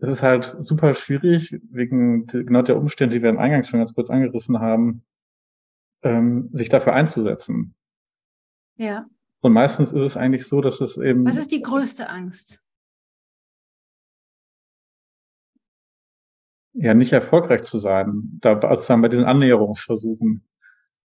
es 0.00 0.08
ist 0.08 0.22
halt 0.22 0.56
super 0.58 0.94
schwierig, 0.94 1.60
wegen 1.70 2.26
genau 2.26 2.62
der 2.62 2.78
Umstände, 2.78 3.16
die 3.16 3.22
wir 3.22 3.28
im 3.28 3.38
Eingangs 3.38 3.68
schon 3.68 3.80
ganz 3.80 3.94
kurz 3.94 4.08
angerissen 4.08 4.58
haben, 4.58 5.04
ähm, 6.02 6.48
sich 6.52 6.70
dafür 6.70 6.94
einzusetzen. 6.94 7.74
Ja. 8.76 9.06
Und 9.42 9.52
meistens 9.52 9.92
ist 9.92 10.02
es 10.02 10.16
eigentlich 10.16 10.46
so, 10.46 10.62
dass 10.62 10.80
es 10.80 10.96
eben. 10.96 11.26
Was 11.26 11.36
ist 11.36 11.52
die 11.52 11.60
größte 11.60 12.08
Angst? 12.08 12.62
Ja, 16.72 16.94
nicht 16.94 17.12
erfolgreich 17.12 17.62
zu 17.62 17.78
sein. 17.78 18.38
Da, 18.40 18.58
also 18.58 18.96
bei 19.00 19.08
diesen 19.08 19.24
Annäherungsversuchen. 19.24 20.46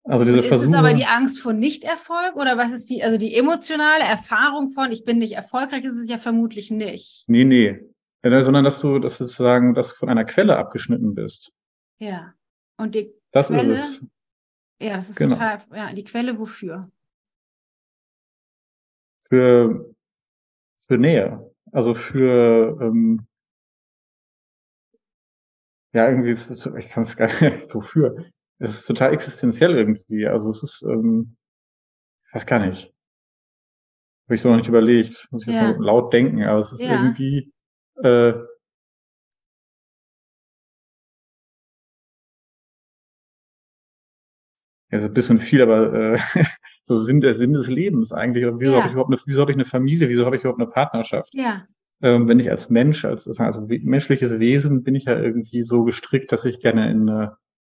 Also 0.02 0.26
diese 0.26 0.40
ist 0.40 0.48
Versuche. 0.48 0.66
Ist 0.66 0.72
es 0.74 0.78
aber 0.78 0.92
die 0.92 1.06
Angst 1.06 1.40
vor 1.40 1.54
Nichterfolg 1.54 2.36
oder 2.36 2.58
was 2.58 2.72
ist 2.72 2.90
die, 2.90 3.02
also 3.02 3.16
die 3.16 3.34
emotionale 3.34 4.04
Erfahrung 4.04 4.72
von, 4.72 4.92
ich 4.92 5.04
bin 5.04 5.16
nicht 5.16 5.32
erfolgreich, 5.32 5.84
ist 5.84 5.98
es 5.98 6.10
ja 6.10 6.18
vermutlich 6.18 6.70
nicht. 6.70 7.24
Nee, 7.28 7.44
nee. 7.44 7.93
Ja, 8.24 8.42
sondern 8.42 8.64
dass 8.64 8.80
du, 8.80 8.98
dass 8.98 9.18
du 9.18 9.24
sozusagen, 9.24 9.74
dass 9.74 9.90
du 9.90 9.96
von 9.96 10.08
einer 10.08 10.24
Quelle 10.24 10.56
abgeschnitten 10.56 11.14
bist. 11.14 11.52
Ja. 11.98 12.34
Und 12.78 12.94
die 12.94 13.12
das 13.32 13.48
Quelle, 13.48 13.74
ist 13.74 14.02
es. 14.02 14.06
Ja, 14.80 14.96
das 14.96 15.10
ist 15.10 15.16
genau. 15.16 15.34
total, 15.34 15.62
ja, 15.74 15.92
die 15.92 16.04
Quelle 16.04 16.38
wofür? 16.38 16.90
Für, 19.20 19.94
für 20.78 20.96
Nähe. 20.96 21.54
Also 21.70 21.92
für, 21.92 22.78
ähm, 22.80 23.26
ja, 25.92 26.08
irgendwie 26.08 26.30
ist 26.30 26.50
es, 26.50 26.64
ich 26.66 26.88
kann 26.88 27.02
es 27.02 27.16
gar 27.16 27.26
nicht, 27.26 27.42
wofür? 27.74 28.24
Es 28.58 28.74
ist 28.74 28.86
total 28.86 29.12
existenziell 29.12 29.76
irgendwie. 29.76 30.26
Also 30.26 30.48
es 30.48 30.62
ist, 30.62 30.82
ähm, 30.82 31.36
ich 32.26 32.34
weiß 32.34 32.46
gar 32.46 32.60
nicht. 32.60 32.94
Habe 34.26 34.34
ich 34.34 34.40
so 34.40 34.48
noch 34.48 34.56
nicht 34.56 34.68
überlegt. 34.68 35.28
Muss 35.30 35.46
ich 35.46 35.52
ja. 35.52 35.68
jetzt 35.68 35.78
mal 35.78 35.84
laut 35.84 36.12
denken, 36.12 36.42
aber 36.42 36.58
es 36.58 36.72
ist 36.72 36.82
ja. 36.82 36.92
irgendwie, 36.92 37.52
äh, 38.02 38.30
ja, 38.30 38.36
das 44.90 45.02
ist 45.02 45.08
ein 45.08 45.14
bisschen 45.14 45.38
viel, 45.38 45.62
aber 45.62 46.14
äh, 46.14 46.18
so 46.82 46.96
Sinn 46.96 47.20
der 47.20 47.34
Sinn 47.34 47.52
des 47.52 47.68
Lebens 47.68 48.12
eigentlich. 48.12 48.44
Wieso 48.58 48.72
ja. 48.72 48.78
habe 48.78 48.88
ich 48.88 48.92
überhaupt 48.92 49.12
eine, 49.12 49.20
wieso 49.26 49.40
habe 49.40 49.52
ich 49.52 49.56
eine 49.56 49.64
Familie? 49.64 50.08
Wieso 50.08 50.26
habe 50.26 50.36
ich 50.36 50.42
überhaupt 50.42 50.60
eine 50.60 50.70
Partnerschaft? 50.70 51.34
Ja. 51.34 51.64
Ähm, 52.02 52.28
wenn 52.28 52.38
ich 52.38 52.50
als 52.50 52.70
Mensch, 52.70 53.04
als, 53.04 53.28
als 53.38 53.60
menschliches 53.68 54.38
Wesen 54.38 54.82
bin 54.82 54.94
ich 54.94 55.04
ja 55.04 55.18
irgendwie 55.18 55.62
so 55.62 55.84
gestrickt, 55.84 56.32
dass 56.32 56.44
ich 56.44 56.60
gerne 56.60 56.90
in, 56.90 57.08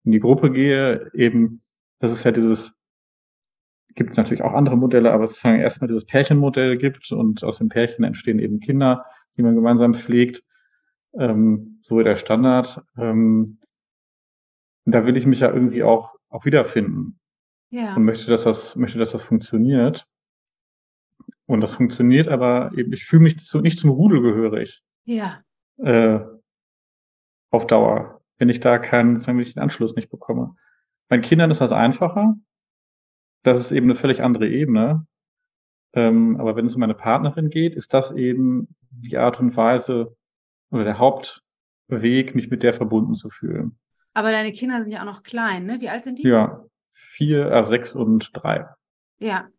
in 0.03 0.11
die 0.11 0.19
Gruppe 0.19 0.51
gehe. 0.51 1.09
Eben, 1.13 1.61
das 1.99 2.11
ist 2.11 2.23
ja 2.25 2.31
dieses, 2.31 2.73
gibt 3.95 4.11
es 4.11 4.17
natürlich 4.17 4.43
auch 4.43 4.53
andere 4.53 4.77
Modelle, 4.77 5.13
aber 5.13 5.27
sozusagen 5.27 5.59
erstmal 5.59 5.87
dieses 5.87 6.05
Pärchenmodell 6.05 6.77
gibt 6.77 7.11
und 7.11 7.43
aus 7.43 7.59
dem 7.59 7.69
Pärchen 7.69 8.03
entstehen 8.03 8.39
eben 8.39 8.59
Kinder 8.59 9.05
die 9.37 9.43
man 9.43 9.55
gemeinsam 9.55 9.93
pflegt. 9.93 10.43
Ähm, 11.17 11.79
so 11.81 12.01
der 12.01 12.15
Standard. 12.15 12.83
Ähm, 12.97 13.59
da 14.85 15.05
will 15.05 15.17
ich 15.17 15.25
mich 15.25 15.39
ja 15.39 15.51
irgendwie 15.51 15.83
auch, 15.83 16.15
auch 16.29 16.45
wiederfinden. 16.45 17.19
Ja. 17.69 17.95
Und 17.95 18.05
möchte, 18.05 18.29
dass 18.29 18.43
das, 18.43 18.75
möchte, 18.75 18.99
dass 18.99 19.11
das 19.11 19.23
funktioniert. 19.23 20.07
Und 21.47 21.61
das 21.61 21.75
funktioniert, 21.75 22.27
aber 22.27 22.71
eben, 22.75 22.91
ich 22.93 23.05
fühle 23.05 23.23
mich 23.23 23.39
zu, 23.39 23.61
nicht 23.61 23.79
zum 23.79 23.91
Rudel 23.91 24.21
gehörig. 24.21 24.83
Ja. 25.05 25.41
Äh, 25.77 26.19
auf 27.51 27.67
Dauer. 27.67 28.21
Wenn 28.37 28.49
ich 28.49 28.59
da 28.59 28.77
keinen, 28.77 29.17
sagen 29.17 29.37
wir, 29.37 29.45
den 29.45 29.61
Anschluss 29.61 29.95
nicht 29.95 30.09
bekomme. 30.09 30.55
Bei 31.07 31.19
Kindern 31.19 31.51
ist 31.51 31.61
das 31.61 31.71
einfacher. 31.71 32.35
Das 33.43 33.59
ist 33.59 33.71
eben 33.71 33.85
eine 33.85 33.95
völlig 33.95 34.21
andere 34.21 34.47
Ebene. 34.49 35.05
Ähm, 35.95 36.37
aber 36.39 36.55
wenn 36.55 36.65
es 36.65 36.75
um 36.75 36.81
meine 36.81 36.93
Partnerin 36.93 37.49
geht, 37.49 37.75
ist 37.75 37.93
das 37.93 38.11
eben 38.11 38.67
die 38.91 39.17
Art 39.17 39.39
und 39.39 39.55
Weise 39.55 40.15
oder 40.69 40.83
der 40.83 40.99
Haupt, 40.99 41.41
Weg, 41.87 42.35
mich 42.35 42.49
mit 42.49 42.63
der 42.63 42.73
verbunden 42.73 43.13
zu 43.13 43.29
fühlen. 43.29 43.77
Aber 44.13 44.31
deine 44.31 44.51
Kinder 44.51 44.81
sind 44.81 44.91
ja 44.91 45.01
auch 45.01 45.05
noch 45.05 45.23
klein, 45.23 45.65
ne? 45.65 45.79
Wie 45.81 45.89
alt 45.89 46.03
sind 46.03 46.19
die? 46.19 46.27
Ja, 46.27 46.65
vier, 46.89 47.51
äh, 47.51 47.63
sechs 47.63 47.95
und 47.95 48.31
drei. 48.33 48.67
Ja. 49.19 49.49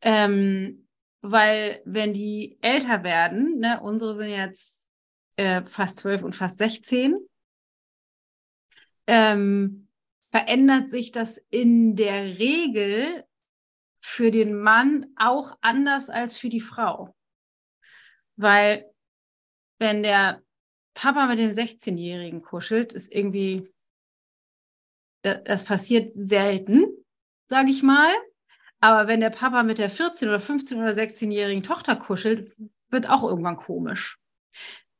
Ähm, 0.00 0.86
weil 1.22 1.80
wenn 1.84 2.12
die 2.12 2.58
älter 2.60 3.02
werden, 3.02 3.58
ne, 3.58 3.80
unsere 3.82 4.16
sind 4.16 4.30
jetzt 4.30 4.88
äh, 5.36 5.62
fast 5.64 5.98
zwölf 5.98 6.22
und 6.22 6.36
fast 6.36 6.58
sechzehn, 6.58 7.16
ähm, 9.06 9.88
verändert 10.30 10.88
sich 10.88 11.10
das 11.10 11.38
in 11.50 11.96
der 11.96 12.38
Regel 12.38 13.23
für 14.06 14.30
den 14.30 14.54
Mann 14.54 15.06
auch 15.16 15.56
anders 15.62 16.10
als 16.10 16.36
für 16.36 16.50
die 16.50 16.60
Frau. 16.60 17.16
Weil 18.36 18.84
wenn 19.78 20.02
der 20.02 20.42
Papa 20.92 21.26
mit 21.26 21.38
dem 21.38 21.50
16-Jährigen 21.50 22.42
kuschelt, 22.42 22.92
ist 22.92 23.10
irgendwie, 23.10 23.72
das 25.22 25.64
passiert 25.64 26.12
selten, 26.16 26.84
sage 27.48 27.70
ich 27.70 27.82
mal. 27.82 28.12
Aber 28.78 29.08
wenn 29.08 29.20
der 29.20 29.30
Papa 29.30 29.62
mit 29.62 29.78
der 29.78 29.88
14 29.88 30.28
oder 30.28 30.38
15 30.38 30.78
oder 30.78 30.92
16-jährigen 30.92 31.62
Tochter 31.62 31.96
kuschelt, 31.96 32.54
wird 32.90 33.08
auch 33.08 33.24
irgendwann 33.24 33.56
komisch. 33.56 34.18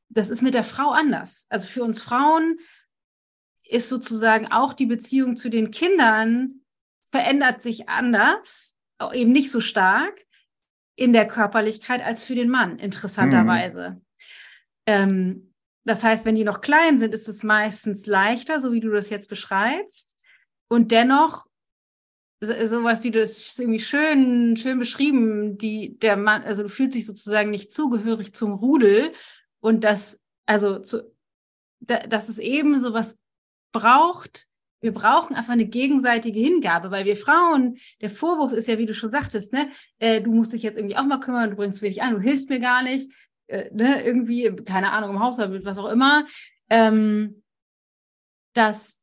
Das 0.09 0.30
ist 0.30 0.40
mit 0.40 0.55
der 0.55 0.64
Frau 0.64 0.92
anders. 0.92 1.46
Also 1.50 1.68
für 1.68 1.84
uns 1.84 2.02
Frauen 2.02 2.59
ist 3.64 3.90
sozusagen 3.90 4.50
auch 4.50 4.72
die 4.72 4.86
Beziehung 4.86 5.36
zu 5.36 5.50
den 5.50 5.70
Kindern 5.70 6.64
verändert 7.11 7.61
sich 7.61 7.90
anders, 7.90 8.73
eben 9.12 9.32
nicht 9.32 9.51
so 9.51 9.61
stark 9.61 10.24
in 10.97 11.12
der 11.12 11.26
Körperlichkeit 11.26 12.03
als 12.03 12.24
für 12.24 12.34
den 12.34 12.49
Mann, 12.49 12.78
interessanterweise. 12.78 13.90
Mhm. 13.90 14.03
Ähm, 14.86 15.55
das 15.84 16.03
heißt, 16.03 16.24
wenn 16.24 16.34
die 16.34 16.45
noch 16.45 16.61
klein 16.61 16.99
sind, 16.99 17.14
ist 17.14 17.28
es 17.28 17.42
meistens 17.42 18.07
leichter, 18.07 18.61
so 18.61 18.72
wie 18.72 18.80
du 18.80 18.90
das 18.90 19.11
jetzt 19.11 19.28
beschreibst. 19.28 20.24
Und 20.68 20.92
dennoch 20.92 21.47
sowas 22.40 23.03
wie 23.03 23.11
du 23.11 23.20
es 23.20 23.59
irgendwie 23.59 23.80
schön, 23.80 24.57
schön 24.57 24.78
beschrieben, 24.78 25.57
die, 25.57 25.99
der 25.99 26.16
Mann, 26.16 26.42
also 26.42 26.62
du 26.64 26.68
fühlst 26.68 26.95
dich 26.95 27.07
sozusagen 27.07 27.51
nicht 27.51 27.72
zugehörig 27.72 28.34
zum 28.34 28.53
Rudel 28.55 29.12
und 29.61 29.84
das, 29.84 30.20
also 30.47 30.78
zu, 30.78 31.14
da, 31.80 31.99
dass 32.01 32.28
es 32.28 32.38
eben 32.38 32.78
sowas 32.78 33.18
braucht, 33.72 34.47
wir 34.85 34.93
brauchen 34.93 35.35
einfach 35.35 35.55
eine 35.55 35.64
gegenseitige 35.64 36.39
Hingabe, 36.39 36.91
weil 36.91 37.07
wir 37.07 37.16
Frauen, 37.16 37.78
der 38.03 38.11
Vorwurf 38.11 38.53
ist 38.53 38.68
ja, 38.68 38.76
wie 38.76 38.85
du 38.85 38.93
schon 38.93 39.11
sagtest, 39.11 39.51
ne, 39.51 39.70
äh, 39.99 40.20
du 40.20 40.30
musst 40.30 40.53
dich 40.53 40.62
jetzt 40.62 40.76
irgendwie 40.76 40.97
auch 40.97 41.07
mal 41.07 41.20
kümmern, 41.20 41.51
du 41.51 41.57
bringst 41.57 41.80
wenig 41.80 42.03
an, 42.03 42.12
du 42.12 42.20
hilfst 42.20 42.51
mir 42.51 42.61
gar 42.61 42.82
nicht, 42.82 43.11
äh, 43.47 43.70
ne, 43.72 44.05
irgendwie, 44.05 44.55
keine 44.57 44.93
Ahnung, 44.93 45.11
im 45.11 45.20
Haushalt, 45.20 45.64
was 45.64 45.78
auch 45.78 45.91
immer, 45.91 46.26
ähm, 46.68 47.43
dass 48.53 49.03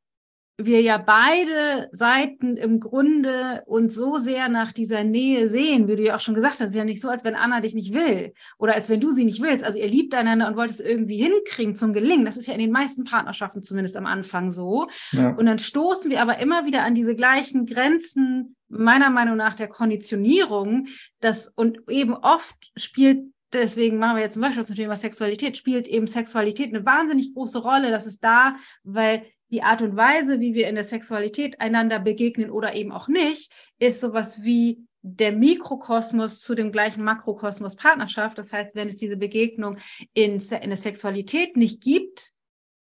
wir 0.57 0.81
ja 0.81 0.97
beide 0.97 1.89
Seiten 1.91 2.57
im 2.57 2.79
Grunde 2.79 3.63
uns 3.65 3.95
so 3.95 4.17
sehr 4.17 4.49
nach 4.49 4.71
dieser 4.71 5.03
Nähe 5.03 5.47
sehen, 5.47 5.87
wie 5.87 5.95
du 5.95 6.03
ja 6.03 6.15
auch 6.15 6.19
schon 6.19 6.35
gesagt 6.35 6.55
hast, 6.55 6.61
es 6.61 6.69
ist 6.69 6.75
ja 6.75 6.83
nicht 6.83 7.01
so, 7.01 7.09
als 7.09 7.23
wenn 7.23 7.35
Anna 7.35 7.61
dich 7.61 7.73
nicht 7.73 7.93
will 7.93 8.33
oder 8.57 8.75
als 8.75 8.89
wenn 8.89 8.99
du 8.99 9.11
sie 9.11 9.25
nicht 9.25 9.41
willst. 9.41 9.65
Also 9.65 9.79
ihr 9.79 9.87
liebt 9.87 10.13
einander 10.13 10.47
und 10.47 10.55
wollt 10.55 10.69
es 10.69 10.79
irgendwie 10.79 11.17
hinkriegen 11.17 11.75
zum 11.75 11.93
Gelingen. 11.93 12.25
Das 12.25 12.37
ist 12.37 12.47
ja 12.47 12.53
in 12.53 12.59
den 12.59 12.71
meisten 12.71 13.03
Partnerschaften 13.03 13.63
zumindest 13.63 13.97
am 13.97 14.05
Anfang 14.05 14.51
so. 14.51 14.87
Ja. 15.11 15.31
Und 15.31 15.45
dann 15.45 15.59
stoßen 15.59 16.11
wir 16.11 16.21
aber 16.21 16.39
immer 16.39 16.65
wieder 16.65 16.83
an 16.83 16.95
diese 16.95 17.15
gleichen 17.15 17.65
Grenzen, 17.65 18.55
meiner 18.69 19.09
Meinung 19.09 19.35
nach, 19.35 19.53
der 19.53 19.67
Konditionierung, 19.67 20.87
das 21.19 21.47
und 21.47 21.89
eben 21.89 22.13
oft 22.13 22.55
spielt 22.77 23.25
deswegen 23.53 23.97
machen 23.97 24.15
wir 24.15 24.23
jetzt 24.23 24.35
zum 24.35 24.43
Beispiel 24.43 24.65
zum 24.65 24.75
Thema 24.75 24.95
Sexualität, 24.95 25.57
spielt 25.57 25.87
eben 25.87 26.07
Sexualität 26.07 26.73
eine 26.73 26.85
wahnsinnig 26.85 27.33
große 27.33 27.59
Rolle. 27.59 27.91
Das 27.91 28.05
ist 28.05 28.23
da, 28.23 28.55
weil 28.83 29.25
die 29.51 29.63
Art 29.63 29.81
und 29.81 29.97
Weise, 29.97 30.39
wie 30.39 30.53
wir 30.53 30.67
in 30.67 30.75
der 30.75 30.83
Sexualität 30.83 31.59
einander 31.59 31.99
begegnen 31.99 32.49
oder 32.49 32.75
eben 32.75 32.91
auch 32.91 33.07
nicht, 33.07 33.51
ist 33.79 33.99
sowas 33.99 34.43
wie 34.43 34.85
der 35.03 35.31
Mikrokosmos 35.31 36.39
zu 36.39 36.55
dem 36.55 36.71
gleichen 36.71 37.03
Makrokosmos 37.03 37.75
Partnerschaft. 37.75 38.37
Das 38.37 38.53
heißt, 38.53 38.75
wenn 38.75 38.87
es 38.87 38.97
diese 38.97 39.17
Begegnung 39.17 39.77
in, 40.13 40.39
in 40.39 40.69
der 40.69 40.77
Sexualität 40.77 41.57
nicht 41.57 41.81
gibt, 41.81 42.31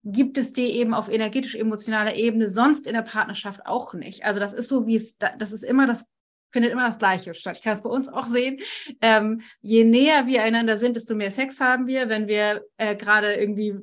gibt 0.05 0.39
es 0.39 0.53
die 0.53 0.71
eben 0.71 0.95
auf 0.95 1.09
energetisch-emotionaler 1.09 2.15
Ebene 2.15 2.49
sonst 2.49 2.87
in 2.87 2.95
der 2.95 3.03
Partnerschaft 3.03 3.67
auch 3.67 3.95
nicht. 3.95 4.25
Also 4.25 4.39
das 4.39 4.53
ist 4.53 4.69
so, 4.69 4.87
wie 4.87 4.97
es, 4.97 5.17
das 5.17 5.53
ist 5.53 5.65
immer 5.65 5.87
das, 5.87 6.07
findet 6.53 6.73
immer 6.73 6.87
das 6.87 6.99
Gleiche 6.99 7.35
statt. 7.35 7.57
Ich 7.57 7.63
kann 7.63 7.73
es 7.73 7.83
bei 7.83 7.91
uns 7.91 8.09
auch 8.09 8.27
sehen. 8.27 8.61
Ähm, 9.01 9.41
je 9.61 9.85
näher 9.85 10.27
wir 10.27 10.43
einander 10.43 10.79
sind, 10.79 10.95
desto 10.95 11.15
mehr 11.15 11.31
Sex 11.31 11.59
haben 11.59 11.87
wir. 11.87 12.09
Wenn 12.09 12.29
wir 12.29 12.65
äh, 12.77 12.95
gerade 12.95 13.35
irgendwie 13.35 13.77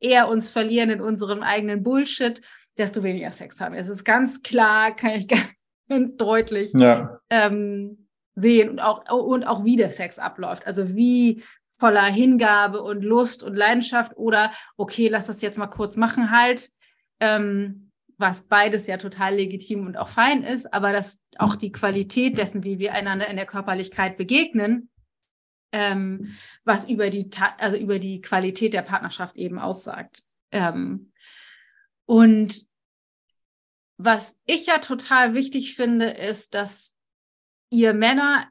eher 0.00 0.28
uns 0.28 0.50
verlieren 0.50 0.90
in 0.90 1.00
unserem 1.00 1.42
eigenen 1.42 1.82
Bullshit, 1.82 2.40
desto 2.78 3.02
weniger 3.02 3.32
Sex 3.32 3.60
haben. 3.60 3.74
Es 3.74 3.88
ist 3.88 4.04
ganz 4.04 4.42
klar, 4.42 4.94
kann 4.94 5.10
ich 5.10 5.28
ganz 5.88 6.16
deutlich 6.16 6.72
ja. 6.74 7.20
ähm, 7.30 8.08
sehen 8.34 8.70
und 8.70 8.80
auch, 8.80 9.10
und 9.10 9.44
auch 9.44 9.64
wie 9.64 9.76
der 9.76 9.90
Sex 9.90 10.18
abläuft. 10.18 10.66
Also 10.66 10.94
wie 10.94 11.42
voller 11.76 12.04
Hingabe 12.04 12.82
und 12.82 13.02
Lust 13.02 13.42
und 13.42 13.54
Leidenschaft 13.54 14.16
oder 14.16 14.52
okay, 14.76 15.08
lass 15.08 15.26
das 15.26 15.42
jetzt 15.42 15.58
mal 15.58 15.66
kurz 15.66 15.96
machen 15.96 16.30
halt, 16.30 16.70
ähm, 17.20 17.90
was 18.18 18.42
beides 18.42 18.86
ja 18.86 18.98
total 18.98 19.34
legitim 19.34 19.86
und 19.86 19.96
auch 19.96 20.08
fein 20.08 20.42
ist, 20.42 20.72
aber 20.74 20.92
dass 20.92 21.24
auch 21.38 21.56
die 21.56 21.72
Qualität 21.72 22.36
dessen, 22.36 22.64
wie 22.64 22.78
wir 22.78 22.92
einander 22.92 23.28
in 23.28 23.36
der 23.36 23.46
Körperlichkeit 23.46 24.18
begegnen, 24.18 24.90
ähm, 25.72 26.36
was 26.64 26.88
über 26.88 27.10
die, 27.10 27.30
also 27.58 27.76
über 27.76 27.98
die 27.98 28.20
Qualität 28.20 28.74
der 28.74 28.82
Partnerschaft 28.82 29.36
eben 29.36 29.58
aussagt. 29.58 30.24
Ähm, 30.50 31.12
und 32.06 32.66
was 33.96 34.40
ich 34.46 34.66
ja 34.66 34.78
total 34.78 35.34
wichtig 35.34 35.76
finde, 35.76 36.06
ist, 36.06 36.54
dass 36.54 36.96
ihr 37.70 37.94
Männer 37.94 38.48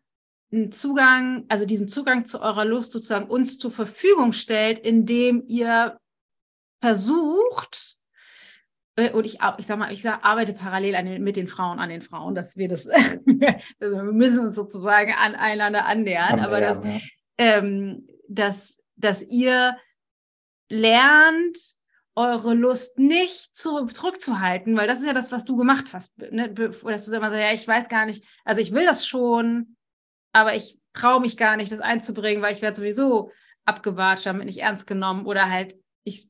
einen 0.52 0.72
Zugang, 0.72 1.46
also 1.50 1.66
diesen 1.66 1.88
Zugang 1.88 2.26
zu 2.26 2.42
eurer 2.42 2.66
Lust 2.66 2.92
sozusagen 2.92 3.30
uns 3.30 3.58
zur 3.58 3.72
Verfügung 3.72 4.32
stellt, 4.32 4.80
indem 4.80 5.44
ihr 5.48 6.00
versucht, 6.82 7.99
und 9.14 9.26
ich, 9.26 9.40
ich 9.58 9.66
sag 9.66 9.78
mal, 9.78 9.92
ich 9.92 10.02
sag, 10.02 10.24
arbeite 10.24 10.54
parallel 10.54 10.94
den, 11.04 11.24
mit 11.24 11.36
den 11.36 11.48
Frauen 11.48 11.80
an 11.80 11.90
den 11.90 12.02
Frauen, 12.02 12.36
dass 12.36 12.58
wir 12.58 12.68
das, 12.68 12.88
also 13.80 13.96
wir 13.96 14.04
müssen 14.04 14.40
uns 14.40 14.56
sozusagen 14.56 15.14
an 15.14 15.36
einander 15.36 15.86
annähern, 15.86 16.40
aber 16.40 16.60
dass, 16.60 16.84
ja. 16.84 17.00
ähm, 17.38 18.08
dass, 18.28 18.80
dass 18.96 19.24
ihr 19.24 19.78
lernt, 20.70 21.58
eure 22.16 22.54
Lust 22.54 23.00
nicht 23.00 23.56
zurückzuhalten, 23.56 24.76
weil 24.76 24.88
das 24.88 25.00
ist 25.00 25.06
ja 25.06 25.14
das, 25.14 25.32
was 25.32 25.46
du 25.46 25.56
gemacht 25.56 25.94
hast. 25.94 26.18
Ne? 26.18 26.54
Dass 26.54 27.06
du 27.06 27.14
immer 27.14 27.32
sagst, 27.32 27.40
ja, 27.40 27.54
ich 27.54 27.66
weiß 27.66 27.88
gar 27.88 28.06
nicht, 28.06 28.26
also 28.44 28.60
ich 28.60 28.74
will 28.74 28.86
das 28.86 29.08
schon, 29.08 29.78
aber 30.34 30.54
ich 30.54 30.80
traue 30.92 31.22
mich 31.22 31.38
gar 31.38 31.56
nicht, 31.56 31.72
das 31.72 31.80
einzubringen, 31.80 32.44
weil 32.44 32.54
ich 32.54 32.62
werde 32.62 32.76
sowieso 32.76 33.32
abgewatscht, 33.64 34.26
damit 34.26 34.48
nicht 34.48 34.60
ernst 34.60 34.86
genommen 34.86 35.26
oder 35.26 35.50
halt, 35.50 35.78
ich 36.04 36.28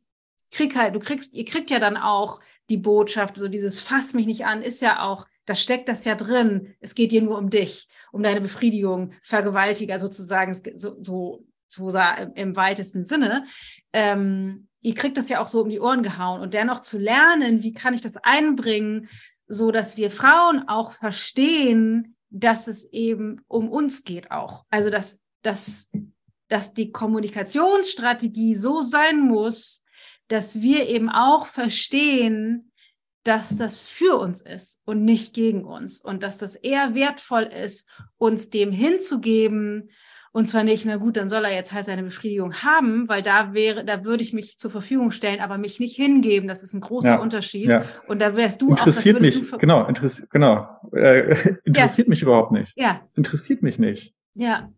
krieg 0.51 0.75
halt, 0.75 0.93
du 0.93 0.99
kriegst, 0.99 1.33
ihr 1.33 1.45
kriegt 1.45 1.71
ja 1.71 1.79
dann 1.79 1.97
auch 1.97 2.39
die 2.69 2.77
Botschaft, 2.77 3.37
so 3.37 3.47
dieses 3.47 3.79
fass 3.79 4.13
mich 4.13 4.25
nicht 4.25 4.45
an, 4.45 4.61
ist 4.61 4.81
ja 4.81 5.03
auch, 5.03 5.27
da 5.45 5.55
steckt 5.55 5.89
das 5.89 6.05
ja 6.05 6.15
drin. 6.15 6.75
Es 6.79 6.95
geht 6.95 7.11
dir 7.11 7.21
nur 7.21 7.37
um 7.37 7.49
dich, 7.49 7.87
um 8.11 8.21
deine 8.21 8.41
Befriedigung, 8.41 9.13
Vergewaltiger 9.23 9.99
sozusagen, 9.99 10.53
so, 10.53 10.95
so, 11.01 11.43
so 11.67 11.89
im 12.35 12.55
weitesten 12.55 13.03
Sinne. 13.03 13.45
Ähm, 13.91 14.67
ihr 14.81 14.93
kriegt 14.93 15.17
das 15.17 15.29
ja 15.29 15.41
auch 15.41 15.47
so 15.47 15.61
um 15.61 15.69
die 15.69 15.79
Ohren 15.79 16.03
gehauen 16.03 16.41
und 16.41 16.53
dennoch 16.53 16.81
zu 16.81 16.97
lernen, 16.97 17.63
wie 17.63 17.73
kann 17.73 17.93
ich 17.93 18.01
das 18.01 18.17
einbringen, 18.17 19.09
so 19.47 19.71
dass 19.71 19.97
wir 19.97 20.11
Frauen 20.11 20.67
auch 20.67 20.91
verstehen, 20.91 22.15
dass 22.29 22.67
es 22.67 22.85
eben 22.91 23.41
um 23.47 23.69
uns 23.69 24.03
geht 24.03 24.31
auch. 24.31 24.65
Also 24.69 24.89
dass, 24.89 25.21
dass, 25.41 25.91
dass 26.47 26.73
die 26.73 26.91
Kommunikationsstrategie 26.91 28.55
so 28.55 28.81
sein 28.81 29.19
muss, 29.19 29.83
dass 30.29 30.61
wir 30.61 30.87
eben 30.87 31.09
auch 31.09 31.45
verstehen, 31.45 32.71
dass 33.23 33.57
das 33.57 33.79
für 33.79 34.17
uns 34.17 34.41
ist 34.41 34.81
und 34.85 35.03
nicht 35.03 35.33
gegen 35.33 35.65
uns 35.65 35.99
und 35.99 36.23
dass 36.23 36.37
das 36.37 36.55
eher 36.55 36.95
wertvoll 36.95 37.43
ist, 37.43 37.89
uns 38.17 38.49
dem 38.49 38.71
hinzugeben 38.71 39.89
und 40.31 40.45
zwar 40.45 40.63
nicht, 40.63 40.85
na 40.85 40.97
gut, 40.97 41.17
dann 41.17 41.27
soll 41.27 41.43
er 41.43 41.53
jetzt 41.53 41.73
halt 41.73 41.87
seine 41.87 42.03
Befriedigung 42.03 42.53
haben, 42.53 43.09
weil 43.09 43.23
da 43.23 43.53
wäre, 43.53 43.83
da 43.83 44.05
würde 44.05 44.23
ich 44.23 44.31
mich 44.31 44.59
zur 44.59 44.69
Verfügung 44.69 45.11
stellen, 45.11 45.39
aber 45.39 45.57
mich 45.57 45.79
nicht 45.79 45.95
hingeben. 45.95 46.47
Das 46.47 46.61
ist 46.61 46.73
ein 46.73 46.81
großer 46.81 47.15
ja, 47.15 47.19
Unterschied. 47.19 47.67
Ja. 47.67 47.83
Und 48.07 48.21
da 48.21 48.35
wärst 48.35 48.61
du 48.61 48.69
interessiert 48.69 49.15
auch. 49.15 49.21
Interessiert 49.21 49.51
mich, 49.51 49.59
genau, 49.59 49.87
interess 49.87 50.29
genau. 50.29 50.67
Äh, 50.93 51.55
interessiert 51.63 52.07
ja. 52.07 52.09
mich 52.09 52.21
überhaupt 52.21 52.51
nicht. 52.51 52.73
Ja. 52.77 53.01
Es 53.09 53.17
interessiert 53.17 53.63
mich 53.63 53.79
nicht. 53.79 54.13
Ja. 54.35 54.71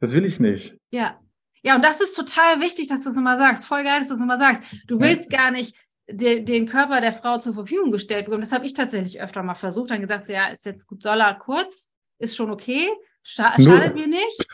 Das 0.00 0.14
will 0.14 0.24
ich 0.24 0.40
nicht. 0.40 0.78
Ja. 0.90 1.20
Ja, 1.66 1.74
und 1.74 1.84
das 1.84 2.00
ist 2.00 2.14
total 2.14 2.60
wichtig, 2.60 2.86
dass 2.86 3.02
du 3.02 3.10
es 3.10 3.16
nochmal 3.16 3.38
sagst. 3.38 3.66
Voll 3.66 3.82
geil, 3.82 3.98
dass 3.98 4.06
du 4.06 4.14
es 4.14 4.20
nochmal 4.20 4.38
sagst. 4.38 4.62
Du 4.86 5.00
willst 5.00 5.32
gar 5.32 5.50
nicht 5.50 5.74
de, 6.08 6.44
den 6.44 6.66
Körper 6.66 7.00
der 7.00 7.12
Frau 7.12 7.38
zur 7.38 7.54
Verfügung 7.54 7.90
gestellt 7.90 8.26
bekommen. 8.26 8.42
Das 8.42 8.52
habe 8.52 8.64
ich 8.64 8.72
tatsächlich 8.72 9.20
öfter 9.20 9.42
mal 9.42 9.56
versucht. 9.56 9.90
Dann 9.90 10.00
gesagt, 10.00 10.28
ja, 10.28 10.46
ist 10.46 10.64
jetzt 10.64 10.86
gut, 10.86 11.02
soll 11.02 11.20
er 11.20 11.34
kurz, 11.34 11.90
ist 12.20 12.36
schon 12.36 12.52
okay, 12.52 12.86
scha 13.24 13.52
schadet 13.60 13.96
mir 13.96 14.06
nicht. 14.06 14.46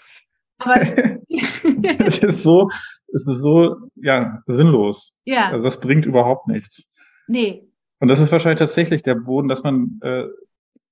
Aber 0.56 0.76
das 0.76 0.94
ist 2.18 2.42
so, 2.42 2.70
es 3.08 3.26
ist 3.26 3.42
so, 3.42 3.76
ja, 3.96 4.40
sinnlos. 4.46 5.14
Ja. 5.26 5.50
Also 5.50 5.64
das 5.64 5.80
bringt 5.80 6.06
überhaupt 6.06 6.48
nichts. 6.48 6.94
Nee. 7.26 7.68
Und 8.00 8.08
das 8.08 8.20
ist 8.20 8.32
wahrscheinlich 8.32 8.60
tatsächlich 8.60 9.02
der 9.02 9.16
Boden, 9.16 9.48
dass 9.48 9.62
man, 9.62 10.00
äh, 10.00 10.24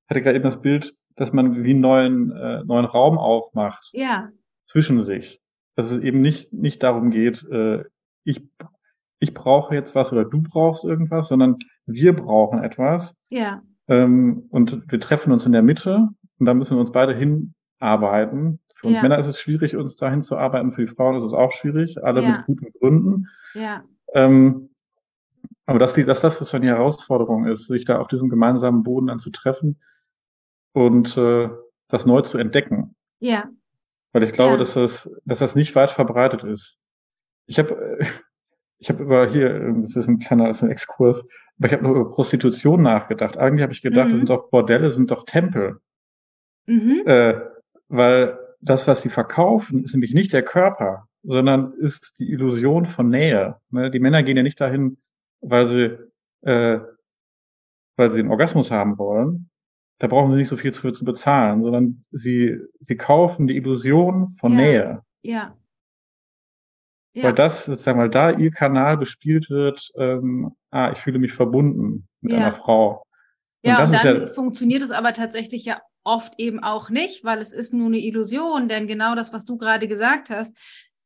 hatte 0.07 0.21
gerade 0.21 0.37
eben 0.37 0.45
das 0.45 0.61
Bild, 0.61 0.93
dass 1.17 1.33
man 1.33 1.65
wie 1.65 1.71
einen 1.71 1.81
neuen, 1.81 2.31
äh, 2.31 2.63
neuen 2.65 2.85
Raum 2.85 3.17
aufmacht. 3.17 3.89
Ja. 3.95 4.29
Zwischen 4.61 5.01
sich. 5.01 5.41
Dass 5.81 5.91
es 5.93 6.01
eben 6.01 6.21
nicht, 6.21 6.53
nicht 6.53 6.83
darum 6.83 7.11
geht, 7.11 7.43
äh, 7.51 7.85
ich, 8.23 8.47
ich 9.19 9.33
brauche 9.33 9.75
jetzt 9.75 9.95
was 9.95 10.13
oder 10.13 10.27
du 10.27 10.43
brauchst 10.43 10.85
irgendwas, 10.85 11.29
sondern 11.29 11.57
wir 11.87 12.15
brauchen 12.15 12.63
etwas. 12.63 13.17
Ja. 13.31 13.63
Ähm, 13.89 14.45
und 14.51 14.93
wir 14.93 15.01
treffen 15.01 15.33
uns 15.33 15.47
in 15.47 15.53
der 15.53 15.63
Mitte 15.63 16.09
und 16.39 16.45
da 16.45 16.53
müssen 16.53 16.77
wir 16.77 16.83
uns 16.83 16.93
beide 16.93 17.15
hinarbeiten. 17.15 18.61
Für 18.75 18.89
uns 18.89 18.97
ja. 18.97 19.03
Männer 19.03 19.17
ist 19.17 19.27
es 19.27 19.41
schwierig, 19.41 19.75
uns 19.75 19.97
dahin 19.97 20.21
zu 20.21 20.37
arbeiten. 20.37 20.71
Für 20.71 20.83
die 20.83 20.87
Frauen 20.87 21.17
ist 21.17 21.25
es 21.25 21.33
auch 21.33 21.51
schwierig, 21.51 22.05
alle 22.05 22.21
ja. 22.21 22.29
mit 22.29 22.45
guten 22.45 22.73
Gründen. 22.79 23.29
Ja. 23.55 23.83
Ähm, 24.13 24.69
aber 25.65 25.79
dass, 25.79 25.95
die, 25.95 26.05
dass 26.05 26.21
das 26.21 26.37
sozusagen 26.37 26.65
die 26.65 26.69
Herausforderung 26.69 27.47
ist, 27.47 27.69
sich 27.69 27.87
da 27.87 28.01
auf 28.01 28.07
diesem 28.07 28.29
gemeinsamen 28.29 28.83
Boden 28.83 29.07
dann 29.07 29.19
zu 29.19 29.31
treffen 29.31 29.81
und 30.75 31.17
äh, 31.17 31.49
das 31.89 32.05
neu 32.05 32.21
zu 32.21 32.37
entdecken. 32.37 32.95
Ja. 33.19 33.49
Weil 34.13 34.23
ich 34.23 34.33
glaube, 34.33 34.53
ja. 34.53 34.59
dass 34.59 34.75
das, 34.75 35.11
dass 35.25 35.39
das 35.39 35.55
nicht 35.55 35.75
weit 35.75 35.91
verbreitet 35.91 36.45
ist. 36.45 36.83
Ich 37.47 37.59
habe, 37.59 37.99
ich 38.79 38.89
habe 38.89 39.03
über 39.03 39.29
hier, 39.29 39.73
das 39.81 39.97
ist 39.97 40.09
ein 40.09 40.19
kleiner, 40.19 40.47
das 40.47 40.59
ist 40.59 40.63
ein 40.63 40.71
Exkurs, 40.71 41.25
aber 41.59 41.67
ich 41.69 41.73
habe 41.73 41.85
noch 41.85 41.91
über 41.91 42.09
Prostitution 42.09 42.83
nachgedacht. 42.83 43.37
Eigentlich 43.37 43.63
habe 43.63 43.73
ich 43.73 43.83
gedacht, 43.83 44.07
mhm. 44.07 44.11
das 44.11 44.19
sind 44.19 44.31
doch 44.31 44.51
Bordelle, 44.51 44.91
sind 44.91 45.11
doch 45.11 45.25
Tempel. 45.25 45.81
Mhm. 46.67 47.03
Äh, 47.07 47.41
weil 47.89 48.39
das, 48.61 48.87
was 48.87 49.03
sie 49.03 49.09
verkaufen, 49.09 49.85
ist 49.85 49.95
nämlich 49.95 50.15
nicht 50.15 50.33
der 50.33 50.43
Körper, 50.43 51.09
sondern 51.23 51.73
ist 51.73 52.19
die 52.19 52.31
Illusion 52.31 52.85
von 52.85 53.09
Nähe. 53.09 53.57
Ne? 53.71 53.91
Die 53.91 54.01
Männer 54.01 54.23
gehen 54.23 54.37
ja 54.37 54.43
nicht 54.43 54.61
dahin, 54.61 54.99
weil 55.41 55.67
sie, 55.67 55.99
äh, 56.43 56.81
weil 57.97 58.11
sie 58.11 58.21
einen 58.21 58.31
Orgasmus 58.31 58.71
haben 58.71 58.99
wollen. 58.99 59.50
Da 60.01 60.07
brauchen 60.07 60.33
sie 60.33 60.39
nicht 60.39 60.49
so 60.49 60.57
viel 60.57 60.73
für 60.73 60.93
zu 60.93 61.05
bezahlen, 61.05 61.63
sondern 61.63 62.03
sie, 62.11 62.59
sie 62.81 62.97
kaufen 62.97 63.47
die 63.47 63.57
Illusion 63.57 64.33
von 64.33 64.53
ja. 64.53 64.59
Nähe. 64.59 65.03
Ja. 65.23 65.57
ja. 67.13 67.25
Weil 67.25 67.35
das, 67.35 67.67
sag 67.67 67.97
mal, 67.97 68.09
da 68.09 68.31
ihr 68.31 68.51
Kanal 68.51 68.97
bespielt 68.97 69.51
wird, 69.51 69.93
ähm, 69.97 70.57
ah, 70.71 70.91
ich 70.91 70.99
fühle 70.99 71.19
mich 71.19 71.33
verbunden 71.33 72.09
mit 72.23 72.33
ja. 72.33 72.39
einer 72.39 72.53
Frau. 72.53 73.05
Und 73.63 73.71
ja, 73.71 73.85
und 73.85 73.93
dann 73.93 74.27
funktioniert 74.29 74.83
es 74.83 74.91
aber 74.91 75.13
tatsächlich 75.13 75.67
ja 75.67 75.83
oft 76.03 76.33
eben 76.39 76.63
auch 76.63 76.89
nicht, 76.89 77.23
weil 77.25 77.39
es 77.39 77.53
ist 77.53 77.75
nur 77.75 77.89
eine 77.89 77.99
Illusion, 77.99 78.69
denn 78.69 78.87
genau 78.87 79.15
das, 79.15 79.35
was 79.35 79.45
du 79.45 79.59
gerade 79.59 79.87
gesagt 79.87 80.31
hast, 80.31 80.57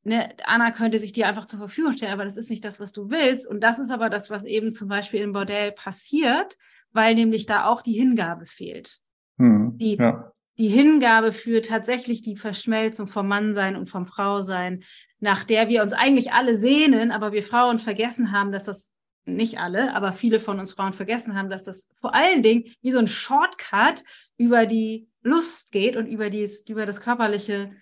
ne, 0.04 0.28
Anna 0.44 0.70
könnte 0.70 1.00
sich 1.00 1.12
dir 1.12 1.26
einfach 1.26 1.46
zur 1.46 1.58
Verfügung 1.58 1.92
stellen, 1.94 2.12
aber 2.12 2.24
das 2.24 2.36
ist 2.36 2.48
nicht 2.48 2.64
das, 2.64 2.78
was 2.78 2.92
du 2.92 3.10
willst. 3.10 3.48
Und 3.48 3.64
das 3.64 3.80
ist 3.80 3.90
aber 3.90 4.08
das, 4.08 4.30
was 4.30 4.44
eben 4.44 4.72
zum 4.72 4.88
Beispiel 4.88 5.20
im 5.20 5.32
Bordell 5.32 5.72
passiert, 5.72 6.56
weil 6.94 7.14
nämlich 7.14 7.44
da 7.46 7.66
auch 7.66 7.82
die 7.82 7.92
Hingabe 7.92 8.46
fehlt. 8.46 9.00
Hm, 9.38 9.76
die, 9.76 9.96
ja. 9.96 10.32
die 10.56 10.68
Hingabe 10.68 11.32
für 11.32 11.60
tatsächlich 11.60 12.22
die 12.22 12.36
Verschmelzung 12.36 13.08
vom 13.08 13.28
Mannsein 13.28 13.76
und 13.76 13.90
vom 13.90 14.06
Frausein, 14.06 14.84
nach 15.20 15.44
der 15.44 15.68
wir 15.68 15.82
uns 15.82 15.92
eigentlich 15.92 16.32
alle 16.32 16.58
sehnen, 16.58 17.10
aber 17.10 17.32
wir 17.32 17.42
Frauen 17.42 17.78
vergessen 17.78 18.32
haben, 18.32 18.52
dass 18.52 18.64
das 18.64 18.92
nicht 19.26 19.58
alle, 19.58 19.94
aber 19.94 20.12
viele 20.12 20.38
von 20.38 20.60
uns 20.60 20.74
Frauen 20.74 20.92
vergessen 20.92 21.34
haben, 21.34 21.50
dass 21.50 21.64
das 21.64 21.88
vor 22.00 22.14
allen 22.14 22.42
Dingen 22.42 22.64
wie 22.82 22.92
so 22.92 22.98
ein 22.98 23.06
Shortcut 23.06 24.04
über 24.36 24.66
die 24.66 25.08
Lust 25.22 25.72
geht 25.72 25.96
und 25.96 26.06
über, 26.06 26.30
dies, 26.30 26.68
über 26.68 26.86
das 26.86 27.00
körperliche 27.00 27.72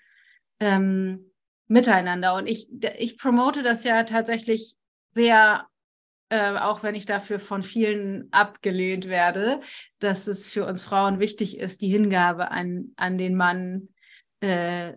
ähm, 0.61 1.33
Miteinander. 1.67 2.35
Und 2.35 2.47
ich, 2.49 2.69
ich 2.99 3.19
promote 3.19 3.63
das 3.63 3.83
ja 3.85 4.05
tatsächlich 4.05 4.75
sehr, 5.13 5.67
äh, 6.33 6.57
auch 6.57 6.83
wenn 6.83 6.95
ich 6.95 7.05
dafür 7.05 7.39
von 7.39 7.63
vielen 7.63 8.29
abgelehnt 8.31 9.07
werde, 9.07 9.61
dass 9.99 10.27
es 10.29 10.49
für 10.49 10.65
uns 10.65 10.83
Frauen 10.83 11.21
wichtig 11.21 11.59
ist, 11.59 11.83
die 11.83 11.91
Hingabe 11.91 12.51
an, 12.51 12.93
an 12.97 13.19
den 13.19 13.37
Mann 13.37 13.89
äh, 14.41 14.95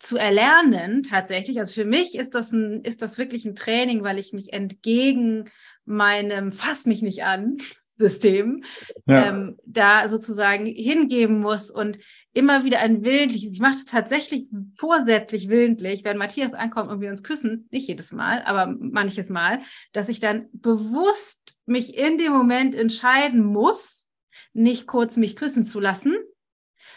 zu 0.00 0.16
erlernen 0.18 1.04
tatsächlich. 1.04 1.60
Also 1.60 1.72
für 1.72 1.84
mich 1.84 2.16
ist 2.16 2.34
das 2.34 2.50
ein, 2.50 2.82
ist 2.82 3.00
das 3.00 3.16
wirklich 3.16 3.44
ein 3.44 3.54
Training, 3.54 4.02
weil 4.02 4.18
ich 4.18 4.32
mich 4.32 4.52
entgegen 4.52 5.48
meinem 5.84 6.50
Fass 6.50 6.84
mich 6.84 7.00
nicht 7.00 7.22
an 7.22 7.58
System 7.96 8.64
ja. 9.06 9.28
ähm, 9.28 9.58
da 9.64 10.08
sozusagen 10.08 10.66
hingeben 10.66 11.38
muss 11.38 11.70
und 11.70 11.98
immer 12.32 12.64
wieder 12.64 12.80
ein 12.80 13.04
willentliches, 13.04 13.52
ich 13.52 13.60
mache 13.60 13.74
es 13.74 13.84
tatsächlich 13.84 14.48
vorsätzlich 14.74 15.48
willentlich, 15.48 16.04
wenn 16.04 16.16
Matthias 16.16 16.54
ankommt 16.54 16.90
und 16.90 17.00
wir 17.00 17.10
uns 17.10 17.22
küssen, 17.22 17.68
nicht 17.70 17.88
jedes 17.88 18.12
Mal, 18.12 18.42
aber 18.42 18.66
manches 18.66 19.28
Mal, 19.28 19.60
dass 19.92 20.08
ich 20.08 20.20
dann 20.20 20.46
bewusst 20.52 21.56
mich 21.66 21.96
in 21.96 22.18
dem 22.18 22.32
Moment 22.32 22.74
entscheiden 22.74 23.44
muss, 23.44 24.08
nicht 24.54 24.86
kurz 24.86 25.16
mich 25.16 25.36
küssen 25.36 25.64
zu 25.64 25.78
lassen, 25.78 26.16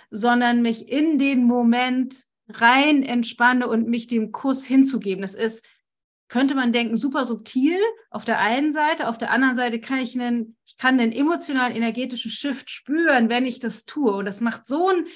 sondern 0.10 0.62
mich 0.62 0.90
in 0.90 1.18
den 1.18 1.44
Moment 1.44 2.26
rein 2.48 3.04
entspanne 3.04 3.68
und 3.68 3.88
mich 3.88 4.08
dem 4.08 4.32
Kuss 4.32 4.64
hinzugeben. 4.64 5.22
Das 5.22 5.34
ist 5.34 5.66
könnte 6.28 6.56
man 6.56 6.72
denken, 6.72 6.98
super 6.98 7.26
subtil 7.26 7.78
auf 8.10 8.26
der 8.26 8.40
einen 8.40 8.74
Seite, 8.74 9.08
auf 9.08 9.18
der 9.18 9.32
anderen 9.32 9.56
Seite 9.56 9.80
kann 9.80 10.00
ich 10.00 10.20
einen, 10.20 10.58
ich 10.66 10.78
kann 10.78 10.98
den 10.98 11.12
emotionalen, 11.12 11.76
energetischen 11.76 12.32
Shift 12.32 12.70
spüren, 12.70 13.30
wenn 13.30 13.46
ich 13.46 13.60
das 13.60 13.86
tue. 13.86 14.16
Und 14.16 14.26
das 14.26 14.42
macht 14.42 14.66
so 14.66 14.90
einen 14.90 15.08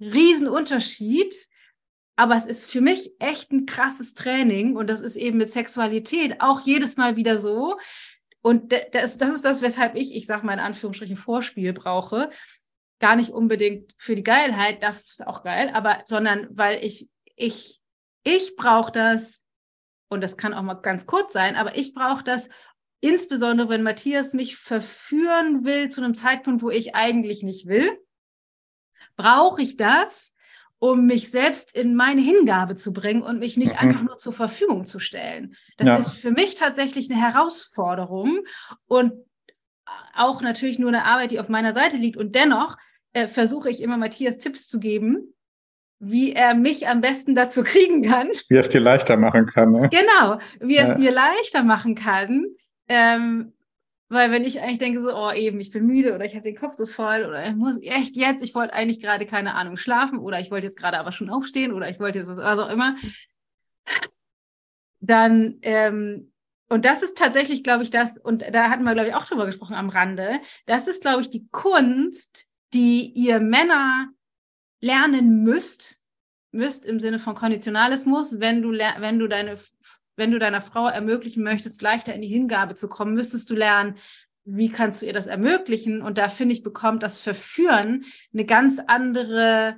riesen 0.00 0.48
Unterschied. 0.48 1.34
Aber 2.16 2.36
es 2.36 2.46
ist 2.46 2.70
für 2.70 2.80
mich 2.80 3.12
echt 3.20 3.52
ein 3.52 3.66
krasses 3.66 4.14
Training 4.14 4.76
und 4.76 4.90
das 4.90 5.00
ist 5.00 5.16
eben 5.16 5.38
mit 5.38 5.50
Sexualität 5.50 6.40
auch 6.40 6.60
jedes 6.60 6.96
Mal 6.96 7.16
wieder 7.16 7.38
so. 7.38 7.78
Und 8.42 8.72
das, 8.92 9.18
das 9.18 9.32
ist 9.32 9.44
das, 9.44 9.62
weshalb 9.62 9.94
ich, 9.94 10.14
ich 10.14 10.26
sage 10.26 10.44
mal 10.44 10.54
in 10.54 10.58
Anführungsstrichen, 10.60 11.16
Vorspiel 11.16 11.72
brauche. 11.72 12.28
Gar 12.98 13.16
nicht 13.16 13.30
unbedingt 13.30 13.94
für 13.96 14.14
die 14.14 14.24
Geilheit, 14.24 14.82
das 14.82 15.10
ist 15.10 15.26
auch 15.26 15.42
geil, 15.42 15.70
aber 15.72 16.02
sondern 16.04 16.48
weil 16.50 16.84
ich, 16.84 17.08
ich, 17.36 17.80
ich 18.24 18.56
brauche 18.56 18.92
das 18.92 19.41
und 20.12 20.22
das 20.22 20.36
kann 20.36 20.54
auch 20.54 20.62
mal 20.62 20.74
ganz 20.74 21.06
kurz 21.06 21.32
sein, 21.32 21.56
aber 21.56 21.76
ich 21.76 21.94
brauche 21.94 22.22
das 22.22 22.48
insbesondere, 23.00 23.68
wenn 23.68 23.82
Matthias 23.82 24.32
mich 24.32 24.56
verführen 24.56 25.64
will 25.64 25.88
zu 25.88 26.02
einem 26.02 26.14
Zeitpunkt, 26.14 26.62
wo 26.62 26.70
ich 26.70 26.94
eigentlich 26.94 27.42
nicht 27.42 27.66
will, 27.66 27.90
brauche 29.16 29.60
ich 29.60 29.76
das, 29.76 30.34
um 30.78 31.06
mich 31.06 31.30
selbst 31.30 31.74
in 31.76 31.94
meine 31.94 32.22
Hingabe 32.22 32.74
zu 32.74 32.92
bringen 32.92 33.22
und 33.22 33.38
mich 33.38 33.56
nicht 33.56 33.72
mhm. 33.72 33.78
einfach 33.78 34.02
nur 34.02 34.18
zur 34.18 34.32
Verfügung 34.32 34.84
zu 34.84 34.98
stellen. 34.98 35.56
Das 35.76 35.86
ja. 35.86 35.96
ist 35.96 36.10
für 36.10 36.30
mich 36.30 36.54
tatsächlich 36.54 37.10
eine 37.10 37.20
Herausforderung 37.20 38.40
und 38.86 39.12
auch 40.14 40.42
natürlich 40.42 40.78
nur 40.78 40.88
eine 40.88 41.04
Arbeit, 41.04 41.30
die 41.30 41.40
auf 41.40 41.48
meiner 41.48 41.74
Seite 41.74 41.96
liegt. 41.96 42.16
Und 42.16 42.34
dennoch 42.34 42.76
äh, 43.12 43.28
versuche 43.28 43.70
ich 43.70 43.80
immer 43.82 43.96
Matthias 43.96 44.38
Tipps 44.38 44.68
zu 44.68 44.78
geben, 44.80 45.34
wie 46.04 46.32
er 46.32 46.54
mich 46.54 46.88
am 46.88 47.00
besten 47.00 47.34
dazu 47.34 47.62
kriegen 47.64 48.02
kann. 48.02 48.28
Wie 48.48 48.56
er 48.56 48.60
es 48.60 48.68
dir 48.68 48.80
leichter 48.80 49.16
machen 49.16 49.46
kann. 49.46 49.72
Ne? 49.72 49.88
Genau, 49.90 50.38
wie 50.60 50.76
er 50.76 50.86
ja. 50.86 50.92
es 50.92 50.98
mir 50.98 51.12
leichter 51.12 51.62
machen 51.62 51.94
kann. 51.94 52.46
Ähm, 52.88 53.52
weil 54.08 54.30
wenn 54.30 54.44
ich 54.44 54.60
eigentlich 54.60 54.80
denke 54.80 55.02
so, 55.02 55.16
oh 55.16 55.30
eben, 55.32 55.58
ich 55.60 55.70
bin 55.70 55.86
müde 55.86 56.14
oder 56.14 56.26
ich 56.26 56.34
habe 56.34 56.42
den 56.42 56.56
Kopf 56.56 56.74
so 56.74 56.84
voll 56.84 57.24
oder 57.24 57.46
ich 57.46 57.54
muss 57.54 57.80
echt 57.82 58.14
jetzt, 58.16 58.42
ich 58.42 58.54
wollte 58.54 58.74
eigentlich 58.74 59.00
gerade 59.00 59.24
keine 59.24 59.54
Ahnung 59.54 59.78
schlafen 59.78 60.18
oder 60.18 60.38
ich 60.38 60.50
wollte 60.50 60.66
jetzt 60.66 60.76
gerade 60.76 60.98
aber 60.98 61.12
schon 61.12 61.30
aufstehen 61.30 61.72
oder 61.72 61.88
ich 61.88 61.98
wollte 61.98 62.18
jetzt 62.18 62.28
was, 62.28 62.36
was 62.36 62.58
auch 62.58 62.68
immer, 62.68 62.94
dann 65.00 65.58
ähm, 65.62 66.30
und 66.68 66.84
das 66.84 67.02
ist 67.02 67.16
tatsächlich, 67.16 67.64
glaube 67.64 67.84
ich, 67.84 67.90
das, 67.90 68.18
und 68.18 68.42
da 68.52 68.70
hatten 68.70 68.84
wir, 68.84 68.94
glaube 68.94 69.08
ich, 69.08 69.14
auch 69.14 69.24
drüber 69.24 69.46
gesprochen 69.46 69.76
am 69.76 69.88
Rande, 69.88 70.40
das 70.66 70.88
ist, 70.88 71.02
glaube 71.02 71.22
ich, 71.22 71.30
die 71.30 71.46
Kunst, 71.50 72.46
die 72.74 73.12
ihr 73.12 73.40
Männer 73.40 74.08
lernen 74.82 75.42
müsst, 75.42 76.00
müsst 76.50 76.84
im 76.84 77.00
Sinne 77.00 77.18
von 77.18 77.34
Konditionalismus, 77.34 78.40
wenn 78.40 78.60
du, 78.60 78.72
wenn 78.72 79.18
du 79.18 79.26
deine, 79.26 79.54
wenn 80.16 80.30
du 80.30 80.38
deiner 80.38 80.60
Frau 80.60 80.88
ermöglichen 80.88 81.42
möchtest, 81.42 81.80
leichter 81.80 82.14
in 82.14 82.20
die 82.20 82.28
Hingabe 82.28 82.74
zu 82.74 82.88
kommen, 82.88 83.14
müsstest 83.14 83.48
du 83.48 83.54
lernen, 83.54 83.94
wie 84.44 84.70
kannst 84.70 85.00
du 85.00 85.06
ihr 85.06 85.12
das 85.12 85.28
ermöglichen? 85.28 86.02
Und 86.02 86.18
da 86.18 86.28
finde 86.28 86.52
ich, 86.52 86.62
bekommt 86.62 87.02
das 87.02 87.16
Verführen 87.16 88.04
eine 88.34 88.44
ganz 88.44 88.80
andere, 88.86 89.76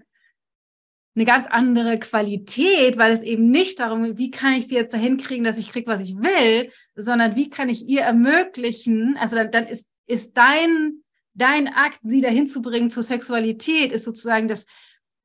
eine 1.15 1.25
ganz 1.25 1.47
andere 1.47 1.99
Qualität, 1.99 2.97
weil 2.97 3.13
es 3.13 3.23
eben 3.23 3.51
nicht 3.51 3.79
darum 3.79 4.03
geht, 4.03 4.17
wie 4.17 4.31
kann 4.31 4.55
ich 4.55 4.67
sie 4.67 4.75
jetzt 4.75 4.95
dahin 4.95 5.19
kriegen, 5.19 5.45
dass 5.45 5.59
ich 5.59 5.71
kriege, 5.71 5.87
was 5.87 6.01
ich 6.01 6.17
will, 6.17 6.73
sondern 6.97 7.37
wie 7.37 7.51
kann 7.51 7.69
ich 7.69 7.87
ihr 7.87 8.01
ermöglichen, 8.01 9.17
also 9.21 9.37
dann, 9.37 9.51
dann 9.51 9.67
ist, 9.67 9.89
ist 10.07 10.37
dein, 10.37 11.05
dein 11.35 11.69
Akt, 11.69 12.01
sie 12.03 12.23
dahin 12.23 12.47
zu 12.47 12.63
bringen 12.63 12.91
zur 12.91 13.03
Sexualität, 13.03 13.93
ist 13.93 14.05
sozusagen 14.05 14.49
das 14.49 14.67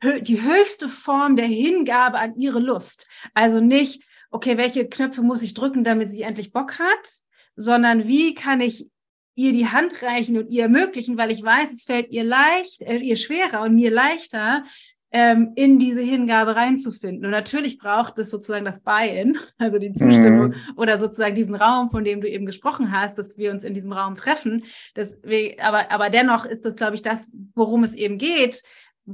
die 0.02 0.42
höchste 0.42 0.88
Form 0.88 1.36
der 1.36 1.48
Hingabe 1.48 2.18
an 2.18 2.36
ihre 2.38 2.60
Lust. 2.60 3.08
Also 3.34 3.60
nicht, 3.60 4.04
okay, 4.32 4.58
welche 4.58 4.88
Knöpfe 4.88 5.22
muss 5.22 5.42
ich 5.42 5.54
drücken, 5.54 5.84
damit 5.84 6.10
sie 6.10 6.22
endlich 6.22 6.54
Bock 6.54 6.80
hat, 6.80 7.22
sondern 7.56 8.08
wie 8.08 8.34
kann 8.34 8.62
ich 8.62 8.88
ihr 9.36 9.54
die 9.54 9.68
Hand 9.68 10.04
reichen 10.04 10.38
und 10.38 10.50
ihr 10.50 10.64
ermöglichen, 10.64 11.18
weil 11.18 11.32
ich 11.32 11.44
weiß, 11.44 11.72
es 11.72 11.84
fällt 11.84 12.10
ihr 12.10 12.24
leicht, 12.24 12.82
äh, 12.82 12.98
ihr 12.98 13.16
schwerer 13.16 13.62
und 13.62 13.76
mir 13.76 13.92
leichter, 13.92 14.64
ähm, 15.12 15.54
in 15.56 15.80
diese 15.80 16.02
Hingabe 16.02 16.56
reinzufinden. 16.56 17.26
Und 17.26 17.32
natürlich 17.32 17.80
braucht 17.80 18.20
es 18.20 18.30
sozusagen 18.30 18.66
das 18.66 18.82
Buy-in, 18.82 19.38
also 19.58 19.80
die 19.80 19.94
Zustimmung 19.94 20.50
mhm. 20.50 20.56
oder 20.76 21.00
sozusagen 21.00 21.36
diesen 21.36 21.56
Raum, 21.56 21.90
von 21.90 22.04
dem 22.04 22.22
du 22.22 22.30
eben 22.30 22.46
gesprochen 22.46 22.92
hast, 22.92 23.18
dass 23.18 23.38
wir 23.38 23.52
uns 23.52 23.64
in 23.64 23.74
diesem 23.74 23.92
Raum 23.92 24.16
treffen. 24.16 24.64
Das, 24.94 25.20
aber, 25.62 25.92
aber 25.92 26.10
dennoch 26.10 26.46
ist 26.46 26.66
das, 26.66 26.76
glaube 26.76 26.96
ich, 26.96 27.02
das, 27.02 27.32
worum 27.56 27.84
es 27.84 27.94
eben 27.94 28.18
geht, 28.18 28.62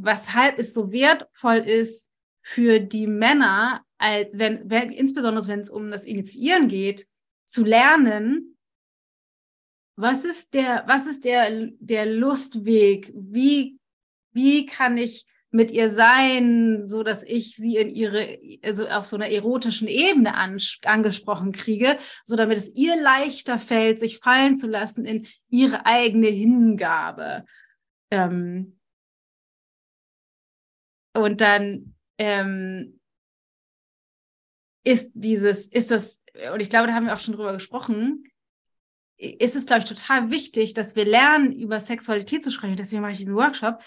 weshalb 0.03 0.59
es 0.59 0.73
so 0.73 0.91
wertvoll 0.91 1.57
ist 1.57 2.09
für 2.41 2.79
die 2.79 3.07
Männer, 3.07 3.83
als 3.97 4.37
wenn, 4.37 4.69
wenn 4.69 4.91
insbesondere 4.91 5.47
wenn 5.47 5.61
es 5.61 5.69
um 5.69 5.89
das 5.91 6.05
Initiieren 6.05 6.67
geht, 6.67 7.07
zu 7.45 7.63
lernen, 7.63 8.57
was 9.97 10.25
ist 10.25 10.53
der, 10.53 10.83
was 10.87 11.07
ist 11.07 11.23
der, 11.23 11.69
der 11.79 12.05
Lustweg? 12.05 13.13
Wie, 13.15 13.79
wie 14.33 14.65
kann 14.65 14.97
ich 14.97 15.25
mit 15.51 15.71
ihr 15.71 15.89
sein, 15.89 16.89
so 16.89 17.01
dass 17.01 17.23
ich 17.23 17.55
sie 17.55 17.77
in 17.77 17.89
ihre, 17.89 18.37
also 18.63 18.87
auf 18.89 19.05
so 19.05 19.15
einer 19.15 19.29
erotischen 19.29 19.87
Ebene 19.87 20.35
an, 20.35 20.57
angesprochen 20.83 21.53
kriege, 21.53 21.97
so 22.25 22.35
damit 22.35 22.57
es 22.57 22.75
ihr 22.75 23.01
leichter 23.01 23.57
fällt, 23.57 23.99
sich 23.99 24.17
fallen 24.17 24.57
zu 24.57 24.67
lassen 24.67 25.05
in 25.05 25.27
ihre 25.49 25.85
eigene 25.85 26.27
Hingabe. 26.27 27.45
Ähm 28.11 28.74
und 31.15 31.41
dann 31.41 31.95
ähm 32.17 32.99
ist 34.85 35.11
dieses, 35.15 35.67
ist 35.67 35.91
das, 35.91 36.23
und 36.53 36.59
ich 36.59 36.69
glaube, 36.69 36.87
da 36.87 36.93
haben 36.93 37.07
wir 37.07 37.15
auch 37.15 37.19
schon 37.19 37.33
drüber 37.33 37.53
gesprochen, 37.53 38.23
ist 39.17 39.55
es, 39.55 39.65
glaube 39.65 39.81
ich, 39.81 39.89
total 39.89 40.29
wichtig, 40.29 40.73
dass 40.73 40.95
wir 40.95 41.05
lernen, 41.05 41.51
über 41.51 41.79
Sexualität 41.79 42.43
zu 42.43 42.51
sprechen. 42.51 42.75
Deswegen 42.75 43.01
mache 43.01 43.13
ich 43.13 43.17
diesen 43.17 43.35
Workshop, 43.35 43.81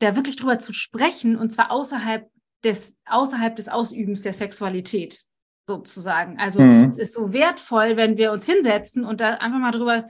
da 0.00 0.16
wirklich 0.16 0.36
drüber 0.36 0.58
zu 0.58 0.72
sprechen 0.72 1.36
und 1.36 1.50
zwar 1.50 1.70
außerhalb 1.72 2.28
des, 2.62 2.98
außerhalb 3.06 3.56
des 3.56 3.68
Ausübens 3.68 4.22
der 4.22 4.34
Sexualität 4.34 5.24
sozusagen. 5.66 6.38
Also 6.38 6.60
mhm. 6.60 6.90
es 6.90 6.98
ist 6.98 7.14
so 7.14 7.32
wertvoll, 7.32 7.96
wenn 7.96 8.16
wir 8.16 8.32
uns 8.32 8.46
hinsetzen 8.46 9.04
und 9.04 9.20
da 9.20 9.34
einfach 9.34 9.58
mal 9.58 9.70
drüber, 9.70 10.06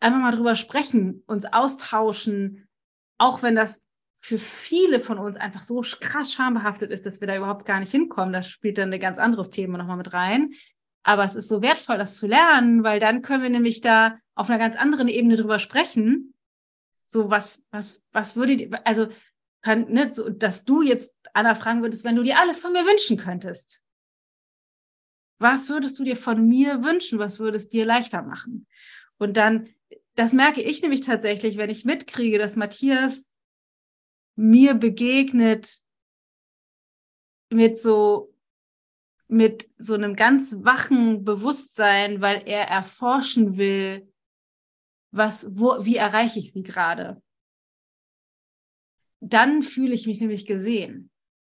einfach 0.00 0.20
mal 0.20 0.34
drüber 0.34 0.54
sprechen, 0.54 1.22
uns 1.26 1.44
austauschen, 1.44 2.68
auch 3.18 3.42
wenn 3.42 3.56
das 3.56 3.84
für 4.24 4.38
viele 4.38 5.00
von 5.00 5.18
uns 5.18 5.36
einfach 5.36 5.64
so 5.64 5.82
krass 6.00 6.32
schambehaftet 6.32 6.90
ist, 6.90 7.04
dass 7.04 7.20
wir 7.20 7.28
da 7.28 7.36
überhaupt 7.36 7.66
gar 7.66 7.78
nicht 7.78 7.90
hinkommen. 7.90 8.32
Das 8.32 8.48
spielt 8.48 8.78
dann 8.78 8.90
ein 8.90 8.98
ganz 8.98 9.18
anderes 9.18 9.50
Thema 9.50 9.76
nochmal 9.76 9.98
mit 9.98 10.14
rein. 10.14 10.54
Aber 11.02 11.24
es 11.24 11.34
ist 11.34 11.50
so 11.50 11.60
wertvoll, 11.60 11.98
das 11.98 12.16
zu 12.16 12.26
lernen, 12.26 12.84
weil 12.84 13.00
dann 13.00 13.20
können 13.20 13.42
wir 13.42 13.50
nämlich 13.50 13.82
da 13.82 14.16
auf 14.34 14.48
einer 14.48 14.58
ganz 14.58 14.76
anderen 14.76 15.08
Ebene 15.08 15.36
drüber 15.36 15.58
sprechen 15.58 16.32
so, 17.04 17.28
was, 17.28 17.62
was, 17.70 18.02
was 18.12 18.34
würde, 18.34 18.56
die, 18.56 18.72
also, 18.84 19.08
kann, 19.60 19.92
ne, 19.92 20.10
so, 20.10 20.30
dass 20.30 20.64
du 20.64 20.80
jetzt 20.80 21.14
Anna 21.34 21.54
fragen 21.54 21.82
würdest, 21.82 22.02
wenn 22.04 22.16
du 22.16 22.22
dir 22.22 22.38
alles 22.38 22.60
von 22.60 22.72
mir 22.72 22.86
wünschen 22.86 23.18
könntest. 23.18 23.82
Was 25.38 25.68
würdest 25.68 25.98
du 25.98 26.04
dir 26.04 26.16
von 26.16 26.48
mir 26.48 26.82
wünschen? 26.82 27.18
Was 27.18 27.40
würde 27.40 27.58
es 27.58 27.68
dir 27.68 27.84
leichter 27.84 28.22
machen? 28.22 28.66
Und 29.18 29.36
dann, 29.36 29.68
das 30.14 30.32
merke 30.32 30.62
ich 30.62 30.80
nämlich 30.80 31.02
tatsächlich, 31.02 31.58
wenn 31.58 31.68
ich 31.68 31.84
mitkriege, 31.84 32.38
dass 32.38 32.56
Matthias 32.56 33.24
mir 34.36 34.74
begegnet 34.74 35.82
mit 37.50 37.78
so, 37.78 38.34
mit 39.28 39.68
so 39.78 39.94
einem 39.94 40.16
ganz 40.16 40.56
wachen 40.64 41.24
Bewusstsein, 41.24 42.20
weil 42.20 42.42
er 42.46 42.68
erforschen 42.68 43.56
will, 43.56 44.12
was, 45.10 45.46
wo, 45.50 45.84
wie 45.84 45.96
erreiche 45.96 46.40
ich 46.40 46.52
sie 46.52 46.62
gerade? 46.62 47.22
Dann 49.20 49.62
fühle 49.62 49.94
ich 49.94 50.06
mich 50.06 50.20
nämlich 50.20 50.44
gesehen. 50.46 51.10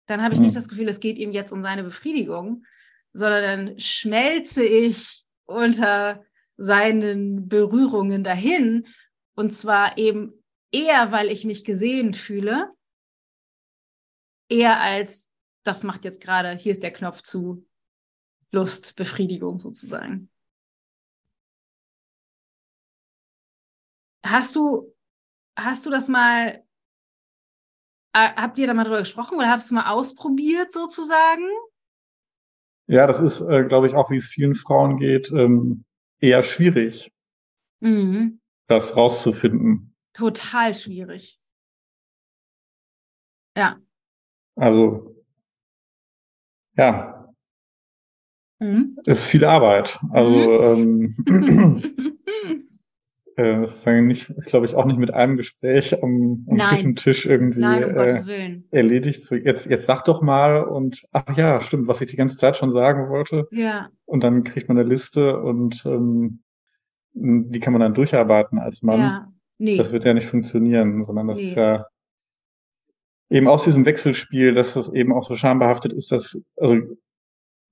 Dann 0.07 0.21
habe 0.21 0.33
ich 0.33 0.39
mhm. 0.39 0.45
nicht 0.45 0.55
das 0.55 0.67
Gefühl, 0.67 0.89
es 0.89 0.99
geht 0.99 1.17
ihm 1.17 1.31
jetzt 1.31 1.51
um 1.51 1.63
seine 1.63 1.83
Befriedigung, 1.83 2.65
sondern 3.13 3.43
dann 3.43 3.79
schmelze 3.79 4.65
ich 4.65 5.25
unter 5.45 6.23
seinen 6.57 7.47
Berührungen 7.47 8.23
dahin. 8.23 8.87
Und 9.35 9.51
zwar 9.51 9.97
eben 9.97 10.33
eher, 10.75 11.11
weil 11.11 11.29
ich 11.29 11.45
mich 11.45 11.63
gesehen 11.63 12.13
fühle, 12.13 12.73
eher 14.49 14.81
als, 14.81 15.33
das 15.63 15.83
macht 15.83 16.05
jetzt 16.05 16.21
gerade, 16.21 16.55
hier 16.55 16.71
ist 16.71 16.83
der 16.83 16.91
Knopf 16.91 17.21
zu 17.21 17.65
Lust, 18.51 18.95
Befriedigung 18.95 19.59
sozusagen. 19.59 20.29
Hast 24.25 24.55
du, 24.55 24.93
hast 25.57 25.85
du 25.85 25.89
das 25.89 26.07
mal, 26.07 26.63
äh, 28.13 28.29
habt 28.35 28.57
ihr 28.57 28.67
da 28.67 28.73
mal 28.73 28.83
drüber 28.83 28.99
gesprochen 28.99 29.37
oder 29.37 29.49
hast 29.49 29.69
du 29.69 29.75
mal 29.75 29.91
ausprobiert 29.91 30.73
sozusagen? 30.73 31.47
Ja, 32.87 33.07
das 33.07 33.19
ist, 33.19 33.41
äh, 33.41 33.63
glaube 33.63 33.87
ich, 33.87 33.95
auch 33.95 34.11
wie 34.11 34.17
es 34.17 34.27
vielen 34.27 34.55
Frauen 34.55 34.97
geht, 34.97 35.31
ähm, 35.31 35.85
eher 36.19 36.43
schwierig, 36.43 37.11
mhm. 37.79 38.41
das 38.67 38.95
rauszufinden. 38.95 39.94
Total 40.15 40.73
schwierig. 40.73 41.41
Ja. 43.57 43.77
Also, 44.55 45.13
ja. 46.77 47.33
Mhm. 48.59 48.97
Ist 49.03 49.23
viel 49.23 49.43
Arbeit. 49.43 49.99
Also, 50.11 50.75
mhm. 50.77 51.13
ähm, 51.27 51.83
äh, 53.35 53.59
das 53.59 53.75
ist 53.75 53.87
nicht, 53.87 54.33
glaube 54.45 54.65
ich, 54.65 54.75
auch 54.75 54.85
nicht 54.85 54.97
mit 54.97 55.13
einem 55.13 55.35
Gespräch 55.35 56.01
am, 56.01 56.47
am 56.49 56.95
Tisch 56.95 57.25
irgendwie 57.25 57.59
Nein, 57.59 57.83
um 57.83 57.97
äh, 57.97 58.61
erledigt. 58.71 59.21
So, 59.21 59.35
jetzt, 59.35 59.65
jetzt 59.65 59.85
sag 59.85 60.05
doch 60.05 60.21
mal 60.21 60.63
und 60.63 61.05
ach 61.11 61.35
ja, 61.35 61.59
stimmt, 61.59 61.89
was 61.89 61.99
ich 61.99 62.09
die 62.09 62.17
ganze 62.17 62.37
Zeit 62.37 62.55
schon 62.55 62.71
sagen 62.71 63.09
wollte. 63.09 63.49
Ja. 63.51 63.89
Und 64.05 64.23
dann 64.23 64.45
kriegt 64.45 64.69
man 64.69 64.77
eine 64.77 64.87
Liste 64.87 65.41
und 65.41 65.85
ähm, 65.85 66.41
die 67.13 67.59
kann 67.59 67.73
man 67.73 67.81
dann 67.81 67.93
durcharbeiten 67.93 68.59
als 68.59 68.81
Mann. 68.81 68.99
Ja. 68.99 69.34
Nee. 69.57 69.77
Das 69.77 69.93
wird 69.93 70.05
ja 70.05 70.13
nicht 70.13 70.27
funktionieren, 70.27 71.03
sondern 71.03 71.27
das 71.27 71.37
nee. 71.37 71.43
ist 71.43 71.55
ja 71.55 71.85
eben 73.29 73.47
aus 73.47 73.63
diesem 73.63 73.85
Wechselspiel, 73.85 74.53
dass 74.53 74.73
das 74.73 74.91
eben 74.93 75.13
auch 75.13 75.23
so 75.23 75.35
schambehaftet 75.35 75.93
ist, 75.93 76.11
dass, 76.11 76.41
also 76.57 76.77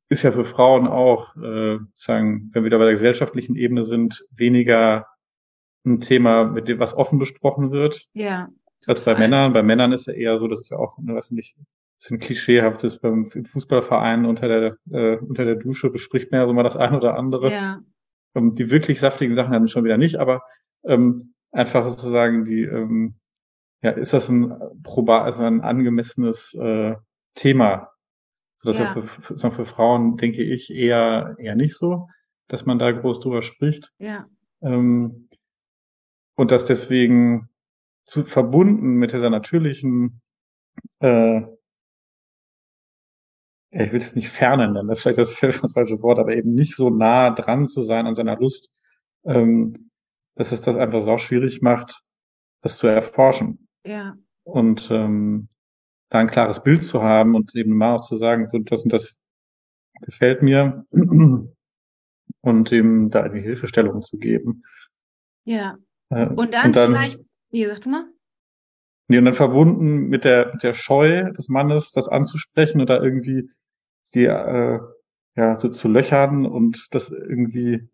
ist 0.10 0.24
ja 0.24 0.32
für 0.32 0.46
Frauen 0.46 0.88
auch, 0.88 1.36
äh, 1.38 1.80
sagen, 1.96 2.50
wenn 2.54 2.64
wir 2.64 2.72
da 2.72 2.78
bei 2.78 2.86
der 2.86 2.94
gesellschaftlichen 2.94 3.56
Ebene 3.56 3.84
sind, 3.84 4.26
weniger 4.32 5.08
ein 5.86 6.00
Thema, 6.00 6.46
mit 6.46 6.68
dem 6.68 6.80
was 6.80 6.96
offen 6.96 7.20
besprochen 7.20 7.72
wird. 7.72 8.08
Ja. 8.14 8.50
Als 8.86 9.02
bei 9.02 9.16
Männern. 9.16 9.54
Bei 9.54 9.64
Männern 9.64 9.92
ist 9.92 10.08
ja 10.08 10.14
eher 10.14 10.38
so, 10.38 10.48
das 10.48 10.62
ist 10.62 10.70
ja 10.70 10.78
auch, 10.78 10.98
ne, 10.98 11.16
weiß 11.16 11.32
nicht, 11.32 11.56
bisschen 12.04 12.20
klischeehaft 12.20 12.84
ist 12.84 13.00
beim 13.00 13.26
Fußballverein 13.26 14.26
unter 14.26 14.48
der 14.48 14.78
äh, 14.92 15.18
unter 15.18 15.46
der 15.46 15.56
Dusche 15.56 15.90
bespricht 15.90 16.32
man 16.32 16.42
ja 16.42 16.48
so 16.48 16.54
mal 16.54 16.64
das 16.64 16.76
eine 16.76 16.98
oder 16.98 17.18
andere. 17.18 17.52
Ja. 17.52 17.82
Ähm, 18.36 18.54
die 18.54 18.70
wirklich 18.70 19.00
saftigen 19.00 19.36
Sachen 19.36 19.54
haben 19.54 19.68
schon 19.68 19.86
wieder 19.86 19.98
nicht, 19.98 20.18
aber 20.18 20.42
ähm, 20.86 21.33
einfach 21.54 21.88
sozusagen 21.88 22.46
die 22.46 22.64
ähm, 22.64 23.16
ja 23.82 23.92
ist 23.92 24.14
das 24.14 24.30
ein 24.30 24.54
proba 24.84 25.24
also 25.24 25.44
ein 25.44 25.62
angemessenes 25.62 26.54
äh, 26.56 26.96
Thema, 27.36 27.90
so 28.58 28.70
dass 28.70 28.80
ja. 28.80 28.94
für, 28.94 29.02
für, 29.04 29.52
für 29.52 29.66
Frauen 29.66 30.18
denke 30.18 30.44
ich 30.44 30.70
eher 30.72 31.36
eher 31.40 31.56
nicht 31.56 31.78
so, 31.78 32.08
dass 32.48 32.66
man 32.66 32.80
da 32.80 32.92
groß 32.92 33.20
drüber 33.22 33.42
spricht. 33.42 33.94
Ja. 33.98 34.28
Ähm, 34.62 35.30
und 36.36 36.52
das 36.52 36.66
deswegen 36.66 37.50
zu, 38.06 38.24
verbunden 38.24 38.96
mit 38.96 39.14
dieser 39.14 39.30
natürlichen, 39.30 40.22
äh, 41.00 41.42
ich 43.72 43.92
will 43.92 43.98
es 43.98 44.06
jetzt 44.06 44.16
nicht 44.16 44.30
fernen 44.30 44.74
nennen, 44.74 44.88
das 44.88 45.00
ist 45.00 45.04
vielleicht 45.04 45.20
das, 45.20 45.62
das 45.62 45.72
falsche 45.74 46.02
Wort, 46.02 46.20
aber 46.20 46.36
eben 46.36 46.52
nicht 46.52 46.76
so 46.76 46.90
nah 46.90 47.32
dran 47.32 47.68
zu 47.68 47.82
sein 47.82 48.08
an 48.08 48.14
seiner 48.14 48.38
Lust, 48.38 48.72
ähm, 49.26 49.92
dass 50.36 50.52
es 50.52 50.62
das 50.62 50.78
einfach 50.78 51.02
so 51.02 51.18
schwierig 51.18 51.62
macht, 51.62 52.02
das 52.62 52.78
zu 52.78 52.88
erforschen. 52.88 53.68
Ja. 53.86 54.16
Und 54.44 54.90
ähm, 54.92 55.50
da 56.10 56.20
ein 56.20 56.28
klares 56.28 56.64
Bild 56.64 56.84
zu 56.84 57.02
haben 57.02 57.36
und 57.36 57.56
eben 57.56 57.76
mal 57.76 57.96
auch 57.96 58.04
zu 58.04 58.16
sagen, 58.16 58.48
so, 58.48 58.60
das 58.60 58.84
und 58.84 58.94
das 58.94 59.20
gefällt 60.02 60.42
mir 60.42 60.86
und 62.42 62.72
eben 62.72 63.10
da 63.10 63.24
eine 63.24 63.40
Hilfestellung 63.40 64.02
zu 64.02 64.18
geben. 64.18 64.64
Ja. 65.46 65.78
Äh, 66.10 66.28
und 66.28 66.54
dann, 66.54 66.68
und 66.68 66.76
dann 66.76 66.92
vielleicht, 66.92 67.22
wie 67.52 67.62
gesagt, 67.62 67.86
du 67.86 67.90
mal? 67.90 68.06
Nee, 69.08 69.18
und 69.18 69.26
dann 69.26 69.34
verbunden 69.34 70.08
mit 70.08 70.24
der, 70.24 70.54
mit 70.54 70.64
der 70.64 70.74
Scheu 70.74 71.32
des 71.32 71.50
Mannes, 71.50 71.92
das 71.92 72.08
anzusprechen 72.08 72.82
oder 72.82 73.02
irgendwie 73.04 73.50
sie 74.02 74.26
äh, 74.26 74.80
ja 75.36 75.56
so 75.56 75.70
zu 75.70 75.88
löchern 75.88 76.46
und 76.46 76.88
das 76.92 77.10
irgendwie 77.12 77.90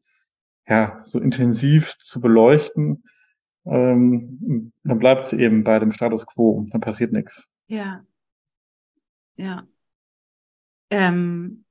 ja 0.70 1.00
so 1.04 1.20
intensiv 1.20 1.98
zu 2.00 2.22
beleuchten, 2.22 3.04
ähm, 3.66 4.72
dann 4.84 5.00
bleibt 5.00 5.26
sie 5.26 5.40
eben 5.40 5.64
bei 5.64 5.80
dem 5.80 5.92
Status 5.92 6.26
quo, 6.26 6.66
dann 6.70 6.82
passiert 6.82 7.12
nichts. 7.12 7.52
Ja. 7.68 8.04
Ja. 9.36 9.68
Ähm, 10.90 11.66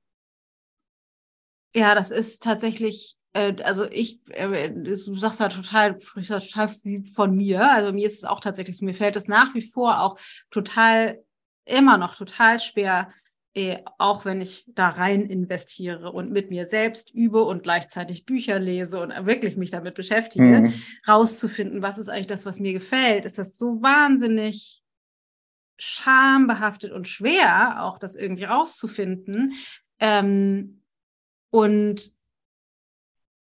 ja, 1.75 1.93
das 1.93 2.11
ist 2.11 2.43
tatsächlich 2.43 3.19
äh, 3.33 3.55
also 3.63 3.85
ich, 3.89 4.19
äh, 4.29 4.71
du 4.71 4.95
sagst 4.95 5.39
ja 5.39 5.49
total, 5.49 6.01
sprichst 6.01 6.31
ja 6.31 6.39
total 6.39 6.75
von 7.13 7.35
mir. 7.35 7.69
Also 7.69 7.91
mir 7.91 8.07
ist 8.07 8.17
es 8.17 8.23
auch 8.23 8.39
tatsächlich, 8.39 8.81
mir 8.81 8.93
fällt 8.93 9.15
es 9.15 9.27
nach 9.27 9.53
wie 9.53 9.61
vor 9.61 10.01
auch 10.01 10.19
total 10.49 11.23
immer 11.65 11.97
noch 11.97 12.15
total 12.15 12.59
schwer, 12.59 13.11
auch 13.97 14.25
wenn 14.25 14.41
ich 14.41 14.63
da 14.67 14.89
rein 14.89 15.25
investiere 15.25 16.11
und 16.11 16.31
mit 16.31 16.49
mir 16.49 16.67
selbst 16.67 17.13
übe 17.13 17.43
und 17.43 17.63
gleichzeitig 17.63 18.25
Bücher 18.25 18.59
lese 18.59 19.01
und 19.01 19.09
wirklich 19.25 19.57
mich 19.57 19.71
damit 19.71 19.95
beschäftige, 19.95 20.61
mhm. 20.61 20.73
rauszufinden, 21.07 21.81
was 21.81 21.97
ist 21.97 22.09
eigentlich 22.09 22.27
das, 22.27 22.45
was 22.45 22.59
mir 22.59 22.73
gefällt, 22.73 23.25
ist 23.25 23.37
das 23.37 23.57
so 23.57 23.81
wahnsinnig 23.81 24.83
schambehaftet 25.79 26.91
und 26.91 27.07
schwer, 27.07 27.83
auch 27.83 27.97
das 27.97 28.15
irgendwie 28.15 28.43
rauszufinden. 28.43 29.53
Ähm, 29.99 30.83
und 31.49 32.13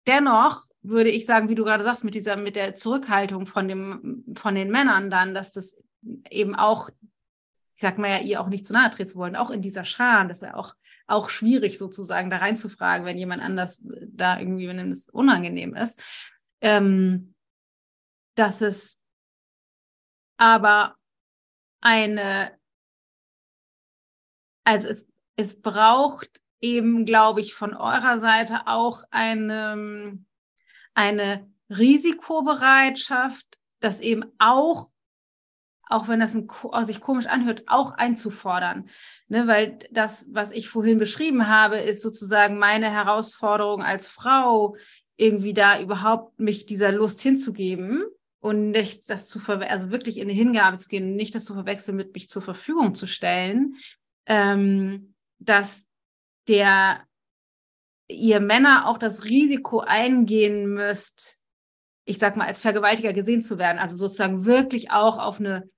dennoch 0.07 0.62
würde 0.82 1.11
ich 1.11 1.24
sagen, 1.24 1.49
wie 1.49 1.55
du 1.55 1.64
gerade 1.64 1.84
sagst, 1.84 2.05
mit 2.05 2.14
dieser, 2.14 2.36
mit 2.36 2.57
der 2.57 2.74
Zurückhaltung 2.74 3.47
von 3.47 3.68
dem, 3.68 4.24
von 4.36 4.55
den 4.55 4.70
Männern 4.70 5.11
dann, 5.11 5.34
dass 5.34 5.53
das 5.53 5.76
eben 6.30 6.55
auch 6.55 6.90
ich 7.74 7.80
sag 7.80 7.98
mal 7.98 8.08
ja, 8.08 8.18
ihr 8.18 8.40
auch 8.40 8.48
nicht 8.48 8.66
zu 8.66 8.72
nahe 8.72 8.90
treten 8.90 9.08
zu 9.08 9.18
wollen, 9.18 9.36
auch 9.36 9.50
in 9.50 9.62
dieser 9.62 9.84
Scham, 9.84 10.28
das 10.28 10.38
ist 10.38 10.48
ja 10.48 10.54
auch, 10.54 10.74
auch 11.06 11.28
schwierig 11.28 11.78
sozusagen 11.78 12.30
da 12.30 12.38
reinzufragen, 12.38 13.04
wenn 13.04 13.18
jemand 13.18 13.42
anders 13.42 13.82
da 14.08 14.38
irgendwie, 14.38 14.68
wenn 14.68 14.90
es 14.90 15.08
unangenehm 15.08 15.74
ist. 15.74 16.00
Ähm, 16.60 17.34
dass 18.36 18.62
es 18.62 19.02
aber 20.36 20.96
eine, 21.80 22.58
also 24.64 24.88
es, 24.88 25.08
es 25.36 25.60
braucht 25.60 26.40
eben, 26.60 27.04
glaube 27.04 27.40
ich, 27.40 27.54
von 27.54 27.74
eurer 27.74 28.18
Seite 28.18 28.66
auch 28.66 29.02
eine, 29.10 30.18
eine 30.94 31.52
Risikobereitschaft, 31.68 33.58
das 33.80 34.00
eben 34.00 34.24
auch 34.38 34.93
auch 35.89 36.09
wenn 36.09 36.20
das 36.20 36.35
ein, 36.35 36.49
sich 36.85 37.01
komisch 37.01 37.26
anhört, 37.26 37.64
auch 37.66 37.93
einzufordern. 37.93 38.89
Ne, 39.28 39.47
weil 39.47 39.78
das, 39.91 40.28
was 40.32 40.51
ich 40.51 40.68
vorhin 40.68 40.99
beschrieben 40.99 41.49
habe, 41.49 41.76
ist 41.76 42.03
sozusagen 42.03 42.59
meine 42.59 42.91
Herausforderung 42.91 43.82
als 43.82 44.09
Frau, 44.09 44.76
irgendwie 45.16 45.53
da 45.53 45.80
überhaupt 45.80 46.41
mich 46.41 46.66
dieser 46.66 46.91
Lust 46.91 47.20
hinzugeben 47.20 48.05
und 48.41 48.72
nicht 48.72 49.09
das 49.09 49.28
zu 49.28 49.41
also 49.47 49.91
wirklich 49.91 50.18
in 50.18 50.24
eine 50.24 50.32
Hingabe 50.32 50.76
zu 50.76 50.89
gehen, 50.89 51.14
nicht 51.14 51.35
das 51.35 51.45
zu 51.45 51.55
verwechseln 51.55 51.97
mit 51.97 52.12
mich 52.14 52.28
zur 52.28 52.43
Verfügung 52.43 52.95
zu 52.95 53.07
stellen, 53.07 53.76
ähm, 54.26 55.14
dass 55.39 55.87
der 56.49 57.05
ihr 58.09 58.41
Männer 58.41 58.87
auch 58.87 58.99
das 58.99 59.24
Risiko 59.24 59.80
eingehen 59.80 60.68
müsst, 60.68 61.41
ich 62.05 62.18
sag 62.18 62.36
mal, 62.36 62.46
als 62.46 62.61
Vergewaltiger 62.61 63.12
gesehen 63.12 63.42
zu 63.42 63.59
werden. 63.59 63.78
Also 63.78 63.96
sozusagen 63.96 64.44
wirklich 64.44 64.90
auch 64.90 65.18
auf 65.18 65.40
eine 65.40 65.68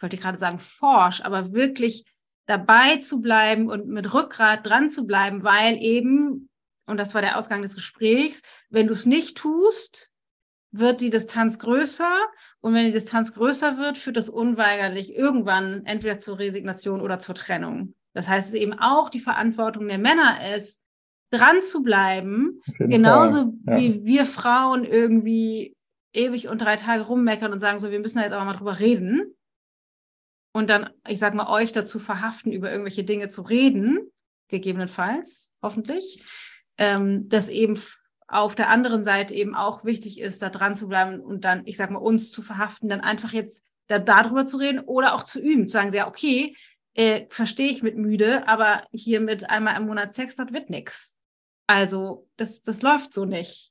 ich 0.00 0.02
wollte 0.02 0.16
gerade 0.16 0.38
sagen 0.38 0.58
forsch, 0.58 1.20
aber 1.20 1.52
wirklich 1.52 2.06
dabei 2.46 2.96
zu 2.96 3.20
bleiben 3.20 3.68
und 3.68 3.86
mit 3.86 4.14
Rückgrat 4.14 4.66
dran 4.66 4.88
zu 4.88 5.06
bleiben, 5.06 5.44
weil 5.44 5.76
eben, 5.76 6.48
und 6.86 6.96
das 6.96 7.12
war 7.12 7.20
der 7.20 7.36
Ausgang 7.36 7.60
des 7.60 7.74
Gesprächs, 7.74 8.40
wenn 8.70 8.86
du 8.86 8.94
es 8.94 9.04
nicht 9.04 9.36
tust, 9.36 10.10
wird 10.70 11.02
die 11.02 11.10
Distanz 11.10 11.58
größer 11.58 12.10
und 12.60 12.72
wenn 12.72 12.86
die 12.86 12.92
Distanz 12.92 13.34
größer 13.34 13.76
wird, 13.76 13.98
führt 13.98 14.16
das 14.16 14.30
unweigerlich 14.30 15.14
irgendwann 15.14 15.84
entweder 15.84 16.18
zur 16.18 16.38
Resignation 16.38 17.02
oder 17.02 17.18
zur 17.18 17.34
Trennung. 17.34 17.94
Das 18.14 18.26
heißt, 18.26 18.48
es 18.48 18.54
ist 18.54 18.60
eben 18.60 18.78
auch 18.78 19.10
die 19.10 19.20
Verantwortung 19.20 19.86
der 19.86 19.98
Männer 19.98 20.38
ist, 20.56 20.82
dran 21.30 21.62
zu 21.62 21.82
bleiben, 21.82 22.60
genauso 22.78 23.54
ja. 23.66 23.76
wie 23.76 24.04
wir 24.04 24.26
Frauen 24.26 24.84
irgendwie 24.84 25.76
ewig 26.12 26.48
und 26.48 26.60
drei 26.60 26.76
Tage 26.76 27.02
rummeckern 27.02 27.52
und 27.52 27.60
sagen 27.60 27.78
so, 27.78 27.90
wir 27.90 28.00
müssen 28.00 28.18
da 28.18 28.24
jetzt 28.24 28.32
aber 28.32 28.44
mal 28.44 28.54
drüber 28.54 28.80
reden 28.80 29.34
und 30.52 30.70
dann, 30.70 30.90
ich 31.08 31.18
sag 31.18 31.34
mal, 31.34 31.48
euch 31.48 31.72
dazu 31.72 31.98
verhaften, 31.98 32.52
über 32.52 32.70
irgendwelche 32.70 33.04
Dinge 33.04 33.28
zu 33.28 33.42
reden, 33.42 34.10
gegebenenfalls, 34.48 35.52
hoffentlich, 35.62 36.24
ähm, 36.78 37.28
dass 37.28 37.48
eben 37.48 37.78
auf 38.26 38.54
der 38.54 38.68
anderen 38.68 39.04
Seite 39.04 39.34
eben 39.34 39.54
auch 39.54 39.84
wichtig 39.84 40.20
ist, 40.20 40.42
da 40.42 40.50
dran 40.50 40.74
zu 40.74 40.88
bleiben 40.88 41.20
und 41.20 41.44
dann, 41.44 41.62
ich 41.66 41.76
sag 41.76 41.90
mal, 41.90 41.98
uns 41.98 42.30
zu 42.30 42.42
verhaften, 42.42 42.88
dann 42.88 43.00
einfach 43.00 43.32
jetzt 43.32 43.64
da, 43.86 43.98
darüber 43.98 44.46
zu 44.46 44.56
reden 44.56 44.80
oder 44.80 45.14
auch 45.14 45.22
zu 45.22 45.40
üben, 45.40 45.68
zu 45.68 45.72
sagen, 45.74 45.92
ja, 45.92 46.06
okay, 46.06 46.56
äh, 46.94 47.26
verstehe 47.30 47.70
ich 47.70 47.82
mit 47.82 47.96
müde, 47.96 48.48
aber 48.48 48.84
hier 48.92 49.20
mit 49.20 49.50
einmal 49.50 49.76
im 49.76 49.86
Monat 49.86 50.14
Sex, 50.14 50.36
das 50.36 50.52
wird 50.52 50.70
nix. 50.70 51.16
Also, 51.70 52.26
das, 52.36 52.62
das 52.62 52.82
läuft 52.82 53.14
so 53.14 53.24
nicht. 53.24 53.70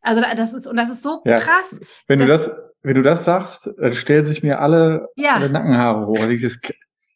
Also, 0.00 0.20
das 0.20 0.52
ist, 0.52 0.66
und 0.66 0.76
das 0.76 0.90
ist 0.90 1.04
so 1.04 1.22
ja, 1.24 1.38
krass. 1.38 1.80
Wenn 2.08 2.18
du 2.18 2.26
das, 2.26 2.50
wenn 2.82 2.96
du 2.96 3.02
das 3.02 3.24
sagst, 3.24 3.72
dann 3.78 3.92
stellen 3.92 4.24
sich 4.24 4.42
mir 4.42 4.60
alle, 4.60 5.06
ja. 5.14 5.36
alle 5.36 5.48
Nackenhaare 5.48 6.08
hoch. 6.08 6.18
Das, 6.18 6.58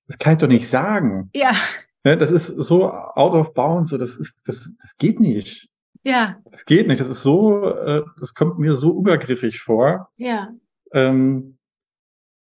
das 0.06 0.18
kann 0.18 0.34
ich 0.34 0.38
doch 0.38 0.46
nicht 0.46 0.68
sagen. 0.68 1.30
Ja. 1.34 1.50
Ne, 2.04 2.16
das 2.16 2.30
ist 2.30 2.46
so 2.46 2.92
out 2.92 3.34
of 3.34 3.54
bounds, 3.54 3.90
so 3.90 3.98
das 3.98 4.14
ist, 4.14 4.36
das, 4.46 4.70
das 4.80 4.96
geht 4.98 5.18
nicht. 5.18 5.68
Ja. 6.04 6.36
Das 6.48 6.64
geht 6.64 6.86
nicht. 6.86 7.00
Das 7.00 7.08
ist 7.08 7.24
so, 7.24 7.68
äh, 7.68 8.04
das 8.20 8.34
kommt 8.34 8.60
mir 8.60 8.74
so 8.74 8.96
übergriffig 8.96 9.58
vor. 9.58 10.12
Ja. 10.16 10.50
Ähm, 10.92 11.57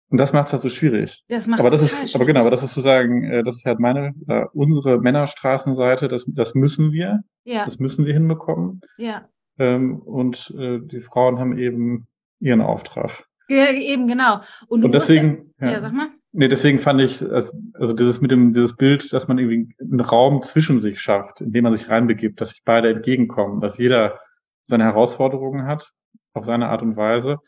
und 0.08 0.20
das 0.20 0.32
macht 0.32 0.46
es 0.46 0.52
halt 0.52 0.62
so 0.62 0.68
schwierig. 0.68 1.24
Das 1.28 1.46
macht 1.46 1.60
aber 1.60 1.70
das 1.70 1.82
ist, 1.82 1.90
schwierig. 1.90 2.14
aber 2.14 2.26
genau, 2.26 2.40
aber 2.40 2.50
das 2.50 2.62
ist 2.62 2.74
sozusagen, 2.74 3.24
äh, 3.24 3.42
das 3.42 3.56
ist 3.56 3.66
halt 3.66 3.80
meine, 3.80 4.14
äh, 4.28 4.44
unsere 4.52 5.00
Männerstraßenseite. 5.00 6.06
Das, 6.06 6.26
das 6.28 6.54
müssen 6.54 6.92
wir. 6.92 7.20
Ja. 7.44 7.64
Das 7.64 7.78
müssen 7.78 8.06
wir 8.06 8.12
hinbekommen. 8.12 8.80
Ja. 8.98 9.28
Ähm, 9.58 10.00
und 10.00 10.54
äh, 10.58 10.78
die 10.80 11.00
Frauen 11.00 11.38
haben 11.38 11.58
eben 11.58 12.06
ihren 12.38 12.60
Auftrag. 12.60 13.24
Ja, 13.48 13.70
eben, 13.72 14.06
genau. 14.06 14.40
Und, 14.68 14.84
und 14.84 14.92
deswegen, 14.92 15.52
ja, 15.60 15.72
ja, 15.72 15.80
sag 15.80 15.92
mal. 15.92 16.08
Nee, 16.32 16.48
deswegen 16.48 16.78
fand 16.78 17.00
ich, 17.00 17.22
also, 17.22 17.56
also 17.74 17.94
dieses 17.94 18.20
mit 18.20 18.30
dem, 18.30 18.52
dieses 18.52 18.76
Bild, 18.76 19.12
dass 19.12 19.26
man 19.26 19.38
irgendwie 19.38 19.74
einen 19.80 20.00
Raum 20.00 20.42
zwischen 20.42 20.78
sich 20.78 21.00
schafft, 21.00 21.40
in 21.40 21.52
dem 21.52 21.64
man 21.64 21.72
sich 21.72 21.88
reinbegibt, 21.88 22.40
dass 22.40 22.50
sich 22.50 22.62
beide 22.64 22.90
entgegenkommen, 22.90 23.60
dass 23.60 23.78
jeder 23.78 24.20
seine 24.64 24.84
Herausforderungen 24.84 25.66
hat, 25.66 25.92
auf 26.34 26.44
seine 26.44 26.68
Art 26.68 26.82
und 26.82 26.96
Weise, 26.96 27.38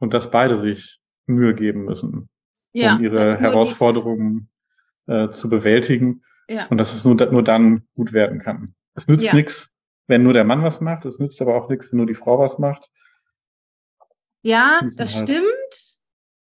und 0.00 0.12
dass 0.14 0.30
beide 0.30 0.56
sich 0.56 0.98
Mühe 1.26 1.54
geben 1.54 1.84
müssen, 1.84 2.28
ja, 2.72 2.96
um 2.96 3.02
ihre 3.02 3.38
Herausforderungen 3.38 4.50
äh, 5.06 5.28
zu 5.28 5.48
bewältigen. 5.48 6.22
Ja. 6.48 6.66
Und 6.66 6.78
dass 6.78 6.94
es 6.94 7.04
nur, 7.04 7.14
nur 7.14 7.42
dann 7.42 7.86
gut 7.94 8.12
werden 8.12 8.38
kann. 8.38 8.74
Es 8.94 9.08
nützt 9.08 9.26
ja. 9.26 9.34
nichts, 9.34 9.74
wenn 10.06 10.22
nur 10.22 10.34
der 10.34 10.44
Mann 10.44 10.62
was 10.62 10.80
macht, 10.80 11.04
es 11.06 11.18
nützt 11.18 11.40
aber 11.40 11.56
auch 11.56 11.68
nichts, 11.68 11.90
wenn 11.90 11.98
nur 11.98 12.06
die 12.06 12.14
Frau 12.14 12.38
was 12.38 12.58
macht. 12.58 12.90
Ja, 14.42 14.80
das 14.96 15.16
halt. 15.16 15.28
stimmt. 15.28 15.98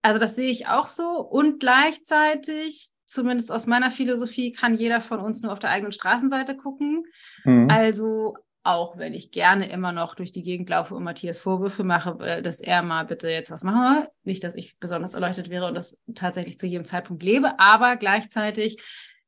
Also 0.01 0.19
das 0.19 0.35
sehe 0.35 0.51
ich 0.51 0.67
auch 0.67 0.87
so. 0.87 1.21
Und 1.21 1.59
gleichzeitig, 1.59 2.89
zumindest 3.05 3.51
aus 3.51 3.65
meiner 3.65 3.89
Philosophie, 3.89 4.51
kann 4.51 4.75
jeder 4.75 5.01
von 5.01 5.19
uns 5.19 5.41
nur 5.41 5.53
auf 5.53 5.59
der 5.59 5.71
eigenen 5.71 5.93
Straßenseite 5.93 6.57
gucken. 6.57 7.05
Mhm. 7.45 7.69
Also 7.71 8.35
auch 8.65 8.97
wenn 8.97 9.13
ich 9.13 9.29
gerne 9.29 9.69
immer 9.69 9.91
noch 9.91 10.15
durch 10.15 10.31
die 10.31 10.41
Gegend 10.41 10.69
laufe 10.69 10.95
und 10.95 11.03
Matthias 11.03 11.39
Vorwürfe 11.39 11.83
mache, 11.83 12.17
äh, 12.21 12.41
dass 12.41 12.59
er 12.59 12.81
mal 12.81 13.05
bitte 13.05 13.29
jetzt 13.29 13.51
was 13.51 13.63
mache. 13.63 14.09
Nicht, 14.23 14.43
dass 14.43 14.55
ich 14.55 14.79
besonders 14.79 15.13
erleuchtet 15.13 15.49
wäre 15.49 15.67
und 15.67 15.75
das 15.75 16.01
tatsächlich 16.15 16.57
zu 16.57 16.65
jedem 16.65 16.85
Zeitpunkt 16.85 17.21
lebe, 17.21 17.59
aber 17.59 17.95
gleichzeitig 17.95 18.77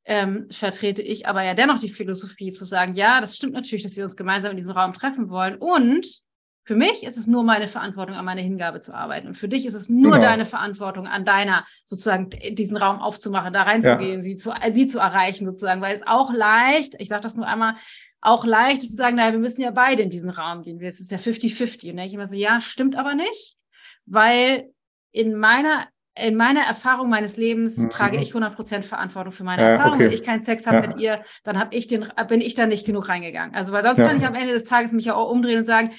ähm, 0.05 0.47
vertrete 0.49 1.03
ich 1.03 1.27
aber 1.27 1.43
ja 1.43 1.53
dennoch 1.53 1.79
die 1.79 1.89
Philosophie 1.89 2.51
zu 2.51 2.65
sagen, 2.65 2.95
ja, 2.95 3.21
das 3.21 3.35
stimmt 3.35 3.53
natürlich, 3.53 3.83
dass 3.83 3.95
wir 3.95 4.05
uns 4.05 4.15
gemeinsam 4.15 4.51
in 4.51 4.57
diesem 4.57 4.71
Raum 4.71 4.93
treffen 4.93 5.29
wollen 5.29 5.55
und 5.57 6.23
für 6.67 6.75
mich 6.75 7.03
ist 7.03 7.15
es 7.15 7.27
nur 7.27 7.45
meine 7.45 7.69
Verantwortung, 7.69 8.17
an 8.17 8.25
meiner 8.25 8.41
Hingabe 8.41 8.81
zu 8.81 8.93
arbeiten. 8.93 9.29
Und 9.29 9.35
für 9.35 9.47
dich 9.47 9.65
ist 9.65 9.73
es 9.73 9.87
nur 9.87 10.15
genau. 10.15 10.25
deine 10.25 10.45
Verantwortung, 10.45 11.07
an 11.07 11.23
deiner 11.23 11.63
sozusagen 11.85 12.29
diesen 12.29 12.75
Raum 12.75 12.99
aufzumachen, 12.99 13.53
da 13.53 13.61
reinzugehen, 13.61 14.17
ja. 14.17 14.21
sie, 14.21 14.35
zu, 14.35 14.51
sie 14.73 14.85
zu 14.85 14.99
erreichen 14.99 15.45
sozusagen. 15.45 15.79
Weil 15.79 15.95
es 15.95 16.05
auch 16.05 16.33
leicht, 16.33 16.95
ich 16.99 17.07
sage 17.07 17.21
das 17.21 17.35
nur 17.35 17.47
einmal, 17.47 17.75
auch 18.21 18.45
leicht 18.45 18.83
ist 18.83 18.91
zu 18.91 18.95
sagen, 18.95 19.15
naja, 19.15 19.31
wir 19.31 19.39
müssen 19.39 19.61
ja 19.61 19.71
beide 19.71 20.01
in 20.01 20.09
diesen 20.09 20.29
Raum 20.29 20.63
gehen. 20.63 20.81
Es 20.81 20.99
ist 20.99 21.11
ja 21.11 21.17
50-50. 21.17 21.91
Und 21.91 21.99
ich 21.99 22.13
immer 22.13 22.27
so, 22.27 22.35
ja, 22.35 22.59
stimmt 22.61 22.95
aber 22.95 23.15
nicht. 23.15 23.57
Weil 24.05 24.69
in 25.11 25.35
meiner 25.35 25.87
in 26.19 26.35
meiner 26.35 26.61
Erfahrung 26.61 27.09
meines 27.09 27.37
Lebens 27.37 27.77
mhm. 27.77 27.89
trage 27.89 28.17
ich 28.17 28.33
100% 28.33 28.81
Verantwortung 28.81 29.31
für 29.31 29.43
meine 29.43 29.61
ja, 29.61 29.69
Erfahrung. 29.69 29.93
Okay. 29.93 30.05
Wenn 30.05 30.11
ich 30.11 30.23
keinen 30.23 30.41
Sex 30.41 30.65
habe 30.65 30.77
ja. 30.77 30.87
mit 30.87 30.99
ihr, 30.99 31.23
dann 31.43 31.59
habe 31.59 31.75
ich 31.75 31.87
den, 31.87 32.05
bin 32.27 32.41
ich 32.41 32.55
da 32.55 32.65
nicht 32.65 32.85
genug 32.85 33.09
reingegangen. 33.09 33.55
Also, 33.55 33.71
weil 33.71 33.83
sonst 33.83 33.99
ja. 33.99 34.07
kann 34.07 34.17
ich 34.17 34.25
am 34.25 34.35
Ende 34.35 34.53
des 34.53 34.63
Tages 34.63 34.93
mich 34.93 35.05
ja 35.05 35.15
auch 35.15 35.29
umdrehen 35.29 35.59
und 35.59 35.65
sagen, 35.65 35.91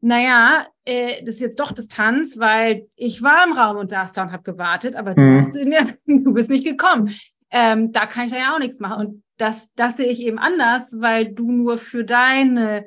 naja, 0.00 0.66
äh, 0.84 1.24
das 1.24 1.36
ist 1.36 1.40
jetzt 1.40 1.60
doch 1.60 1.72
Distanz, 1.72 2.38
weil 2.38 2.86
ich 2.94 3.22
war 3.22 3.44
im 3.46 3.54
Raum 3.54 3.78
und 3.78 3.90
saß 3.90 4.12
da 4.12 4.22
und 4.22 4.32
habe 4.32 4.42
gewartet, 4.42 4.96
aber 4.96 5.14
du, 5.14 5.22
mhm. 5.22 5.74
hast, 5.74 5.96
du 6.06 6.32
bist 6.32 6.50
nicht 6.50 6.64
gekommen. 6.64 7.12
Ähm, 7.50 7.90
da 7.90 8.06
kann 8.06 8.26
ich 8.26 8.32
da 8.32 8.38
ja 8.38 8.54
auch 8.54 8.58
nichts 8.58 8.80
machen. 8.80 9.06
Und 9.06 9.23
das, 9.36 9.72
das 9.74 9.96
sehe 9.96 10.06
ich 10.06 10.20
eben 10.20 10.38
anders, 10.38 11.00
weil 11.00 11.32
du 11.32 11.50
nur 11.50 11.78
für 11.78 12.04
deine, 12.04 12.86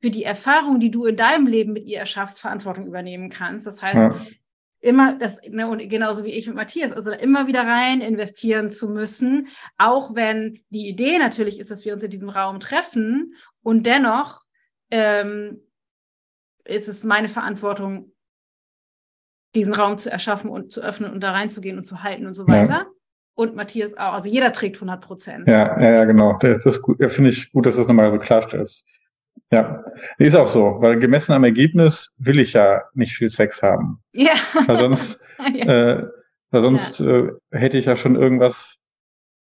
für 0.00 0.10
die 0.10 0.24
Erfahrung, 0.24 0.80
die 0.80 0.90
du 0.90 1.06
in 1.06 1.16
deinem 1.16 1.46
Leben 1.46 1.72
mit 1.72 1.86
ihr 1.86 1.98
erschaffst, 1.98 2.40
Verantwortung 2.40 2.86
übernehmen 2.86 3.30
kannst. 3.30 3.66
Das 3.66 3.82
heißt, 3.82 3.96
ja. 3.96 4.16
immer 4.80 5.14
das, 5.14 5.40
ne, 5.48 5.68
und 5.68 5.78
genauso 5.88 6.24
wie 6.24 6.32
ich 6.32 6.46
mit 6.46 6.56
Matthias, 6.56 6.92
also 6.92 7.12
immer 7.12 7.46
wieder 7.46 7.62
rein 7.62 8.00
investieren 8.00 8.70
zu 8.70 8.88
müssen, 8.88 9.48
auch 9.78 10.14
wenn 10.14 10.62
die 10.70 10.88
Idee 10.88 11.18
natürlich 11.18 11.60
ist, 11.60 11.70
dass 11.70 11.84
wir 11.84 11.94
uns 11.94 12.02
in 12.02 12.10
diesem 12.10 12.28
Raum 12.28 12.60
treffen 12.60 13.34
und 13.62 13.86
dennoch 13.86 14.42
ähm, 14.90 15.60
ist 16.64 16.88
es 16.88 17.04
meine 17.04 17.28
Verantwortung, 17.28 18.12
diesen 19.54 19.74
Raum 19.74 19.98
zu 19.98 20.10
erschaffen 20.10 20.50
und 20.50 20.72
zu 20.72 20.80
öffnen 20.80 21.12
und 21.12 21.20
da 21.20 21.32
reinzugehen 21.32 21.78
und 21.78 21.84
zu 21.84 22.02
halten 22.02 22.26
und 22.26 22.34
so 22.34 22.48
weiter. 22.48 22.72
Ja. 22.72 22.86
Und 23.34 23.56
Matthias 23.56 23.96
auch. 23.96 24.14
Also 24.14 24.28
jeder 24.28 24.52
trägt 24.52 24.76
100 24.76 25.00
Prozent. 25.00 25.48
Ja, 25.48 25.80
ja, 25.80 25.92
ja, 25.96 26.04
genau. 26.04 26.38
Das, 26.40 26.60
das. 26.60 26.80
Ja, 26.98 27.08
finde 27.08 27.30
ich 27.30 27.52
gut, 27.52 27.66
dass 27.66 27.74
du 27.74 27.80
das 27.80 27.88
nochmal 27.88 28.10
so 28.10 28.18
klarstellst. 28.18 28.88
Ja, 29.50 29.84
ist 30.18 30.36
auch 30.36 30.46
so, 30.46 30.76
weil 30.80 30.98
gemessen 30.98 31.32
am 31.32 31.44
Ergebnis 31.44 32.14
will 32.18 32.38
ich 32.38 32.54
ja 32.54 32.82
nicht 32.94 33.16
viel 33.16 33.30
Sex 33.30 33.62
haben. 33.62 34.00
Ja. 34.12 34.32
Weil 34.66 34.76
sonst, 34.76 35.20
ja. 35.54 35.92
äh, 35.92 36.08
weil 36.50 36.60
sonst 36.60 37.00
ja. 37.00 37.18
äh, 37.18 37.32
hätte 37.52 37.78
ich 37.78 37.86
ja 37.86 37.96
schon 37.96 38.16
irgendwas 38.16 38.84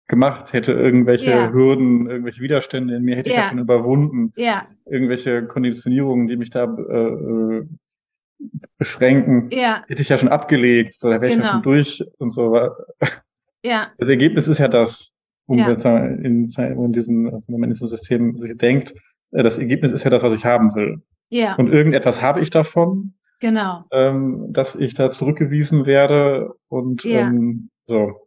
gemacht, 0.09 0.53
hätte 0.53 0.73
irgendwelche 0.73 1.31
ja. 1.31 1.51
Hürden, 1.51 2.09
irgendwelche 2.09 2.41
Widerstände 2.41 2.97
in 2.97 3.03
mir, 3.03 3.17
hätte 3.17 3.31
ich 3.31 3.37
ja 3.37 3.49
schon 3.49 3.59
überwunden. 3.59 4.33
Ja. 4.37 4.67
Irgendwelche 4.85 5.47
Konditionierungen, 5.47 6.29
die 6.29 6.37
mich 6.37 6.51
da 6.51 6.65
äh, 6.65 7.59
äh 7.59 7.67
beschränken, 8.77 9.49
ja. 9.51 9.83
hätte 9.89 10.03
ich 10.03 10.11
ja 10.11 10.19
schon 10.19 10.29
abgelegt, 10.29 10.93
so, 10.93 11.09
da 11.09 11.23
wäre 11.23 11.33
genau. 11.33 11.41
ich 11.41 11.47
ja 11.47 11.53
schon 11.53 11.63
genau. 11.63 11.75
durch 11.75 12.05
und 12.19 12.31
so. 12.31 12.71
Ja. 13.67 13.93
Das 13.99 14.09
Ergebnis 14.09 14.49
ist 14.49 14.59
ja 14.59 14.69
das, 14.69 15.13
um 15.47 15.59
ja. 15.59 15.71
in, 15.71 16.23
in 16.25 16.45
in 16.45 16.93
diesem 16.93 17.89
System 17.89 18.39
sich 18.39 18.57
denkt, 18.57 18.95
äh, 19.33 19.43
das 19.43 19.59
Ergebnis 19.59 19.93
ist 19.93 20.05
ja 20.05 20.11
das, 20.11 20.23
was 20.23 20.35
ich 20.35 20.45
haben 20.45 20.75
will. 20.75 21.03
Ja. 21.29 21.57
Und 21.57 21.73
irgendetwas 21.73 22.23
habe 22.23 22.41
ich 22.41 22.51
davon. 22.51 23.15
Genau. 23.41 23.85
Ähm, 23.91 24.47
dass 24.51 24.75
ich 24.75 24.95
da 24.95 25.11
zurückgewiesen 25.11 25.85
werde 25.85 26.55
und 26.69 27.05
ja. 27.05 27.29
ähm, 27.29 27.69
so. 27.87 28.27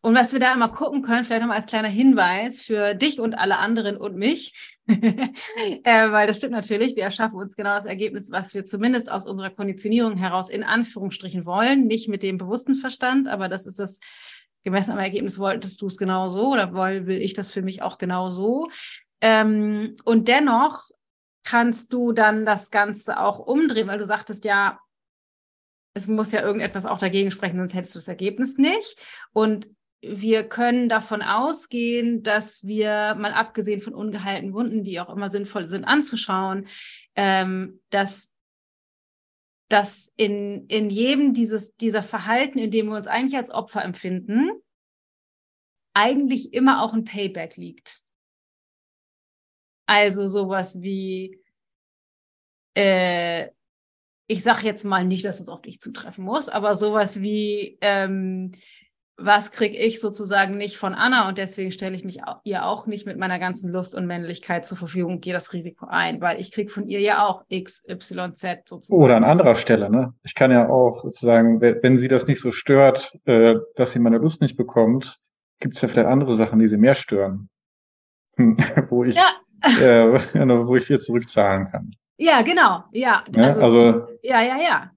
Und 0.00 0.14
was 0.14 0.32
wir 0.32 0.38
da 0.38 0.54
immer 0.54 0.68
gucken 0.68 1.02
können, 1.02 1.24
vielleicht 1.24 1.40
nochmal 1.40 1.56
als 1.56 1.66
kleiner 1.66 1.88
Hinweis 1.88 2.62
für 2.62 2.94
dich 2.94 3.18
und 3.20 3.36
alle 3.36 3.58
anderen 3.58 3.96
und 3.96 4.16
mich, 4.16 4.76
äh, 4.86 6.10
weil 6.10 6.28
das 6.28 6.36
stimmt 6.36 6.52
natürlich, 6.52 6.94
wir 6.94 7.02
erschaffen 7.02 7.36
uns 7.36 7.56
genau 7.56 7.74
das 7.74 7.84
Ergebnis, 7.84 8.30
was 8.30 8.54
wir 8.54 8.64
zumindest 8.64 9.10
aus 9.10 9.26
unserer 9.26 9.50
Konditionierung 9.50 10.16
heraus 10.16 10.50
in 10.50 10.62
Anführungsstrichen 10.62 11.44
wollen, 11.46 11.86
nicht 11.86 12.08
mit 12.08 12.22
dem 12.22 12.38
bewussten 12.38 12.76
Verstand, 12.76 13.26
aber 13.26 13.48
das 13.48 13.66
ist 13.66 13.80
das 13.80 13.98
gemessen 14.68 14.92
am 14.92 14.98
Ergebnis, 14.98 15.38
wolltest 15.38 15.80
du 15.80 15.86
es 15.86 15.96
genau 15.98 16.28
so 16.28 16.52
oder 16.52 16.72
will 16.74 17.22
ich 17.22 17.34
das 17.34 17.50
für 17.50 17.62
mich 17.62 17.82
auch 17.82 17.98
genau 17.98 18.30
so. 18.30 18.68
Ähm, 19.20 19.94
und 20.04 20.28
dennoch 20.28 20.82
kannst 21.44 21.92
du 21.92 22.12
dann 22.12 22.44
das 22.44 22.70
Ganze 22.70 23.18
auch 23.18 23.38
umdrehen, 23.38 23.88
weil 23.88 23.98
du 23.98 24.06
sagtest 24.06 24.44
ja, 24.44 24.78
es 25.94 26.06
muss 26.06 26.32
ja 26.32 26.42
irgendetwas 26.42 26.86
auch 26.86 26.98
dagegen 26.98 27.30
sprechen, 27.30 27.58
sonst 27.58 27.74
hättest 27.74 27.94
du 27.94 27.98
das 27.98 28.08
Ergebnis 28.08 28.58
nicht. 28.58 28.96
Und 29.32 29.68
wir 30.00 30.48
können 30.48 30.88
davon 30.88 31.22
ausgehen, 31.22 32.22
dass 32.22 32.64
wir, 32.64 33.16
mal 33.18 33.32
abgesehen 33.32 33.80
von 33.80 33.94
ungeheilten 33.94 34.52
Wunden, 34.52 34.84
die 34.84 35.00
auch 35.00 35.08
immer 35.08 35.28
sinnvoll 35.28 35.68
sind 35.68 35.84
anzuschauen, 35.84 36.68
ähm, 37.16 37.80
dass 37.90 38.34
dass 39.68 40.12
in, 40.16 40.66
in 40.68 40.90
jedem 40.90 41.34
dieses, 41.34 41.76
dieser 41.76 42.02
Verhalten, 42.02 42.58
in 42.58 42.70
dem 42.70 42.86
wir 42.86 42.96
uns 42.96 43.06
eigentlich 43.06 43.36
als 43.36 43.50
Opfer 43.50 43.84
empfinden, 43.84 44.50
eigentlich 45.94 46.54
immer 46.54 46.82
auch 46.82 46.94
ein 46.94 47.04
Payback 47.04 47.56
liegt. 47.56 48.02
Also 49.86 50.26
sowas 50.26 50.80
wie, 50.80 51.42
äh, 52.76 53.50
ich 54.26 54.42
sage 54.42 54.66
jetzt 54.66 54.84
mal 54.84 55.04
nicht, 55.04 55.24
dass 55.24 55.40
es 55.40 55.48
auf 55.48 55.62
dich 55.62 55.80
zutreffen 55.80 56.24
muss, 56.24 56.48
aber 56.48 56.76
sowas 56.76 57.20
wie, 57.20 57.78
ähm, 57.80 58.52
was 59.20 59.50
kriege 59.50 59.76
ich 59.76 60.00
sozusagen 60.00 60.56
nicht 60.56 60.78
von 60.78 60.94
Anna 60.94 61.28
und 61.28 61.38
deswegen 61.38 61.72
stelle 61.72 61.96
ich 61.96 62.04
mich 62.04 62.20
ihr 62.44 62.64
auch 62.64 62.86
nicht 62.86 63.04
mit 63.04 63.18
meiner 63.18 63.40
ganzen 63.40 63.70
Lust 63.70 63.96
und 63.96 64.06
Männlichkeit 64.06 64.64
zur 64.64 64.78
Verfügung 64.78 65.14
und 65.14 65.22
gehe 65.22 65.32
das 65.32 65.52
Risiko 65.52 65.86
ein, 65.88 66.20
weil 66.20 66.40
ich 66.40 66.52
kriege 66.52 66.70
von 66.70 66.86
ihr 66.86 67.00
ja 67.00 67.26
auch 67.26 67.42
X, 67.48 67.84
Y, 67.88 68.34
Z 68.34 68.68
sozusagen. 68.68 69.02
Oder 69.02 69.16
an 69.16 69.24
anderer 69.24 69.56
Stelle, 69.56 69.90
ne? 69.90 70.14
Ich 70.22 70.36
kann 70.36 70.52
ja 70.52 70.68
auch 70.68 71.02
sozusagen, 71.02 71.60
wenn 71.60 71.96
sie 71.96 72.06
das 72.06 72.28
nicht 72.28 72.40
so 72.40 72.52
stört, 72.52 73.12
äh, 73.24 73.56
dass 73.74 73.92
sie 73.92 73.98
meine 73.98 74.18
Lust 74.18 74.40
nicht 74.40 74.56
bekommt, 74.56 75.18
gibt 75.58 75.74
es 75.74 75.80
ja 75.82 75.88
vielleicht 75.88 76.06
andere 76.06 76.32
Sachen, 76.32 76.60
die 76.60 76.68
sie 76.68 76.78
mehr 76.78 76.94
stören. 76.94 77.48
wo 78.36 79.02
ich, 79.02 79.16
ja. 79.16 79.28
äh, 79.82 80.12
wo 80.12 80.76
ich 80.76 80.88
ihr 80.88 81.00
zurückzahlen 81.00 81.66
kann. 81.66 81.90
Ja, 82.18 82.42
genau, 82.42 82.84
ja. 82.92 83.24
Also, 83.36 83.60
also 83.60 84.06
ja, 84.22 84.42
ja, 84.42 84.58
ja. 84.58 84.90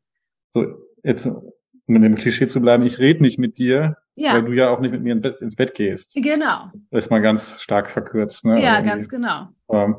So, 0.52 0.66
jetzt 1.04 1.26
um 1.26 1.96
in 1.96 2.04
dem 2.04 2.16
Klischee 2.16 2.48
zu 2.48 2.62
bleiben, 2.62 2.86
ich 2.86 3.00
rede 3.00 3.22
nicht 3.22 3.40
mit 3.40 3.58
dir, 3.58 3.98
ja. 4.16 4.34
weil 4.34 4.44
du 4.44 4.54
ja 4.54 4.70
auch 4.70 4.80
nicht 4.80 4.92
mit 4.92 5.02
mir 5.02 5.14
ins 5.14 5.56
Bett, 5.56 5.76
gehst. 5.76 6.14
Genau. 6.16 6.72
Das 6.90 7.06
ist 7.06 7.10
mal 7.10 7.22
ganz 7.22 7.62
stark 7.62 7.90
verkürzt. 7.90 8.46
Ne? 8.46 8.62
Ja, 8.62 8.82
ganz 8.82 9.10
genau. 9.10 9.50
Ähm. 9.70 9.96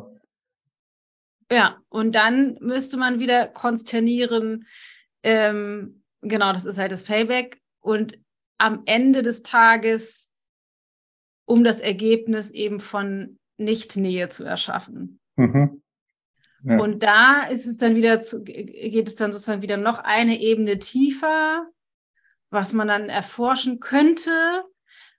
Ja, 1.50 1.78
und 1.88 2.14
dann 2.14 2.56
müsste 2.60 2.96
man 2.96 3.18
wieder 3.18 3.46
konsternieren, 3.48 4.66
ähm, 5.22 6.02
genau, 6.22 6.52
das 6.52 6.64
ist 6.64 6.78
halt 6.78 6.92
das 6.92 7.04
Payback. 7.04 7.60
Und 7.80 8.18
am 8.58 8.82
Ende 8.86 9.22
des 9.22 9.42
Tages, 9.42 10.32
um 11.44 11.64
das 11.64 11.80
Ergebnis 11.80 12.50
eben 12.50 12.80
von 12.80 13.38
Nicht-Nähe 13.58 14.28
zu 14.28 14.44
erschaffen. 14.44 15.20
Mhm. 15.36 15.82
Ja. 16.64 16.78
Und 16.78 17.02
da 17.02 17.42
ist 17.42 17.66
es 17.66 17.76
dann 17.76 17.96
wieder 17.96 18.20
zu, 18.20 18.44
geht 18.44 19.08
es 19.08 19.16
dann 19.16 19.32
sozusagen 19.32 19.62
wieder 19.62 19.76
noch 19.76 19.98
eine 19.98 20.40
Ebene 20.40 20.78
tiefer 20.78 21.66
was 22.53 22.74
man 22.74 22.86
dann 22.86 23.09
erforschen 23.09 23.80
könnte. 23.80 24.64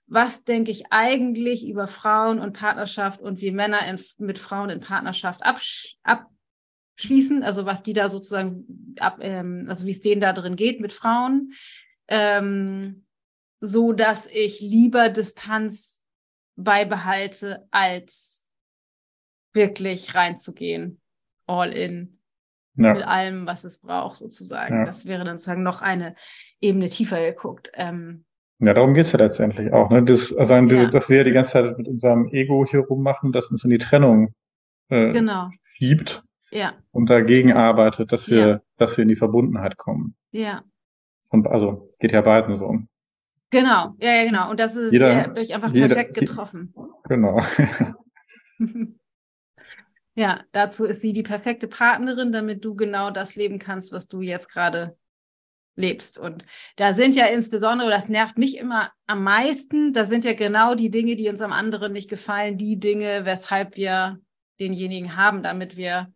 Was 0.06 0.44
denke 0.44 0.70
ich 0.70 0.92
eigentlich 0.92 1.66
über 1.66 1.88
Frauen 1.88 2.38
und 2.38 2.52
Partnerschaft 2.52 3.20
und 3.20 3.40
wie 3.40 3.50
Männer 3.50 3.86
in, 3.88 4.00
mit 4.18 4.38
Frauen 4.38 4.70
in 4.70 4.80
Partnerschaft 4.80 5.42
absch 5.42 5.96
abschließen, 6.02 7.42
also 7.42 7.66
was 7.66 7.82
die 7.82 7.92
da 7.92 8.08
sozusagen 8.08 8.94
ab, 9.00 9.18
ähm, 9.20 9.66
also 9.68 9.86
wie 9.86 9.90
es 9.90 10.00
denen 10.00 10.20
da 10.20 10.32
drin 10.32 10.56
geht 10.56 10.80
mit 10.80 10.92
Frauen, 10.92 11.52
ähm, 12.06 13.06
so 13.60 13.92
dass 13.92 14.26
ich 14.26 14.60
lieber 14.60 15.08
Distanz 15.08 16.04
beibehalte, 16.54 17.66
als 17.72 18.52
wirklich 19.54 20.14
reinzugehen, 20.14 21.00
all 21.46 21.72
in 21.72 22.20
ja. 22.76 22.94
mit 22.94 23.06
allem, 23.06 23.46
was 23.46 23.64
es 23.64 23.78
braucht, 23.78 24.16
sozusagen. 24.16 24.78
Ja. 24.78 24.84
Das 24.84 25.06
wäre 25.06 25.24
dann 25.24 25.38
sozusagen 25.38 25.62
noch 25.62 25.82
eine 25.82 26.14
Ebene 26.60 26.88
tiefer 26.88 27.20
geguckt. 27.20 27.70
Ähm, 27.74 28.24
ja, 28.60 28.72
darum 28.72 28.94
geht's 28.94 29.12
ja 29.12 29.18
letztendlich 29.18 29.72
auch. 29.72 29.90
Ne? 29.90 30.02
Das, 30.04 30.34
also 30.34 30.54
ja. 30.54 30.86
dass 30.86 31.08
wir 31.08 31.24
die 31.24 31.32
ganze 31.32 31.52
Zeit 31.52 31.78
mit 31.78 31.88
unserem 31.88 32.28
Ego 32.28 32.66
hier 32.68 32.80
rummachen, 32.80 33.32
das 33.32 33.50
uns 33.50 33.64
in 33.64 33.70
die 33.70 33.78
Trennung 33.78 34.34
äh, 34.88 35.12
genau. 35.12 35.50
schiebt 35.76 36.22
ja. 36.50 36.74
und 36.92 37.10
dagegen 37.10 37.52
arbeitet, 37.52 38.12
dass 38.12 38.30
wir, 38.30 38.46
ja. 38.46 38.60
dass 38.76 38.96
wir 38.96 39.02
in 39.02 39.08
die 39.08 39.16
Verbundenheit 39.16 39.76
kommen. 39.76 40.14
Ja. 40.30 40.62
Und 41.30 41.48
also 41.48 41.94
geht 41.98 42.12
ja 42.12 42.20
beiden 42.20 42.54
so. 42.54 42.78
Genau, 43.50 43.94
ja, 44.00 44.12
ja, 44.12 44.24
genau. 44.24 44.50
Und 44.50 44.58
das 44.58 44.76
ist 44.76 44.92
jeder, 44.92 45.28
durch 45.28 45.54
einfach 45.54 45.72
jeder, 45.72 45.88
perfekt 45.88 46.14
getroffen. 46.14 46.74
Genau. 47.08 47.40
ja, 50.14 50.42
dazu 50.52 50.84
ist 50.84 51.00
sie 51.00 51.12
die 51.12 51.22
perfekte 51.22 51.68
Partnerin, 51.68 52.32
damit 52.32 52.64
du 52.64 52.74
genau 52.74 53.10
das 53.10 53.34
leben 53.34 53.58
kannst, 53.58 53.92
was 53.92 54.08
du 54.08 54.20
jetzt 54.20 54.48
gerade 54.48 54.96
lebst. 55.76 56.18
Und 56.18 56.44
da 56.76 56.92
sind 56.92 57.16
ja 57.16 57.26
insbesondere, 57.26 57.90
das 57.90 58.08
nervt 58.08 58.38
mich 58.38 58.58
immer 58.58 58.92
am 59.06 59.24
meisten, 59.24 59.92
da 59.92 60.04
sind 60.06 60.24
ja 60.24 60.34
genau 60.34 60.74
die 60.74 60.90
Dinge, 60.90 61.16
die 61.16 61.28
uns 61.28 61.40
am 61.40 61.52
anderen 61.52 61.92
nicht 61.92 62.08
gefallen, 62.08 62.58
die 62.58 62.78
Dinge, 62.78 63.24
weshalb 63.24 63.76
wir 63.76 64.20
denjenigen 64.60 65.16
haben, 65.16 65.42
damit 65.42 65.76
wir 65.76 66.12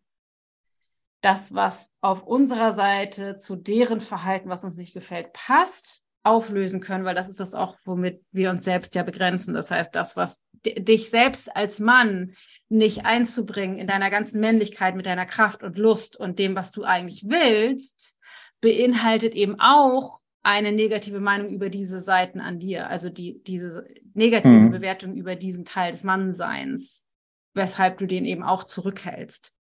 das, 1.21 1.53
was 1.55 1.93
auf 2.01 2.23
unserer 2.23 2.75
Seite 2.75 3.37
zu 3.37 3.57
deren 3.57 4.01
Verhalten, 4.01 4.49
was 4.49 4.63
uns 4.63 4.77
nicht 4.77 4.95
gefällt, 4.95 5.33
passt, 5.33 6.05
auflösen 6.23 6.81
können, 6.81 7.05
weil 7.05 7.15
das 7.15 7.29
ist 7.29 7.41
das 7.41 7.55
auch, 7.55 7.77
womit 7.85 8.23
wir 8.31 8.51
uns 8.51 8.65
selbst 8.65 8.95
ja 8.95 9.03
begrenzen. 9.03 9.55
Das 9.55 9.71
heißt, 9.71 9.95
das, 9.95 10.17
was 10.17 10.43
dich 10.65 11.11
selbst 11.11 11.55
als 11.57 11.81
Mann 11.81 12.35
nicht 12.69 13.07
einzubringen 13.07 13.79
in 13.79 13.87
deiner 13.87 14.11
ganzen 14.11 14.41
Männlichkeit 14.41 14.95
mit 14.95 15.07
deiner 15.07 15.27
Kraft 15.27 15.63
und 15.63 15.79
Lust 15.79 16.17
und 16.17 16.39
dem, 16.39 16.55
was 16.55 16.73
du 16.73 16.85
eigentlich 16.85 17.25
willst, 17.29 18.19
beinhaltet 18.61 19.35
eben 19.35 19.57
auch 19.59 20.21
eine 20.43 20.73
negative 20.73 21.21
Meinung 21.21 21.49
über 21.51 21.69
diese 21.69 22.01
Seiten 22.01 22.41
an 22.41 22.59
dir, 22.59 22.89
also 22.89 23.11
die, 23.11 23.43
diese 23.43 23.87
negative 24.15 24.55
mhm. 24.55 24.71
Bewertung 24.71 25.15
über 25.15 25.35
diesen 25.35 25.65
Teil 25.65 25.93
des 25.93 26.05
Mannseins, 26.05 27.09
weshalb 27.55 27.99
du 27.99 28.07
den 28.07 28.25
eben 28.25 28.43
auch 28.43 28.65
zurückhältst. 28.65 29.55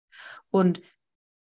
Und 0.49 0.81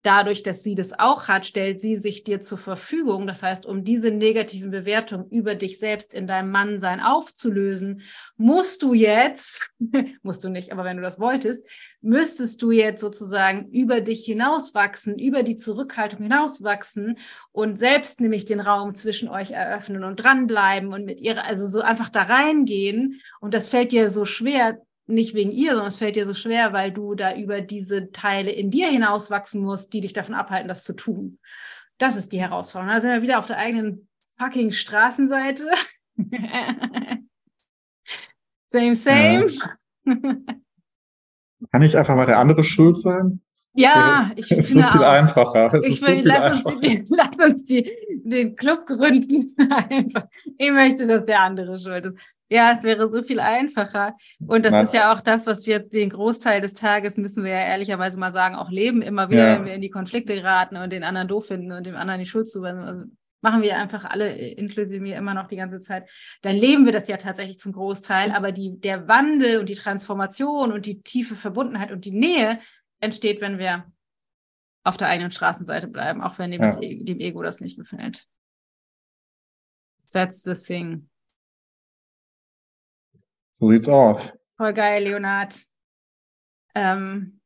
dadurch, 0.04 0.44
dass 0.44 0.64
sie 0.64 0.76
das 0.76 0.98
auch 0.98 1.28
hat, 1.28 1.46
stellt 1.46 1.82
sie 1.82 1.98
sich 1.98 2.24
dir 2.24 2.42
zur 2.42 2.58
Verfügung. 2.58 3.26
Das 3.26 3.42
heißt, 3.42 3.66
um 3.66 3.84
diese 3.84 4.12
negativen 4.12 4.70
Bewertungen 4.70 5.30
über 5.30 5.56
dich 5.56 5.80
selbst 5.80 6.14
in 6.14 6.28
deinem 6.28 6.52
Mannsein 6.52 7.00
aufzulösen, 7.00 8.02
musst 8.38 8.84
du 8.84 8.94
jetzt, 8.94 9.62
musst 10.22 10.44
du 10.44 10.50
nicht, 10.50 10.72
aber 10.72 10.84
wenn 10.84 10.98
du 10.98 11.04
das 11.04 11.20
wolltest, 11.20 11.66
müsstest 12.02 12.62
du 12.62 12.72
jetzt 12.72 13.00
sozusagen 13.02 13.70
über 13.72 14.02
dich 14.02 14.26
hinauswachsen, 14.26 15.18
über 15.18 15.42
die 15.42 15.56
Zurückhaltung 15.56 16.22
hinauswachsen 16.22 17.18
und 17.54 17.80
selbst 17.80 18.20
nämlich 18.20 18.46
den 18.46 18.60
Raum 18.60 18.94
zwischen 18.94 19.30
euch 19.30 19.52
eröffnen 19.52 20.04
und 20.04 20.18
dranbleiben 20.18 20.94
und 20.94 21.06
mit 21.06 21.22
ihrer, 21.22 21.46
also 21.46 21.66
so 21.66 21.80
einfach 21.80 22.10
da 22.10 22.24
reingehen. 22.24 23.22
Und 23.40 23.54
das 23.54 23.70
fällt 23.70 23.94
dir 23.94 24.12
so 24.12 24.26
schwer, 24.26 24.80
nicht 25.06 25.34
wegen 25.34 25.52
ihr, 25.52 25.72
sondern 25.72 25.88
es 25.88 25.98
fällt 25.98 26.16
dir 26.16 26.26
so 26.26 26.34
schwer, 26.34 26.74
weil 26.74 26.92
du 26.92 27.16
da 27.16 27.36
über 27.36 27.62
diese 27.62 28.12
Teile 28.12 28.52
in 28.52 28.72
dir 28.72 28.88
hinauswachsen 28.88 29.62
musst, 29.62 29.94
die 29.94 30.02
dich 30.02 30.14
davon 30.14 30.36
abhalten, 30.36 30.68
das 30.68 30.84
zu 30.84 30.94
tun. 30.94 31.40
Das 31.98 32.16
ist 32.16 32.32
die 32.32 32.40
Herausforderung. 32.40 32.94
Da 32.94 33.02
sind 33.02 33.12
wir 33.12 33.22
wieder 33.22 33.40
auf 33.40 33.48
der 33.48 33.58
eigenen 33.58 34.08
fucking 34.38 34.72
Straßenseite. 34.72 35.70
Same, 38.68 38.96
same. 38.96 39.46
Ja. 39.46 40.14
Kann 41.72 41.84
ich 41.84 41.96
einfach 41.96 42.16
mal 42.16 42.26
der 42.26 42.40
andere 42.40 42.64
schuld 42.64 42.98
sein? 42.98 43.40
Ja, 43.76 44.32
ich 44.36 44.52
es 44.52 44.68
finde 44.68 44.82
ist 44.82 44.88
so 44.88 44.92
viel 44.92 45.04
auch. 45.04 45.12
einfacher. 45.12 45.74
Es 45.76 45.88
ich 45.88 46.02
will, 46.02 46.22
so 46.22 46.28
lass. 46.28 46.66
Uns 46.66 46.80
die, 46.80 47.06
lass 47.10 47.36
uns 47.38 47.64
die, 47.66 47.92
den 48.24 48.56
Club 48.56 48.88
gründen. 48.88 49.56
ich 50.58 50.72
möchte, 50.72 51.06
dass 51.06 51.26
der 51.26 51.42
andere 51.42 51.78
schuld 51.78 52.06
ist. 52.06 52.18
Ja, 52.54 52.76
es 52.78 52.84
wäre 52.84 53.10
so 53.10 53.24
viel 53.24 53.40
einfacher. 53.40 54.16
Und 54.46 54.64
das 54.64 54.74
Nein. 54.74 54.86
ist 54.86 54.94
ja 54.94 55.12
auch 55.12 55.22
das, 55.22 55.48
was 55.48 55.66
wir 55.66 55.80
den 55.80 56.12
Großteil 56.12 56.62
des 56.62 56.76
Tages, 56.76 57.18
müssen 57.18 57.44
wir 57.44 57.50
ja 57.50 57.66
ehrlicherweise 57.66 58.20
mal 58.20 58.32
sagen, 58.32 58.54
auch 58.54 58.70
leben. 58.70 59.02
Immer 59.02 59.32
wieder, 59.32 59.48
ja. 59.48 59.56
wenn 59.56 59.66
wir 59.66 59.74
in 59.74 59.82
die 59.82 59.90
Konflikte 59.90 60.36
geraten 60.36 60.78
und 60.78 60.94
den 60.94 61.04
anderen 61.04 61.28
doof 61.28 61.48
finden 61.48 61.72
und 61.72 61.88
dem 61.88 61.96
anderen 61.96 62.20
die 62.20 62.28
Schuld 62.28 62.48
zuweisen. 62.48 62.82
Also 62.82 63.06
machen 63.42 63.64
wir 63.64 63.76
einfach 63.80 64.06
alle, 64.06 64.32
inklusive 64.36 65.02
mir, 65.02 65.18
immer 65.18 65.34
noch 65.34 65.48
die 65.48 65.56
ganze 65.56 65.80
Zeit. 65.80 66.08
Dann 66.44 66.56
leben 66.56 66.86
wir 66.86 66.92
das 66.92 67.08
ja 67.08 67.18
tatsächlich 67.18 67.58
zum 67.58 67.72
Großteil. 67.72 68.32
Aber 68.32 68.52
die, 68.52 68.80
der 68.80 69.08
Wandel 69.08 69.58
und 69.58 69.68
die 69.68 69.74
Transformation 69.74 70.72
und 70.72 70.86
die 70.86 71.02
tiefe 71.02 71.36
Verbundenheit 71.36 71.92
und 71.92 72.06
die 72.06 72.12
Nähe 72.12 72.60
entsteht, 73.00 73.42
wenn 73.42 73.58
wir 73.58 73.92
auf 74.84 74.98
der 74.98 75.08
eigenen 75.08 75.32
Straßenseite 75.32 75.88
bleiben, 75.88 76.22
auch 76.22 76.38
wenn 76.38 76.52
dem, 76.52 76.62
ja. 76.62 76.68
das, 76.68 76.80
e-, 76.84 77.04
dem 77.04 77.20
Ego 77.20 77.42
das 77.42 77.62
nicht 77.62 77.80
gefällt. 77.80 78.28
That's 80.12 80.44
the 80.44 80.54
thing. 80.54 81.10
So 83.64 83.70
sieht's 83.70 83.88
aus. 83.88 84.38
Voll 84.58 84.74
geil, 84.74 85.06
Leonard. 85.06 85.56
Ähm, 86.76 87.40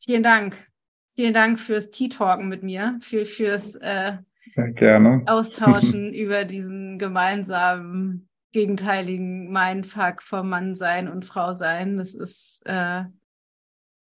vielen 0.00 0.22
Dank. 0.22 0.68
Vielen 1.16 1.34
Dank 1.34 1.58
fürs 1.58 1.90
Tea-Talken 1.90 2.48
mit 2.48 2.62
mir, 2.62 2.96
für, 3.02 3.26
fürs 3.26 3.74
äh, 3.74 4.18
Gerne. 4.54 5.24
Austauschen 5.26 6.14
über 6.14 6.44
diesen 6.44 7.00
gemeinsamen, 7.00 8.28
gegenteiligen 8.52 9.50
Mindfuck 9.50 10.22
vom 10.22 10.48
Mannsein 10.48 11.08
und 11.08 11.24
Frausein. 11.24 11.96
Das 11.96 12.14
ist, 12.14 12.62
äh, 12.66 13.02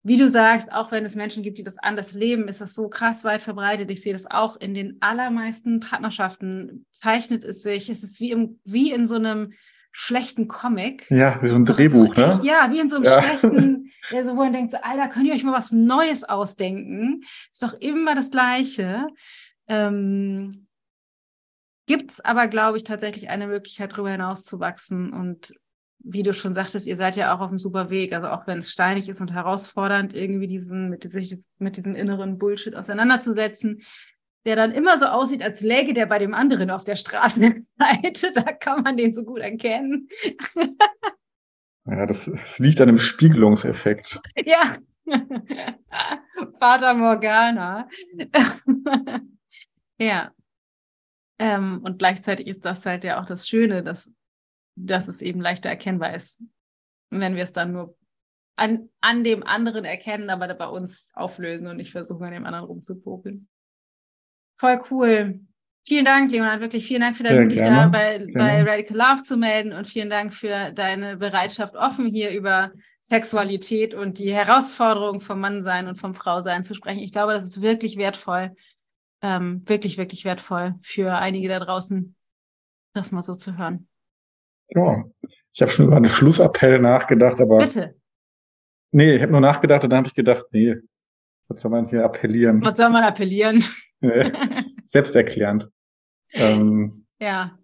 wie 0.04 0.18
du 0.18 0.28
sagst, 0.28 0.74
auch 0.74 0.92
wenn 0.92 1.06
es 1.06 1.16
Menschen 1.16 1.42
gibt, 1.42 1.58
die 1.58 1.64
das 1.64 1.78
anders 1.78 2.12
leben, 2.12 2.50
ist 2.50 2.60
das 2.60 2.74
so 2.74 2.90
krass 2.90 3.24
weit 3.24 3.42
verbreitet. 3.42 3.90
Ich 3.92 4.02
sehe 4.02 4.12
das 4.12 4.30
auch 4.30 4.58
in 4.58 4.74
den 4.74 4.98
allermeisten 5.00 5.80
Partnerschaften. 5.80 6.86
Zeichnet 6.92 7.46
es 7.46 7.62
sich, 7.62 7.90
es 7.90 8.04
ist 8.04 8.20
wie, 8.20 8.32
im, 8.32 8.60
wie 8.66 8.92
in 8.92 9.08
so 9.08 9.16
einem 9.16 9.54
schlechten 9.98 10.50
Comic. 10.50 11.10
Ja, 11.10 11.42
wie 11.42 11.48
so 11.48 11.56
ein 11.56 11.64
Drehbuch, 11.64 12.18
ne? 12.18 12.38
Ja, 12.44 12.70
wie 12.70 12.82
in 12.82 12.90
so 12.90 12.98
einem 12.98 13.06
ja. 13.06 13.22
schlechten, 13.22 13.92
ja, 14.12 14.26
so, 14.26 14.32
wo 14.32 14.44
man 14.44 14.52
denkt, 14.52 14.74
so, 14.74 14.78
Alter, 14.82 15.08
könnt 15.08 15.26
ihr 15.26 15.34
euch 15.34 15.46
mal 15.46 15.54
was 15.54 15.72
Neues 15.72 16.26
ausdenken? 16.26 17.24
Ist 17.50 17.64
doch 17.64 17.74
immer 17.76 18.14
das 18.14 18.30
Gleiche. 18.30 19.08
Ähm, 19.70 20.68
Gibt 21.88 22.12
es 22.12 22.20
aber, 22.20 22.50
glaube 22.50 22.76
ich, 22.76 22.84
tatsächlich 22.84 23.30
eine 23.30 23.48
Möglichkeit, 23.48 23.94
darüber 23.94 24.10
hinaus 24.10 24.44
zu 24.44 24.60
wachsen. 24.60 25.14
Und 25.14 25.54
wie 26.00 26.24
du 26.24 26.34
schon 26.34 26.54
sagtest, 26.54 26.88
ihr 26.88 26.98
seid 26.98 27.16
ja 27.16 27.34
auch 27.34 27.40
auf 27.40 27.50
einem 27.50 27.58
super 27.58 27.90
Weg. 27.90 28.14
Also 28.14 28.28
auch 28.28 28.48
wenn 28.48 28.60
es 28.60 28.72
steinig 28.72 29.08
ist 29.08 29.22
und 29.22 29.32
herausfordernd, 29.32 30.14
irgendwie 30.14 30.48
diesen, 30.48 30.90
mit, 30.90 31.10
sich 31.10 31.38
mit 31.58 31.78
diesem 31.78 31.96
inneren 31.96 32.38
Bullshit 32.38 32.76
auseinanderzusetzen, 32.76 33.82
der 34.46 34.56
dann 34.56 34.72
immer 34.72 35.00
so 35.00 35.06
aussieht, 35.06 35.42
als 35.42 35.62
läge 35.62 35.94
der 35.94 36.06
bei 36.06 36.20
dem 36.20 36.34
anderen 36.34 36.70
auf 36.70 36.84
der 36.84 36.96
Straßenseite. 36.96 38.32
Da 38.36 38.52
kann 38.54 38.84
man 38.84 38.98
den 38.98 39.12
so 39.12 39.24
gut 39.24 39.40
erkennen. 39.40 40.08
Ja, 41.86 42.06
das, 42.06 42.26
das 42.26 42.60
liegt 42.60 42.80
an 42.82 42.88
dem 42.88 42.98
Spiegelungseffekt. 42.98 44.20
Ja. 44.46 44.78
Vater 46.58 46.96
Morgana. 46.96 47.88
ja. 50.00 50.32
Ähm, 51.38 51.82
und 51.84 52.00
gleichzeitig 52.00 52.48
ist 52.48 52.66
das 52.66 52.86
halt 52.88 53.04
ja 53.04 53.22
auch 53.22 53.26
das 53.26 53.48
Schöne, 53.48 53.84
dass, 53.84 54.12
dass 54.76 55.08
es 55.08 55.22
eben 55.22 55.42
leichter 55.42 55.70
erkennbar 55.70 56.16
ist, 56.16 56.44
wenn 57.12 57.36
wir 57.36 57.44
es 57.44 57.54
dann 57.54 57.74
nur 57.74 57.96
an, 58.56 58.90
an 59.02 59.24
dem 59.24 59.44
anderen 59.44 59.86
erkennen, 59.86 60.32
aber 60.32 60.52
bei 60.56 60.68
uns 60.68 61.12
auflösen 61.14 61.68
und 61.68 61.78
nicht 61.78 61.92
versuchen, 61.92 62.24
an 62.24 62.34
dem 62.34 62.46
anderen 62.46 62.66
rumzupopeln. 62.66 63.48
Voll 64.58 64.80
cool. 64.90 65.40
Vielen 65.88 66.06
Dank, 66.06 66.32
Leonard, 66.32 66.62
wirklich 66.62 66.88
vielen 66.88 67.02
Dank 67.02 67.16
für 67.16 67.22
deinen 67.22 67.44
Mut, 67.44 67.52
dich 67.52 67.62
da 67.62 67.88
bei, 67.90 68.26
bei 68.34 68.64
Radical 68.64 68.98
Love 68.98 69.22
zu 69.22 69.38
melden 69.38 69.72
und 69.72 69.86
vielen 69.88 70.10
Dank 70.10 70.34
für 70.34 70.72
deine 70.72 71.16
Bereitschaft, 71.18 71.76
offen 71.76 72.08
hier 72.08 72.32
über 72.32 72.72
Sexualität 73.00 73.94
und 73.94 74.18
die 74.18 74.34
Herausforderungen 74.34 75.20
vom 75.20 75.40
Mannsein 75.40 75.88
und 75.88 75.98
vom 75.98 76.16
Frausein 76.16 76.64
zu 76.64 76.74
sprechen. 76.74 77.02
Ich 77.02 77.12
glaube, 77.12 77.34
das 77.34 77.44
ist 77.44 77.62
wirklich 77.62 77.98
wertvoll, 77.98 78.56
ähm, 79.22 79.62
wirklich, 79.68 80.00
wirklich 80.00 80.26
wertvoll 80.26 80.74
für 80.82 81.14
einige 81.14 81.50
da 81.50 81.60
draußen, 81.60 82.16
das 82.94 83.12
mal 83.12 83.22
so 83.22 83.36
zu 83.36 83.56
hören. 83.56 83.88
Ja, 84.70 85.04
ich 85.54 85.62
habe 85.62 85.72
schon 85.72 85.86
über 85.86 85.98
einen 85.98 86.06
Schlussappell 86.06 86.80
nachgedacht, 86.80 87.40
aber. 87.40 87.60
Bitte. 87.60 87.96
Nee, 88.92 89.18
ich 89.18 89.22
habe 89.22 89.32
nur 89.32 89.42
nachgedacht 89.42 89.84
und 89.84 89.92
dann 89.92 89.98
habe 89.98 90.08
ich 90.08 90.16
gedacht, 90.16 90.46
nee, 90.52 90.76
was 91.48 91.62
soll 91.62 91.70
man 91.70 91.86
hier 91.86 92.04
appellieren? 92.04 92.64
Was 92.64 92.78
soll 92.78 92.90
man 92.90 93.04
appellieren? 93.04 93.64
Selbsterklärend. 94.86 95.70
Ähm, 96.34 96.92
ja. 97.20 97.58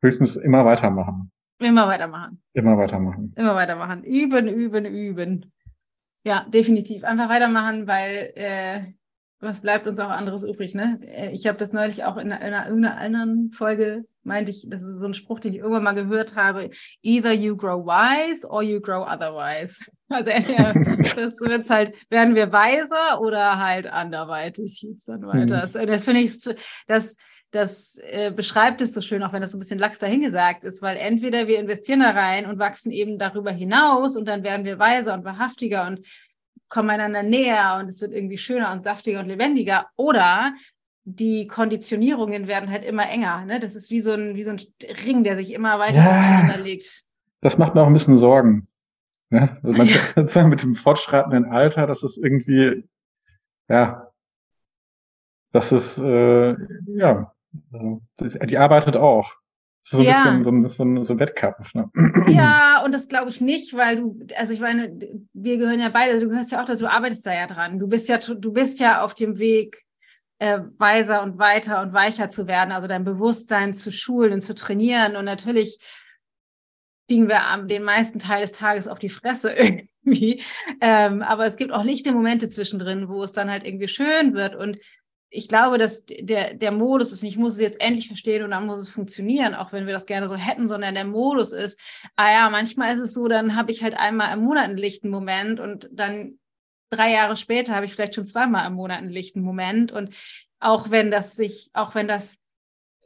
Höchstens 0.00 0.36
immer 0.36 0.64
weitermachen. 0.64 1.30
Immer 1.58 1.88
weitermachen. 1.88 2.42
Immer 2.52 2.76
weitermachen. 2.76 3.32
Immer 3.36 3.54
weitermachen. 3.54 4.04
Üben, 4.04 4.48
üben, 4.48 4.84
üben. 4.84 5.52
Ja, 6.24 6.44
definitiv. 6.48 7.04
Einfach 7.04 7.28
weitermachen, 7.28 7.86
weil 7.86 8.32
äh, 8.34 8.92
was 9.40 9.60
bleibt 9.60 9.86
uns 9.86 9.98
auch 9.98 10.08
anderes 10.08 10.42
übrig, 10.42 10.74
ne? 10.74 10.98
Äh, 11.02 11.30
ich 11.32 11.46
habe 11.46 11.58
das 11.58 11.72
neulich 11.72 12.04
auch 12.04 12.16
in 12.16 12.32
einer, 12.32 12.66
in 12.66 12.84
einer 12.84 12.96
anderen 12.96 13.52
Folge 13.52 14.04
meinte 14.24 14.50
ich, 14.50 14.64
das 14.68 14.82
ist 14.82 14.98
so 14.98 15.04
ein 15.04 15.14
Spruch, 15.14 15.40
den 15.40 15.52
ich 15.52 15.58
irgendwann 15.58 15.82
mal 15.82 15.92
gehört 15.92 16.34
habe. 16.34 16.70
Either 17.02 17.32
you 17.32 17.56
grow 17.56 17.84
wise 17.84 18.48
or 18.48 18.62
you 18.62 18.80
grow 18.80 19.06
otherwise. 19.06 19.84
Also 20.10 20.30
entweder 20.30 20.74
das 21.16 21.40
wird's 21.40 21.70
halt, 21.70 21.94
werden 22.10 22.34
wir 22.34 22.52
weiser 22.52 23.20
oder 23.20 23.58
halt 23.58 23.86
anderweitig 23.86 24.78
geht's 24.80 25.06
dann 25.06 25.26
weiter. 25.26 25.56
Mhm. 25.56 25.60
Das, 25.60 25.72
das 25.72 26.04
finde 26.04 26.20
ich, 26.20 26.38
das, 26.86 27.16
das 27.50 27.98
äh, 28.02 28.30
beschreibt 28.30 28.80
es 28.82 28.92
so 28.92 29.00
schön, 29.00 29.22
auch 29.22 29.32
wenn 29.32 29.40
das 29.40 29.52
so 29.52 29.56
ein 29.56 29.60
bisschen 29.60 29.78
lax 29.78 29.98
dahingesagt 29.98 30.62
ist, 30.64 30.82
weil 30.82 30.98
entweder 30.98 31.48
wir 31.48 31.58
investieren 31.58 32.00
da 32.00 32.10
rein 32.10 32.46
und 32.46 32.58
wachsen 32.58 32.92
eben 32.92 33.18
darüber 33.18 33.50
hinaus 33.50 34.14
und 34.14 34.28
dann 34.28 34.44
werden 34.44 34.66
wir 34.66 34.78
weiser 34.78 35.14
und 35.14 35.24
wahrhaftiger 35.24 35.86
und 35.86 36.06
kommen 36.68 36.90
einander 36.90 37.22
näher 37.22 37.78
und 37.80 37.88
es 37.88 38.00
wird 38.00 38.12
irgendwie 38.12 38.38
schöner 38.38 38.72
und 38.72 38.80
saftiger 38.80 39.20
und 39.20 39.26
lebendiger. 39.26 39.86
Oder 39.96 40.54
die 41.04 41.46
Konditionierungen 41.46 42.46
werden 42.46 42.70
halt 42.70 42.84
immer 42.84 43.08
enger. 43.08 43.44
Ne? 43.44 43.60
Das 43.60 43.76
ist 43.76 43.90
wie 43.90 44.00
so 44.00 44.12
ein, 44.12 44.34
wie 44.34 44.42
so 44.42 44.50
ein 44.50 44.60
Ring, 45.06 45.22
der 45.22 45.36
sich 45.36 45.52
immer 45.52 45.78
weiter 45.78 46.02
ja, 46.02 46.10
aufeinander 46.10 46.58
legt. 46.58 47.04
Das 47.40 47.58
macht 47.58 47.74
mir 47.74 47.82
auch 47.82 47.86
ein 47.86 47.92
bisschen 47.92 48.16
Sorgen. 48.16 48.68
Ja? 49.30 49.56
Also 49.64 49.72
man 49.72 49.88
ja. 49.88 50.46
mit 50.46 50.62
dem 50.62 50.74
fortschreitenden 50.74 51.46
Alter, 51.46 51.88
das 51.88 52.04
ist 52.04 52.18
irgendwie, 52.18 52.86
ja, 53.68 54.12
das 55.50 55.72
ist, 55.72 55.98
äh, 55.98 56.54
ja, 56.86 57.32
die 58.20 58.58
arbeitet 58.58 58.96
auch. 58.96 59.32
So 59.86 59.98
ein 59.98 60.04
ja. 60.04 60.24
bisschen 60.24 60.42
so 60.42 60.50
ein, 60.50 60.68
so 60.68 60.84
ein, 60.84 61.04
so 61.04 61.18
Wettkampf. 61.18 61.74
Ne? 61.74 61.90
Ja, 62.28 62.82
und 62.84 62.92
das 62.92 63.06
glaube 63.06 63.28
ich 63.28 63.42
nicht, 63.42 63.74
weil 63.74 63.96
du, 63.96 64.18
also 64.38 64.54
ich 64.54 64.60
meine, 64.60 64.98
wir 65.34 65.58
gehören 65.58 65.78
ja 65.78 65.90
beide, 65.90 66.18
du 66.18 66.30
gehörst 66.30 66.52
ja 66.52 66.62
auch 66.62 66.64
dazu, 66.64 66.84
du 66.84 66.90
arbeitest 66.90 67.26
da 67.26 67.34
ja 67.34 67.46
dran. 67.46 67.78
Du 67.78 67.86
bist 67.86 68.08
ja, 68.08 68.16
du 68.16 68.52
bist 68.52 68.80
ja 68.80 69.02
auf 69.02 69.12
dem 69.12 69.38
Weg, 69.38 69.84
äh, 70.38 70.60
weiser 70.78 71.22
und 71.22 71.38
weiter 71.38 71.82
und 71.82 71.92
weicher 71.92 72.30
zu 72.30 72.46
werden, 72.46 72.72
also 72.72 72.88
dein 72.88 73.04
Bewusstsein 73.04 73.74
zu 73.74 73.92
schulen 73.92 74.32
und 74.32 74.40
zu 74.40 74.54
trainieren. 74.54 75.16
Und 75.16 75.26
natürlich 75.26 75.78
kriegen 77.06 77.28
wir 77.28 77.44
am 77.44 77.68
den 77.68 77.84
meisten 77.84 78.18
Teil 78.18 78.40
des 78.40 78.52
Tages 78.52 78.88
auf 78.88 78.98
die 78.98 79.10
Fresse 79.10 79.50
irgendwie. 79.52 80.42
Ähm, 80.80 81.20
aber 81.20 81.44
es 81.44 81.56
gibt 81.56 81.72
auch 81.72 81.84
lichte 81.84 82.12
Momente 82.12 82.48
zwischendrin, 82.48 83.10
wo 83.10 83.22
es 83.22 83.34
dann 83.34 83.50
halt 83.50 83.66
irgendwie 83.66 83.88
schön 83.88 84.32
wird. 84.32 84.56
Und 84.56 84.78
ich 85.34 85.48
glaube, 85.48 85.78
dass 85.78 86.04
der, 86.06 86.54
der 86.54 86.70
Modus 86.70 87.10
ist, 87.10 87.24
ich 87.24 87.36
muss 87.36 87.54
es 87.54 87.60
jetzt 87.60 87.80
endlich 87.80 88.06
verstehen 88.06 88.44
und 88.44 88.52
dann 88.52 88.66
muss 88.66 88.78
es 88.78 88.88
funktionieren, 88.88 89.54
auch 89.54 89.72
wenn 89.72 89.86
wir 89.86 89.92
das 89.92 90.06
gerne 90.06 90.28
so 90.28 90.36
hätten, 90.36 90.68
sondern 90.68 90.94
der 90.94 91.04
Modus 91.04 91.52
ist, 91.52 91.80
ah 92.14 92.30
ja, 92.30 92.50
manchmal 92.50 92.94
ist 92.94 93.00
es 93.00 93.14
so, 93.14 93.26
dann 93.26 93.56
habe 93.56 93.72
ich 93.72 93.82
halt 93.82 93.98
einmal 93.98 94.32
im 94.32 94.44
Monat 94.44 94.64
einen 94.64 94.78
lichten 94.78 95.10
Moment 95.10 95.58
und 95.58 95.88
dann 95.92 96.38
drei 96.88 97.12
Jahre 97.12 97.36
später 97.36 97.74
habe 97.74 97.86
ich 97.86 97.92
vielleicht 97.92 98.14
schon 98.14 98.26
zweimal 98.26 98.66
im 98.66 98.74
Monat 98.74 98.98
einen 98.98 99.10
lichten 99.10 99.40
Moment. 99.40 99.90
Und 99.90 100.14
auch 100.60 100.90
wenn 100.90 101.10
das 101.10 101.34
sich, 101.34 101.70
auch 101.72 101.96
wenn 101.96 102.06
das, 102.06 102.38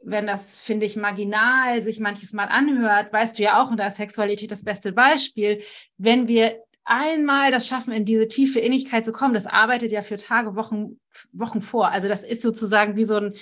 wenn 0.03 0.27
das, 0.27 0.55
finde 0.55 0.85
ich, 0.85 0.95
marginal 0.95 1.81
sich 1.81 1.99
manches 1.99 2.31
Mal 2.31 2.45
anhört, 2.45 3.11
weißt 3.11 3.39
du 3.39 3.43
ja 3.43 3.61
auch, 3.61 3.71
und 3.71 3.77
da 3.77 3.87
ist 3.87 3.97
Sexualität 3.97 4.51
das 4.51 4.63
beste 4.63 4.91
Beispiel, 4.91 5.63
wenn 5.97 6.27
wir 6.27 6.63
einmal 6.89 7.51
das 7.51 7.67
schaffen, 7.67 7.93
in 7.93 8.03
diese 8.03 8.27
tiefe 8.27 8.59
Innigkeit 8.59 9.05
zu 9.05 9.11
kommen, 9.11 9.33
das 9.33 9.45
arbeitet 9.45 9.91
ja 9.91 10.01
für 10.01 10.17
Tage, 10.17 10.55
Wochen, 10.55 10.99
Wochen 11.31 11.61
vor. 11.61 11.91
Also 11.91 12.07
das 12.07 12.23
ist 12.23 12.41
sozusagen 12.41 12.95
wie 12.95 13.03
so 13.03 13.17
ein, 13.17 13.33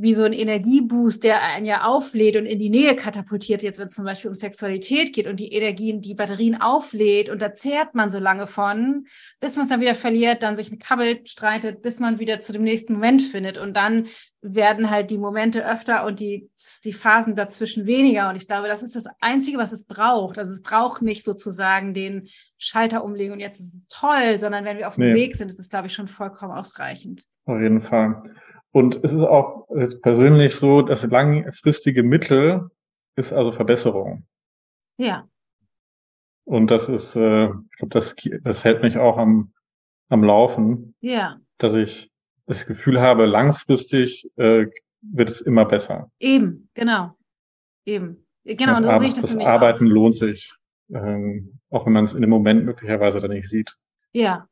wie 0.00 0.14
so 0.14 0.24
ein 0.24 0.32
Energieboost, 0.32 1.24
der 1.24 1.42
einen 1.42 1.66
ja 1.66 1.84
auflädt 1.84 2.36
und 2.36 2.46
in 2.46 2.58
die 2.58 2.70
Nähe 2.70 2.96
katapultiert, 2.96 3.62
jetzt 3.62 3.78
wenn 3.78 3.88
es 3.88 3.94
zum 3.94 4.04
Beispiel 4.04 4.30
um 4.30 4.34
Sexualität 4.34 5.12
geht 5.12 5.26
und 5.26 5.38
die 5.38 5.52
Energien, 5.52 6.00
die 6.00 6.14
Batterien 6.14 6.60
auflädt 6.60 7.28
und 7.28 7.42
da 7.42 7.52
zehrt 7.52 7.94
man 7.94 8.10
so 8.10 8.18
lange 8.18 8.46
von, 8.46 9.06
bis 9.40 9.56
man 9.56 9.64
es 9.64 9.70
dann 9.70 9.80
wieder 9.80 9.94
verliert, 9.94 10.42
dann 10.42 10.56
sich 10.56 10.78
kabbelt, 10.78 11.28
streitet, 11.28 11.82
bis 11.82 11.98
man 11.98 12.18
wieder 12.18 12.40
zu 12.40 12.52
dem 12.52 12.62
nächsten 12.62 12.94
Moment 12.94 13.20
findet 13.20 13.58
und 13.58 13.76
dann 13.76 14.06
werden 14.42 14.90
halt 14.90 15.10
die 15.10 15.18
Momente 15.18 15.66
öfter 15.66 16.06
und 16.06 16.18
die, 16.18 16.48
die 16.84 16.94
Phasen 16.94 17.34
dazwischen 17.34 17.84
weniger 17.84 18.30
und 18.30 18.36
ich 18.36 18.48
glaube, 18.48 18.68
das 18.68 18.82
ist 18.82 18.96
das 18.96 19.04
Einzige, 19.20 19.58
was 19.58 19.70
es 19.70 19.84
braucht. 19.84 20.38
Also 20.38 20.54
es 20.54 20.62
braucht 20.62 21.02
nicht 21.02 21.24
sozusagen 21.24 21.92
den 21.92 22.28
Schalter 22.56 23.04
umlegen 23.04 23.34
und 23.34 23.40
jetzt 23.40 23.60
ist 23.60 23.74
es 23.74 23.86
toll, 23.88 24.38
sondern 24.38 24.64
wenn 24.64 24.78
wir 24.78 24.88
auf 24.88 24.94
dem 24.94 25.12
nee. 25.12 25.14
Weg 25.14 25.36
sind, 25.36 25.50
ist 25.50 25.60
es, 25.60 25.68
glaube 25.68 25.88
ich, 25.88 25.92
schon 25.92 26.08
vollkommen 26.08 26.52
ausreichend. 26.52 27.24
Auf 27.44 27.60
jeden 27.60 27.80
Fall. 27.80 28.22
Und 28.72 29.00
es 29.02 29.12
ist 29.12 29.22
auch 29.22 29.66
jetzt 29.74 30.02
persönlich 30.02 30.54
so, 30.54 30.82
das 30.82 31.04
langfristige 31.04 32.02
Mittel 32.02 32.70
ist 33.16 33.32
also 33.32 33.52
Verbesserung. 33.52 34.26
Ja. 34.96 35.28
Und 36.44 36.70
das 36.70 36.88
ist, 36.88 37.16
äh, 37.16 37.46
ich 37.46 37.76
glaube, 37.78 37.90
das, 37.90 38.14
das 38.42 38.64
hält 38.64 38.82
mich 38.82 38.96
auch 38.96 39.18
am, 39.18 39.52
am 40.08 40.24
Laufen. 40.24 40.94
Ja. 41.00 41.40
Dass 41.58 41.74
ich 41.74 42.10
das 42.46 42.66
Gefühl 42.66 43.00
habe, 43.00 43.26
langfristig 43.26 44.28
äh, 44.36 44.66
wird 45.02 45.30
es 45.30 45.40
immer 45.40 45.64
besser. 45.64 46.10
Eben, 46.18 46.68
genau. 46.74 47.16
Eben. 47.86 48.26
Genau, 48.44 48.72
das, 48.72 48.80
und 48.80 48.84
so 48.86 48.96
sehe 48.98 49.08
ich 49.08 49.14
das, 49.14 49.34
das 49.34 49.36
Arbeiten 49.36 49.86
auch. 49.86 49.90
lohnt 49.90 50.16
sich, 50.16 50.52
ähm, 50.92 51.60
auch 51.70 51.86
wenn 51.86 51.92
man 51.92 52.04
es 52.04 52.14
in 52.14 52.20
dem 52.20 52.30
Moment 52.30 52.64
möglicherweise 52.64 53.20
dann 53.20 53.30
nicht 53.30 53.48
sieht. 53.48 53.76
Ja, 54.12 54.48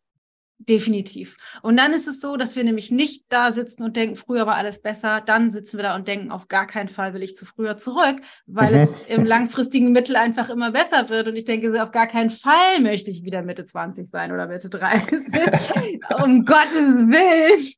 Definitiv. 0.60 1.36
Und 1.62 1.76
dann 1.76 1.92
ist 1.92 2.08
es 2.08 2.20
so, 2.20 2.36
dass 2.36 2.56
wir 2.56 2.64
nämlich 2.64 2.90
nicht 2.90 3.26
da 3.28 3.52
sitzen 3.52 3.84
und 3.84 3.96
denken, 3.96 4.16
früher 4.16 4.44
war 4.44 4.56
alles 4.56 4.82
besser. 4.82 5.20
Dann 5.20 5.52
sitzen 5.52 5.78
wir 5.78 5.84
da 5.84 5.94
und 5.94 6.08
denken, 6.08 6.32
auf 6.32 6.48
gar 6.48 6.66
keinen 6.66 6.88
Fall 6.88 7.14
will 7.14 7.22
ich 7.22 7.36
zu 7.36 7.46
früher 7.46 7.76
zurück, 7.76 8.20
weil 8.46 8.74
mhm. 8.74 8.80
es 8.80 9.08
im 9.08 9.24
langfristigen 9.24 9.92
Mittel 9.92 10.16
einfach 10.16 10.50
immer 10.50 10.72
besser 10.72 11.08
wird. 11.10 11.28
Und 11.28 11.36
ich 11.36 11.44
denke, 11.44 11.80
auf 11.80 11.92
gar 11.92 12.08
keinen 12.08 12.30
Fall 12.30 12.80
möchte 12.80 13.10
ich 13.10 13.22
wieder 13.22 13.42
Mitte 13.42 13.64
20 13.64 14.08
sein 14.08 14.32
oder 14.32 14.48
Mitte 14.48 14.68
30. 14.68 15.12
um 16.24 16.44
Gottes 16.44 16.74
Willen. 16.74 17.72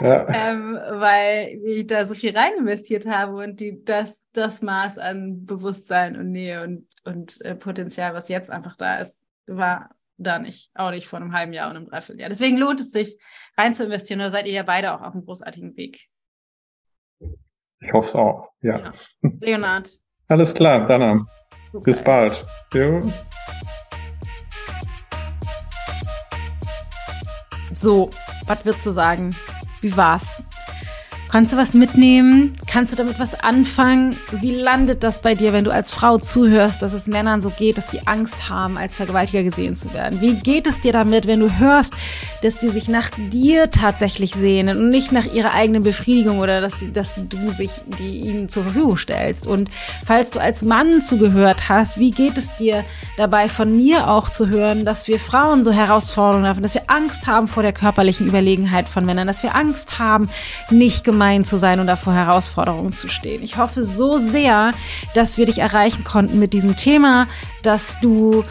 Ja. 0.00 0.26
ähm, 0.28 0.74
weil 0.74 1.60
ich 1.64 1.86
da 1.86 2.04
so 2.04 2.14
viel 2.14 2.36
rein 2.36 2.52
investiert 2.58 3.06
habe 3.06 3.36
und 3.36 3.60
die, 3.60 3.82
das, 3.84 4.26
das 4.32 4.60
Maß 4.60 4.98
an 4.98 5.46
Bewusstsein 5.46 6.16
und 6.16 6.32
Nähe 6.32 6.62
und, 6.62 6.86
und 7.04 7.40
äh, 7.42 7.54
Potenzial, 7.54 8.12
was 8.12 8.28
jetzt 8.28 8.50
einfach 8.50 8.76
da 8.76 8.98
ist, 8.98 9.22
war 9.46 9.90
da 10.20 10.38
nicht. 10.38 10.70
Auch 10.74 10.90
nicht 10.90 11.06
vor 11.08 11.18
einem 11.18 11.32
halben 11.32 11.52
Jahr 11.52 11.70
und 11.70 11.76
einem 11.76 11.86
Dreivierteljahr. 11.86 12.28
Deswegen 12.28 12.56
lohnt 12.56 12.80
es 12.80 12.92
sich, 12.92 13.18
rein 13.56 13.74
zu 13.74 13.84
investieren. 13.84 14.20
Oder 14.20 14.32
seid 14.32 14.46
ihr 14.46 14.52
ja 14.52 14.62
beide 14.62 14.94
auch 14.94 15.00
auf 15.00 15.14
einem 15.14 15.24
großartigen 15.24 15.76
Weg? 15.76 16.08
Ich 17.82 17.92
hoffe 17.92 18.08
es 18.08 18.14
auch, 18.14 18.50
ja. 18.60 18.78
ja. 18.78 18.90
Leonard. 19.40 19.90
Alles 20.28 20.54
klar, 20.54 20.86
dann 20.86 21.26
bis 21.82 22.02
bald. 22.02 22.46
Jo. 22.74 23.00
So, 27.74 28.10
was 28.46 28.64
würdest 28.64 28.84
du 28.84 28.92
sagen? 28.92 29.34
Wie 29.80 29.96
war's? 29.96 30.44
Kannst 31.30 31.52
du 31.52 31.56
was 31.56 31.74
mitnehmen? 31.74 32.56
Kannst 32.66 32.90
du 32.92 32.96
damit 32.96 33.20
was 33.20 33.38
anfangen? 33.38 34.16
Wie 34.32 34.50
landet 34.50 35.04
das 35.04 35.22
bei 35.22 35.36
dir, 35.36 35.52
wenn 35.52 35.62
du 35.62 35.70
als 35.70 35.92
Frau 35.92 36.18
zuhörst, 36.18 36.82
dass 36.82 36.92
es 36.92 37.06
Männern 37.06 37.40
so 37.40 37.50
geht, 37.50 37.78
dass 37.78 37.86
die 37.86 38.04
Angst 38.08 38.50
haben, 38.50 38.76
als 38.76 38.96
Vergewaltiger 38.96 39.44
gesehen 39.44 39.76
zu 39.76 39.94
werden? 39.94 40.20
Wie 40.20 40.34
geht 40.34 40.66
es 40.66 40.80
dir 40.80 40.92
damit, 40.92 41.28
wenn 41.28 41.38
du 41.38 41.56
hörst, 41.58 41.94
dass 42.42 42.56
die 42.58 42.68
sich 42.68 42.88
nach 42.88 43.10
dir 43.30 43.70
tatsächlich 43.70 44.34
sehnen 44.34 44.76
und 44.76 44.90
nicht 44.90 45.12
nach 45.12 45.24
ihrer 45.24 45.54
eigenen 45.54 45.84
Befriedigung 45.84 46.40
oder 46.40 46.60
dass, 46.60 46.82
dass 46.92 47.14
du 47.16 47.50
sich 47.50 47.70
die 48.00 48.22
ihnen 48.22 48.48
zur 48.48 48.64
Verfügung 48.64 48.96
stellst? 48.96 49.46
Und 49.46 49.70
falls 50.04 50.30
du 50.30 50.40
als 50.40 50.62
Mann 50.62 51.00
zugehört 51.00 51.68
hast, 51.68 51.96
wie 51.96 52.10
geht 52.10 52.38
es 52.38 52.56
dir 52.56 52.84
dabei, 53.16 53.48
von 53.48 53.76
mir 53.76 54.10
auch 54.10 54.30
zu 54.30 54.48
hören, 54.48 54.84
dass 54.84 55.06
wir 55.06 55.20
Frauen 55.20 55.62
so 55.62 55.70
Herausforderungen 55.70 56.48
haben, 56.48 56.60
dass 56.60 56.74
wir 56.74 56.82
Angst 56.88 57.28
haben 57.28 57.46
vor 57.46 57.62
der 57.62 57.72
körperlichen 57.72 58.26
Überlegenheit 58.26 58.88
von 58.88 59.06
Männern, 59.06 59.28
dass 59.28 59.44
wir 59.44 59.54
Angst 59.54 60.00
haben, 60.00 60.28
nicht 60.70 61.04
gemeinsam 61.04 61.19
gemein 61.20 61.44
zu 61.44 61.58
sein 61.58 61.80
und 61.80 61.86
da 61.86 61.96
vor 61.96 62.14
Herausforderungen 62.14 62.94
zu 62.94 63.06
stehen. 63.06 63.42
Ich 63.42 63.58
hoffe 63.58 63.82
so 63.82 64.18
sehr, 64.18 64.72
dass 65.12 65.36
wir 65.36 65.44
dich 65.44 65.58
erreichen 65.58 66.02
konnten 66.02 66.38
mit 66.38 66.54
diesem 66.54 66.76
Thema, 66.76 67.26
dass 67.62 68.00
du 68.00 68.42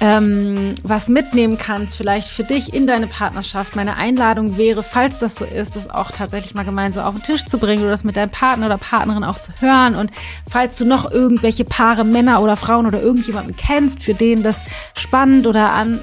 ähm, 0.00 0.74
was 0.82 1.08
mitnehmen 1.08 1.56
kannst, 1.56 1.96
vielleicht 1.96 2.28
für 2.28 2.42
dich 2.42 2.74
in 2.74 2.86
deine 2.86 3.06
Partnerschaft. 3.06 3.76
Meine 3.76 3.96
Einladung 3.96 4.56
wäre, 4.56 4.82
falls 4.82 5.18
das 5.18 5.36
so 5.36 5.44
ist, 5.44 5.76
das 5.76 5.88
auch 5.88 6.10
tatsächlich 6.10 6.54
mal 6.54 6.64
gemeinsam 6.64 7.04
auf 7.04 7.14
den 7.14 7.22
Tisch 7.22 7.44
zu 7.44 7.58
bringen 7.58 7.82
oder 7.82 7.92
das 7.92 8.04
mit 8.04 8.16
deinem 8.16 8.30
Partner 8.30 8.66
oder 8.66 8.78
Partnerin 8.78 9.24
auch 9.24 9.38
zu 9.38 9.52
hören. 9.60 9.94
Und 9.94 10.10
falls 10.50 10.78
du 10.78 10.84
noch 10.84 11.10
irgendwelche 11.10 11.64
Paare, 11.64 12.04
Männer 12.04 12.42
oder 12.42 12.56
Frauen 12.56 12.86
oder 12.86 13.00
irgendjemanden 13.00 13.54
kennst, 13.56 14.02
für 14.02 14.14
den 14.14 14.42
das 14.42 14.60
spannend 14.94 15.46
oder 15.46 15.72
an, 15.72 16.00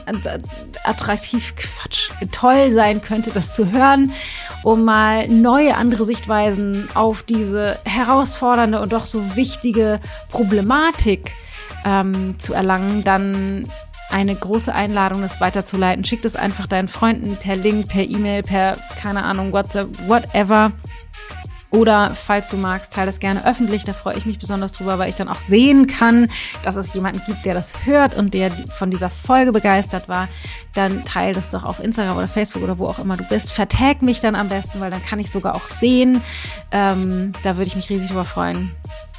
attraktiv, 0.83 1.53
Quatsch, 1.55 2.11
toll 2.31 2.71
sein 2.71 3.01
könnte, 3.01 3.31
das 3.31 3.55
zu 3.55 3.71
hören, 3.71 4.13
um 4.63 4.85
mal 4.85 5.27
neue, 5.27 5.75
andere 5.75 6.05
Sichtweisen 6.05 6.87
auf 6.93 7.23
diese 7.23 7.77
herausfordernde 7.83 8.79
und 8.79 8.93
doch 8.93 9.05
so 9.05 9.35
wichtige 9.35 9.99
Problematik 10.29 11.33
ähm, 11.85 12.39
zu 12.39 12.53
erlangen, 12.53 13.03
dann 13.03 13.67
eine 14.09 14.35
große 14.35 14.73
Einladung, 14.73 15.21
das 15.21 15.39
weiterzuleiten. 15.39 16.03
Schick 16.03 16.25
es 16.25 16.35
einfach 16.35 16.67
deinen 16.67 16.87
Freunden 16.87 17.37
per 17.37 17.55
Link, 17.55 17.87
per 17.87 18.03
E-Mail, 18.03 18.43
per, 18.43 18.77
keine 19.01 19.23
Ahnung, 19.23 19.53
WhatsApp, 19.53 19.87
whatever. 20.07 20.71
Oder 21.71 22.13
falls 22.15 22.49
du 22.49 22.57
magst, 22.57 22.91
teile 22.91 23.09
es 23.09 23.19
gerne 23.19 23.45
öffentlich. 23.45 23.85
Da 23.85 23.93
freue 23.93 24.17
ich 24.17 24.25
mich 24.25 24.37
besonders 24.37 24.73
drüber, 24.73 24.99
weil 24.99 25.07
ich 25.07 25.15
dann 25.15 25.29
auch 25.29 25.39
sehen 25.39 25.87
kann, 25.87 26.29
dass 26.63 26.75
es 26.75 26.93
jemanden 26.93 27.21
gibt, 27.25 27.45
der 27.45 27.53
das 27.53 27.85
hört 27.85 28.13
und 28.13 28.33
der 28.33 28.51
von 28.51 28.91
dieser 28.91 29.09
Folge 29.09 29.53
begeistert 29.53 30.09
war. 30.09 30.27
Dann 30.75 31.05
teile 31.05 31.33
das 31.33 31.49
doch 31.49 31.63
auf 31.63 31.81
Instagram 31.81 32.17
oder 32.17 32.27
Facebook 32.27 32.63
oder 32.63 32.77
wo 32.77 32.87
auch 32.87 32.99
immer 32.99 33.15
du 33.15 33.23
bist. 33.23 33.53
Vertag 33.53 34.01
mich 34.01 34.19
dann 34.19 34.35
am 34.35 34.49
besten, 34.49 34.81
weil 34.81 34.91
dann 34.91 35.03
kann 35.03 35.19
ich 35.19 35.31
sogar 35.31 35.55
auch 35.55 35.63
sehen. 35.63 36.21
Ähm, 36.73 37.31
da 37.43 37.55
würde 37.55 37.67
ich 37.67 37.77
mich 37.77 37.89
riesig 37.89 38.09
drüber 38.09 38.25
freuen. 38.25 38.69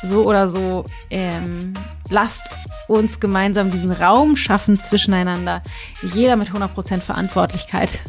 So 0.02 0.26
oder 0.26 0.48
so, 0.48 0.84
ähm, 1.10 1.74
lasst 2.08 2.42
uns 2.88 3.20
gemeinsam 3.20 3.70
diesen 3.70 3.92
Raum 3.92 4.36
schaffen 4.36 4.80
zwischeneinander. 4.80 5.62
Jeder 6.02 6.36
mit 6.36 6.50
100% 6.50 7.00
Verantwortlichkeit 7.00 8.00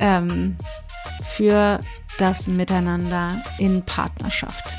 ähm, 0.00 0.56
für 1.22 1.78
das 2.18 2.46
Miteinander 2.46 3.42
in 3.58 3.82
Partnerschaft. 3.82 4.76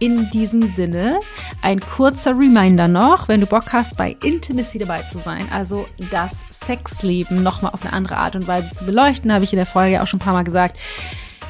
In 0.00 0.30
diesem 0.30 0.62
Sinne 0.62 1.18
ein 1.60 1.80
kurzer 1.80 2.30
Reminder 2.30 2.86
noch, 2.86 3.26
wenn 3.26 3.40
du 3.40 3.46
Bock 3.46 3.72
hast, 3.72 3.96
bei 3.96 4.16
Intimacy 4.22 4.78
dabei 4.78 5.02
zu 5.02 5.18
sein, 5.18 5.46
also 5.52 5.88
das 6.10 6.44
Sexleben 6.50 7.42
nochmal 7.42 7.72
auf 7.72 7.84
eine 7.84 7.92
andere 7.92 8.16
Art 8.16 8.36
und 8.36 8.46
Weise 8.46 8.72
zu 8.72 8.84
beleuchten, 8.84 9.32
habe 9.32 9.42
ich 9.42 9.52
in 9.52 9.58
der 9.58 9.66
Folge 9.66 10.00
auch 10.00 10.06
schon 10.06 10.18
ein 10.20 10.24
paar 10.24 10.34
Mal 10.34 10.44
gesagt. 10.44 10.78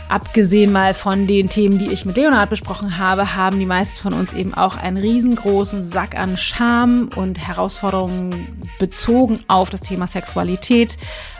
Abgesehen 0.09 0.73
mal 0.73 0.95
von 0.95 1.27
den 1.27 1.51
Themen, 1.51 1.79
die 1.79 1.93
ich 1.93 2.07
mit 2.07 2.17
Leonard 2.17 2.49
besprochen 2.49 2.97
habe, 2.97 3.37
haben 3.37 3.59
die 3.59 3.67
meisten 3.67 4.01
von 4.01 4.15
uns 4.15 4.33
eben 4.33 4.55
auch 4.55 4.79
einen 4.79 4.97
riesengroßen 4.97 5.83
Sack 5.83 6.17
an 6.17 6.39
Scham 6.39 7.11
und 7.15 7.47
Herausforderungen 7.47 8.65
bezogen 8.79 9.45
auf 9.49 9.69
das 9.69 9.83
Thema 9.83 10.07
Sexualität 10.07 10.97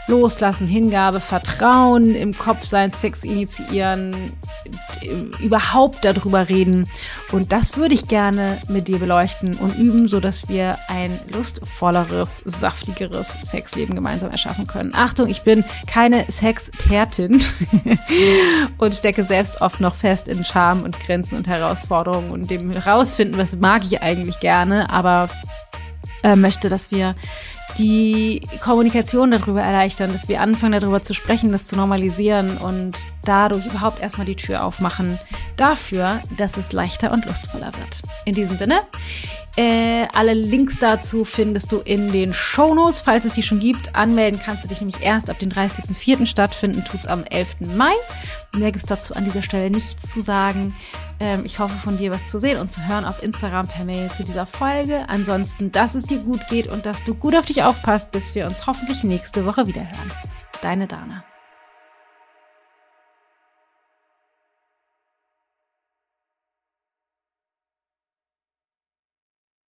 Loslassen, 0.09 0.67
Hingabe, 0.67 1.19
Vertrauen, 1.19 2.15
im 2.15 2.37
Kopf 2.37 2.65
sein, 2.65 2.91
Sex 2.91 3.23
initiieren, 3.23 4.15
überhaupt 5.39 6.03
darüber 6.03 6.49
reden. 6.49 6.87
Und 7.31 7.51
das 7.51 7.77
würde 7.77 7.93
ich 7.93 8.07
gerne 8.07 8.57
mit 8.67 8.87
dir 8.87 8.99
beleuchten 8.99 9.55
und 9.55 9.77
üben, 9.77 10.07
so 10.07 10.19
dass 10.19 10.49
wir 10.49 10.77
ein 10.87 11.19
lustvolleres, 11.31 12.41
saftigeres 12.45 13.37
Sexleben 13.43 13.95
gemeinsam 13.95 14.31
erschaffen 14.31 14.67
können. 14.67 14.93
Achtung, 14.95 15.27
ich 15.27 15.43
bin 15.43 15.63
keine 15.87 16.25
Sexpertin 16.29 17.41
und 18.77 18.95
stecke 18.95 19.23
selbst 19.23 19.61
oft 19.61 19.79
noch 19.79 19.95
fest 19.95 20.27
in 20.27 20.43
Scham 20.43 20.81
und 20.81 20.99
Grenzen 20.99 21.37
und 21.37 21.47
Herausforderungen 21.47 22.31
und 22.31 22.49
dem 22.49 22.71
herausfinden, 22.71 23.37
was 23.37 23.55
mag 23.55 23.83
ich 23.83 24.01
eigentlich 24.01 24.39
gerne, 24.39 24.89
aber 24.89 25.29
äh, 26.23 26.35
möchte, 26.35 26.69
dass 26.69 26.91
wir 26.91 27.15
die 27.77 28.41
Kommunikation 28.61 29.31
darüber 29.31 29.61
erleichtern, 29.61 30.11
dass 30.11 30.27
wir 30.27 30.41
anfangen 30.41 30.79
darüber 30.79 31.01
zu 31.01 31.13
sprechen, 31.13 31.51
das 31.51 31.67
zu 31.67 31.75
normalisieren 31.75 32.57
und 32.57 32.97
dadurch 33.23 33.65
überhaupt 33.65 34.01
erstmal 34.01 34.25
die 34.25 34.35
Tür 34.35 34.63
aufmachen 34.63 35.19
dafür, 35.55 36.21
dass 36.37 36.57
es 36.57 36.71
leichter 36.71 37.11
und 37.11 37.25
lustvoller 37.25 37.71
wird. 37.77 38.01
In 38.25 38.35
diesem 38.35 38.57
Sinne, 38.57 38.81
äh, 39.55 40.07
alle 40.13 40.33
Links 40.33 40.77
dazu 40.79 41.25
findest 41.25 41.71
du 41.71 41.79
in 41.79 42.11
den 42.11 42.33
Show 42.33 42.73
Notes, 42.73 43.01
falls 43.01 43.25
es 43.25 43.33
die 43.33 43.43
schon 43.43 43.59
gibt. 43.59 43.95
Anmelden 43.95 44.39
kannst 44.43 44.63
du 44.63 44.67
dich 44.67 44.79
nämlich 44.79 45.01
erst 45.01 45.29
ab 45.29 45.39
dem 45.39 45.49
30.04. 45.49 46.25
stattfinden, 46.25 46.83
tut's 46.85 47.07
am 47.07 47.23
11. 47.23 47.75
Mai. 47.75 47.91
Mehr 48.55 48.71
gibt's 48.71 48.87
dazu 48.87 49.15
an 49.15 49.25
dieser 49.25 49.41
Stelle 49.41 49.69
nichts 49.69 50.13
zu 50.13 50.21
sagen. 50.21 50.75
Ähm, 51.19 51.41
ich 51.45 51.59
hoffe 51.59 51.75
von 51.75 51.97
dir 51.97 52.11
was 52.11 52.27
zu 52.27 52.39
sehen 52.39 52.59
und 52.59 52.71
zu 52.71 52.87
hören 52.87 53.05
auf 53.05 53.21
Instagram 53.21 53.67
per 53.67 53.85
Mail 53.85 54.09
zu 54.11 54.23
dieser 54.23 54.45
Folge. 54.45 55.05
Ansonsten, 55.07 55.71
dass 55.71 55.95
es 55.95 56.03
dir 56.03 56.19
gut 56.19 56.47
geht 56.47 56.67
und 56.67 56.85
dass 56.85 57.03
du 57.03 57.13
gut 57.13 57.35
auf 57.35 57.45
dich 57.45 57.63
aufpasst, 57.63 58.11
bis 58.11 58.35
wir 58.35 58.47
uns 58.47 58.67
hoffentlich 58.67 59.03
nächste 59.03 59.45
Woche 59.45 59.67
wieder 59.67 59.81
hören. 59.81 60.11
Deine 60.61 60.87
Dana. 60.87 61.23